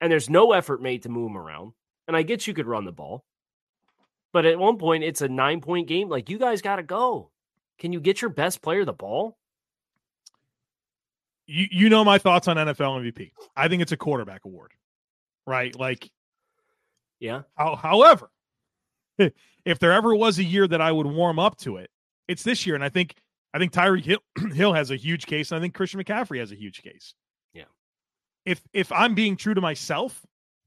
and 0.00 0.12
there's 0.12 0.30
no 0.30 0.52
effort 0.52 0.80
made 0.80 1.02
to 1.02 1.08
move 1.08 1.30
him 1.30 1.36
around. 1.36 1.72
And 2.06 2.16
I 2.16 2.22
get 2.22 2.46
you 2.46 2.54
could 2.54 2.66
run 2.66 2.84
the 2.84 2.92
ball, 2.92 3.24
but 4.32 4.46
at 4.46 4.58
one 4.58 4.78
point 4.78 5.04
it's 5.04 5.22
a 5.22 5.28
nine 5.28 5.60
point 5.60 5.88
game. 5.88 6.08
Like 6.08 6.30
you 6.30 6.38
guys 6.38 6.62
got 6.62 6.76
to 6.76 6.82
go. 6.82 7.30
Can 7.78 7.92
you 7.92 8.00
get 8.00 8.22
your 8.22 8.30
best 8.30 8.62
player 8.62 8.84
the 8.84 8.92
ball? 8.92 9.37
You 11.48 11.66
you 11.70 11.88
know 11.88 12.04
my 12.04 12.18
thoughts 12.18 12.46
on 12.46 12.56
NFL 12.56 13.02
MVP. 13.02 13.32
I 13.56 13.66
think 13.66 13.82
it's 13.82 13.90
a 13.90 13.96
quarterback 13.96 14.44
award, 14.44 14.72
right? 15.46 15.76
Like, 15.76 16.08
Yeah, 17.18 17.42
how, 17.56 17.74
however, 17.74 18.30
if 19.18 19.78
there 19.80 19.92
ever 19.92 20.14
was 20.14 20.38
a 20.38 20.44
year 20.44 20.68
that 20.68 20.80
I 20.80 20.92
would 20.92 21.06
warm 21.06 21.38
up 21.38 21.56
to 21.58 21.78
it, 21.78 21.90
it's 22.28 22.42
this 22.42 22.66
year, 22.66 22.74
and 22.74 22.84
I 22.84 22.90
think 22.90 23.14
I 23.54 23.58
think 23.58 23.72
Tyreek 23.72 24.04
Hill, 24.04 24.20
Hill 24.52 24.74
has 24.74 24.90
a 24.90 24.96
huge 24.96 25.26
case, 25.26 25.50
and 25.50 25.58
I 25.58 25.60
think 25.60 25.74
Christian 25.74 26.02
McCaffrey 26.02 26.38
has 26.38 26.52
a 26.52 26.56
huge 26.56 26.82
case. 26.82 27.14
Yeah. 27.54 27.64
If 28.44 28.62
if 28.72 28.92
I'm 28.92 29.14
being 29.14 29.36
true 29.36 29.54
to 29.54 29.60
myself, 29.60 30.24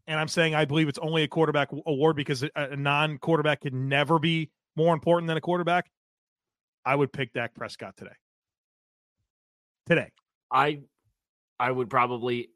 and 0.08 0.20
I'm 0.20 0.28
saying 0.28 0.56
I 0.56 0.66
believe 0.66 0.90
it's 0.90 1.00
only 1.00 1.22
a 1.22 1.28
quarterback 1.28 1.70
award 1.86 2.16
because 2.16 2.44
a, 2.44 2.50
a 2.56 2.76
non-quarterback 2.76 3.62
can 3.62 3.88
never 3.88 4.18
be 4.18 4.50
more 4.76 4.94
important 4.96 5.28
than 5.28 5.38
a 5.38 5.42
quarterback, 5.42 5.92
I 6.84 6.96
would 6.96 7.14
pick 7.14 7.34
Dak 7.34 7.54
Prescott 7.54 7.96
today. 7.98 8.16
Today. 9.86 10.10
I 10.52 10.82
I 11.60 11.72
would 11.72 11.90
probably, 11.90 12.50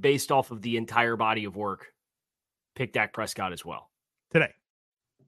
based 0.00 0.30
off 0.32 0.50
of 0.50 0.62
the 0.62 0.76
entire 0.76 1.16
body 1.16 1.44
of 1.44 1.56
work, 1.56 1.92
pick 2.76 2.92
Dak 2.92 3.12
Prescott 3.12 3.52
as 3.52 3.64
well 3.64 3.90
Today. 4.32 4.52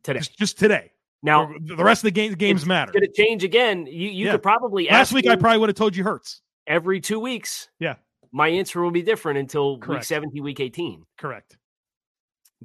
today. 0.03 0.21
Just, 0.21 0.39
just 0.39 0.59
today. 0.59 0.93
Now 1.23 1.53
the 1.61 1.83
rest 1.85 2.01
of 2.03 2.05
the 2.07 2.11
game, 2.13 2.33
games 2.35 2.65
matter. 2.67 2.93
Going 2.93 3.03
to 3.07 3.13
change 3.13 3.45
again. 3.45 3.87
You 3.87 4.09
you 4.11 4.27
Yeah. 4.27 4.33
could 4.33 4.43
probably 4.43 4.89
Last 4.89 5.13
week, 5.13 5.27
I 5.27 5.37
probably 5.37 5.59
would 5.59 5.69
have 5.71 5.77
told 5.77 5.97
you 5.97 6.05
Hurts. 6.05 6.41
every 6.67 7.01
two 7.01 7.19
weeks. 7.21 7.69
Yeah. 7.81 7.97
my 8.33 8.49
answer 8.49 8.81
will 8.83 8.91
be 8.91 9.03
different 9.03 9.39
until 9.39 9.79
week 9.79 10.03
17, 10.05 10.43
week 10.43 10.61
18. 10.61 11.05
Correct. 11.19 11.57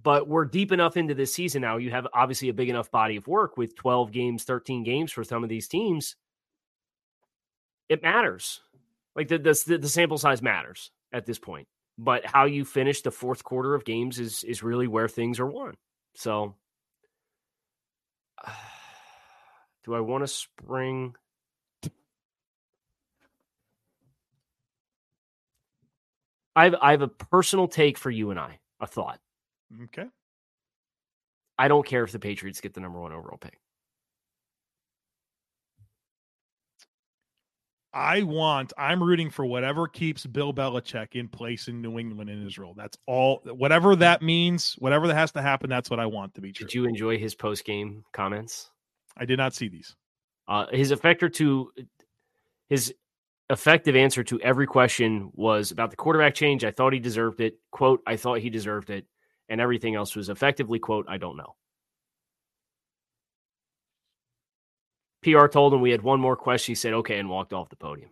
But 0.02 0.28
we're 0.28 0.46
deep 0.46 0.72
enough 0.72 0.98
into 0.98 1.14
this 1.14 1.34
season 1.34 1.62
now. 1.62 1.78
You 1.78 1.92
have 1.92 2.08
obviously 2.14 2.50
a 2.50 2.54
big 2.54 2.70
enough 2.70 2.90
body 2.90 3.18
of 3.18 3.28
work 3.28 3.56
with 3.58 3.76
12 3.76 4.12
games, 4.12 4.44
13 4.46 4.84
games 4.84 5.12
for 5.12 5.24
some 5.24 5.44
of 5.44 5.50
these 5.50 5.68
teams. 5.68 6.16
It 7.90 8.02
matters. 8.04 8.62
Like 9.20 9.28
the, 9.28 9.38
the, 9.38 9.78
the 9.78 9.90
sample 9.90 10.18
size 10.18 10.42
matters 10.42 10.92
at 11.12 11.26
this 11.26 11.38
point. 11.38 11.68
But 11.98 12.26
how 12.26 12.46
you 12.46 12.64
finish 12.64 13.02
the 13.02 13.12
fourth 13.12 13.44
quarter 13.44 13.76
of 13.76 13.84
games 13.84 14.18
is 14.18 14.46
is 14.46 14.64
really 14.64 14.88
where 14.88 15.10
things 15.10 15.42
are 15.42 15.46
won. 15.46 15.74
So 16.16 16.56
do 19.84 19.94
I 19.94 20.00
want 20.00 20.24
to 20.24 20.28
spring 20.30 21.16
I 26.56 26.64
have, 26.64 26.76
I 26.82 26.92
have 26.92 27.02
a 27.02 27.10
personal 27.10 27.68
take 27.68 27.98
for 27.98 28.10
you 28.10 28.32
and 28.32 28.40
I, 28.40 28.60
a 28.80 28.88
thought. 28.88 29.20
Okay. 29.84 30.06
I 31.58 31.68
don't 31.68 31.86
care 31.86 32.06
if 32.06 32.14
the 32.14 32.20
Patriots 32.20 32.62
get 32.62 32.74
the 32.74 32.80
number 32.80 33.02
one 33.02 33.12
overall 33.12 33.38
pick. 33.38 33.60
I 37.94 38.22
want, 38.22 38.72
I'm 38.78 39.02
rooting 39.02 39.30
for 39.32 39.46
whatever 39.46 39.88
keeps 39.88 40.26
Bill 40.26 40.54
Belichick 40.54 41.16
in 41.16 41.28
place 41.28 41.68
in 41.68 41.82
New 41.82 41.98
England 41.98 42.30
and 42.30 42.46
Israel. 42.46 42.74
That's 42.78 42.98
all, 43.08 43.42
whatever 43.46 43.96
that 43.96 44.22
means, 44.22 44.76
whatever 44.78 45.08
that 45.08 45.16
has 45.16 45.32
to 45.32 45.42
happen, 45.42 45.70
that's 45.70 45.90
what 45.90 46.00
I 46.00 46.06
want 46.06 46.36
to 46.36 46.42
be 46.42 46.52
true. 46.52 46.68
Did 46.68 46.74
you 46.76 46.86
enjoy 46.86 47.18
his 47.18 47.34
post 47.34 47.66
game 47.66 48.04
comments? 48.14 48.70
I 49.18 49.26
did 49.26 49.38
not 49.38 49.56
see 49.56 49.70
these. 49.70 49.96
Uh, 50.48 50.68
his 50.72 50.92
effector 50.92 51.34
to 51.34 51.72
his 52.70 52.94
effective 53.50 53.96
answer 53.96 54.24
to 54.24 54.40
every 54.42 54.68
question 54.68 55.32
was 55.34 55.72
about 55.72 55.90
the 55.90 55.96
quarterback 55.96 56.36
change. 56.36 56.64
I 56.64 56.72
thought 56.72 56.94
he 56.94 57.00
deserved 57.00 57.42
it. 57.42 57.56
Quote, 57.72 58.02
I 58.06 58.16
thought 58.16 58.40
he 58.40 58.50
deserved 58.50 58.92
it. 58.92 59.06
And 59.50 59.60
everything 59.60 59.96
else 59.96 60.16
was 60.16 60.30
effectively, 60.30 60.78
quote, 60.78 61.08
I 61.10 61.18
don't 61.18 61.36
know. 61.36 61.56
PR 65.24 65.48
told 65.48 65.74
him 65.74 65.82
we 65.82 65.92
had 65.92 66.02
one 66.02 66.20
more 66.20 66.36
question. 66.36 66.72
He 66.72 66.76
said, 66.76 66.94
okay, 66.94 67.20
and 67.20 67.30
walked 67.30 67.54
off 67.54 67.70
the 67.70 67.76
podium. 67.76 68.10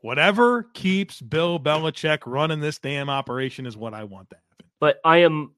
Whatever 0.00 0.64
keeps 0.74 1.20
Bill 1.20 1.58
Belichick 1.58 2.20
running 2.26 2.60
this 2.60 2.78
damn 2.78 3.08
operation 3.08 3.64
is 3.66 3.76
what 3.76 3.94
I 3.94 4.04
want 4.04 4.28
to 4.30 4.36
happen. 4.36 4.70
But 4.80 5.00
I 5.04 5.18
am, 5.18 5.52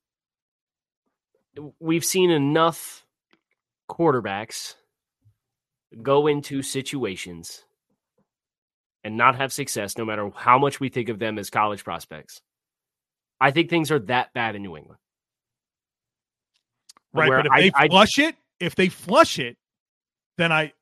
we've 1.80 2.04
seen 2.04 2.30
enough 2.30 3.04
quarterbacks 3.90 4.74
go 6.02 6.26
into 6.28 6.62
situations 6.62 7.64
and 9.02 9.16
not 9.16 9.36
have 9.36 9.52
success, 9.52 9.96
no 9.98 10.04
matter 10.04 10.30
how 10.34 10.58
much 10.58 10.78
we 10.80 10.88
think 10.88 11.08
of 11.08 11.18
them 11.18 11.38
as 11.38 11.50
college 11.50 11.82
prospects, 11.84 12.40
I 13.40 13.50
think 13.50 13.68
things 13.70 13.90
are 13.90 14.00
that 14.00 14.32
bad 14.32 14.54
in 14.56 14.62
New 14.62 14.76
England. 14.76 14.98
Right, 17.12 17.30
but 17.30 17.46
if 17.46 17.52
I- 17.52 17.60
they 17.62 17.72
I- 17.74 17.88
flush 17.88 18.18
it, 18.18 18.36
if 18.60 18.74
they 18.74 18.88
flush 18.88 19.38
it, 19.38 19.56
then 20.38 20.52
I, 20.52 20.72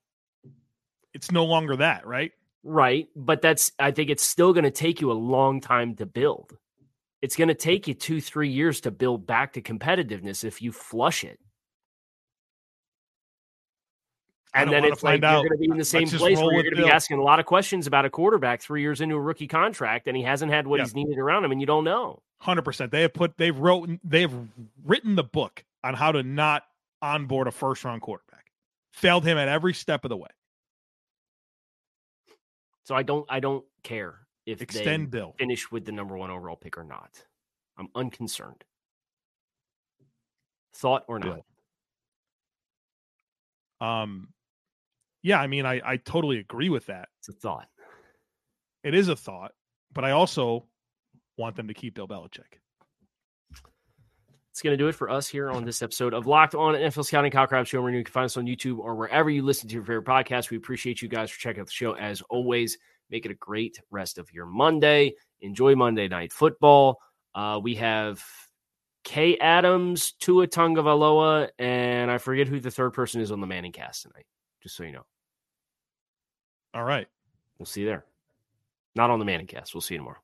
it's 1.12 1.31
no 1.31 1.45
longer 1.45 1.77
that, 1.77 2.07
right? 2.07 2.33
Right. 2.62 3.09
But 3.14 3.43
that's, 3.43 3.72
I 3.79 3.91
think 3.91 4.11
it's 4.11 4.25
still 4.25 4.53
going 4.53 4.64
to 4.64 4.70
take 4.70 5.01
you 5.01 5.12
a 5.12 5.14
long 5.14 5.61
time 5.61 5.95
to 5.97 6.07
build. 6.07 6.57
It's 7.22 7.37
going 7.37 7.49
to 7.49 7.55
take 7.55 7.89
you 7.89 7.95
two, 7.95 8.20
three 8.20 8.51
years 8.51 8.83
to 8.83 8.91
build 8.91 9.27
back 9.27 9.55
to 9.55 9.62
competitiveness 9.62 10.45
if 10.45 10.61
you 10.61 10.72
flush 10.72 11.25
it. 11.25 11.39
And 14.57 14.70
then 14.70 14.85
it's 14.85 15.03
like 15.03 15.20
find 15.20 15.22
you're 15.22 15.49
going 15.49 15.51
to 15.51 15.59
be 15.59 15.70
in 15.70 15.79
the 15.79 15.85
same 15.85 16.07
place 16.07 16.39
where 16.39 16.55
you're 16.55 16.62
going 16.62 16.77
to 16.77 16.85
be 16.85 16.89
asking 16.89 17.18
a 17.18 17.22
lot 17.22 17.41
of 17.41 17.47
questions 17.47 17.89
about 17.89 18.05
a 18.05 18.11
quarterback 18.11 18.62
three 18.62 18.83
years 18.83 19.01
into 19.01 19.16
a 19.16 19.20
rookie 19.20 19.49
contract, 19.49 20.07
and 20.07 20.16
he 20.16 20.22
hasn't 20.22 20.53
had 20.53 20.66
what 20.66 20.79
Yeah. 20.79 20.85
he's 20.85 20.95
needed 20.95 21.18
around 21.18 21.45
him, 21.45 21.51
and 21.51 21.61
you 21.61 21.66
don't 21.66 21.83
know. 21.83 22.22
Hundred 22.39 22.62
percent. 22.62 22.93
They 22.93 23.03
have 23.03 23.12
put, 23.12 23.37
they've 23.37 23.57
wrote, 23.59 23.89
they 24.05 24.20
have 24.20 24.33
written 24.85 25.16
the 25.16 25.25
book 25.25 25.64
on 25.83 25.95
how 25.95 26.12
to 26.12 26.22
not 26.22 26.62
onboard 27.05 27.46
a 27.46 27.50
first 27.52 27.84
round 27.84 28.02
quarterback. 28.02 28.46
Failed 28.92 29.24
him 29.24 29.36
at 29.38 29.48
every 29.48 29.74
step 29.74 30.05
of 30.05 30.09
the 30.09 30.16
way. 30.16 30.28
So 32.84 32.94
I 32.94 33.02
don't, 33.02 33.26
I 33.28 33.40
don't 33.40 33.64
care 33.82 34.20
if 34.46 34.62
Extend 34.62 35.11
they 35.11 35.18
Bill. 35.18 35.34
finish 35.38 35.70
with 35.70 35.84
the 35.84 35.92
number 35.92 36.16
one 36.16 36.30
overall 36.30 36.57
pick 36.57 36.78
or 36.78 36.84
not. 36.84 37.11
I'm 37.78 37.88
unconcerned. 37.94 38.62
Thought 40.76 41.05
or 41.09 41.18
not. 41.18 41.40
Um, 43.80 44.28
yeah, 45.22 45.40
I 45.40 45.46
mean, 45.46 45.66
I 45.66 45.80
I 45.84 45.96
totally 45.96 46.38
agree 46.38 46.68
with 46.68 46.86
that. 46.86 47.09
It's 47.20 47.28
a 47.28 47.32
thought. 47.32 47.68
It 48.82 48.94
is 48.94 49.09
a 49.09 49.16
thought, 49.16 49.52
but 49.92 50.05
I 50.05 50.11
also 50.12 50.66
want 51.38 51.57
them 51.57 51.68
to 51.68 51.74
keep 51.74 51.94
Bill 51.94 52.07
Belichick. 52.09 52.61
It's 54.55 54.62
going 54.62 54.72
to 54.72 54.76
do 54.76 54.86
it 54.86 54.94
for 54.94 55.11
us 55.11 55.26
here 55.26 55.50
on 55.50 55.64
this 55.64 55.82
episode 55.82 56.14
of 56.14 56.28
Locked 56.28 56.55
On 56.55 56.74
NFL 56.74 57.05
Scouting 57.05 57.32
Kyle 57.32 57.48
Crabbs 57.48 57.68
Show. 57.68 57.82
Where 57.82 57.90
you 57.90 58.05
can 58.05 58.12
find 58.12 58.26
us 58.26 58.36
on 58.36 58.46
YouTube 58.46 58.78
or 58.78 58.94
wherever 58.94 59.28
you 59.28 59.42
listen 59.42 59.68
to 59.68 59.74
your 59.74 59.82
favorite 59.82 60.05
podcast. 60.05 60.48
We 60.48 60.57
appreciate 60.57 61.02
you 61.02 61.09
guys 61.09 61.28
for 61.28 61.40
checking 61.40 61.61
out 61.61 61.66
the 61.66 61.72
show 61.72 61.96
as 61.96 62.22
always. 62.30 62.78
Make 63.11 63.24
it 63.24 63.32
a 63.32 63.34
great 63.34 63.80
rest 63.90 64.16
of 64.16 64.32
your 64.32 64.46
Monday. 64.46 65.14
Enjoy 65.40 65.74
Monday 65.74 66.07
Night 66.07 66.32
Football. 66.32 67.00
Uh, 67.34 67.59
we 67.61 67.74
have 67.74 68.22
Kay 69.02 69.36
Adams, 69.38 70.12
Tua 70.20 70.46
Tagovailoa, 70.46 71.48
and 71.59 72.09
I 72.09 72.18
forget 72.18 72.46
who 72.46 72.61
the 72.61 72.70
third 72.70 72.92
person 72.92 73.22
is 73.22 73.32
on 73.32 73.40
the 73.40 73.48
Manning 73.48 73.72
cast 73.72 74.02
tonight, 74.02 74.26
just 74.62 74.76
so 74.76 74.84
you 74.84 74.92
know. 74.92 75.05
All 76.74 76.84
right. 76.84 77.09
We'll 77.59 77.66
see 77.66 77.80
you 77.80 77.88
there. 77.88 78.05
Not 78.94 79.11
on 79.11 79.18
the 79.18 79.24
Manning 79.24 79.48
cast. 79.48 79.74
We'll 79.74 79.80
see 79.80 79.94
you 79.94 79.98
tomorrow. 79.98 80.24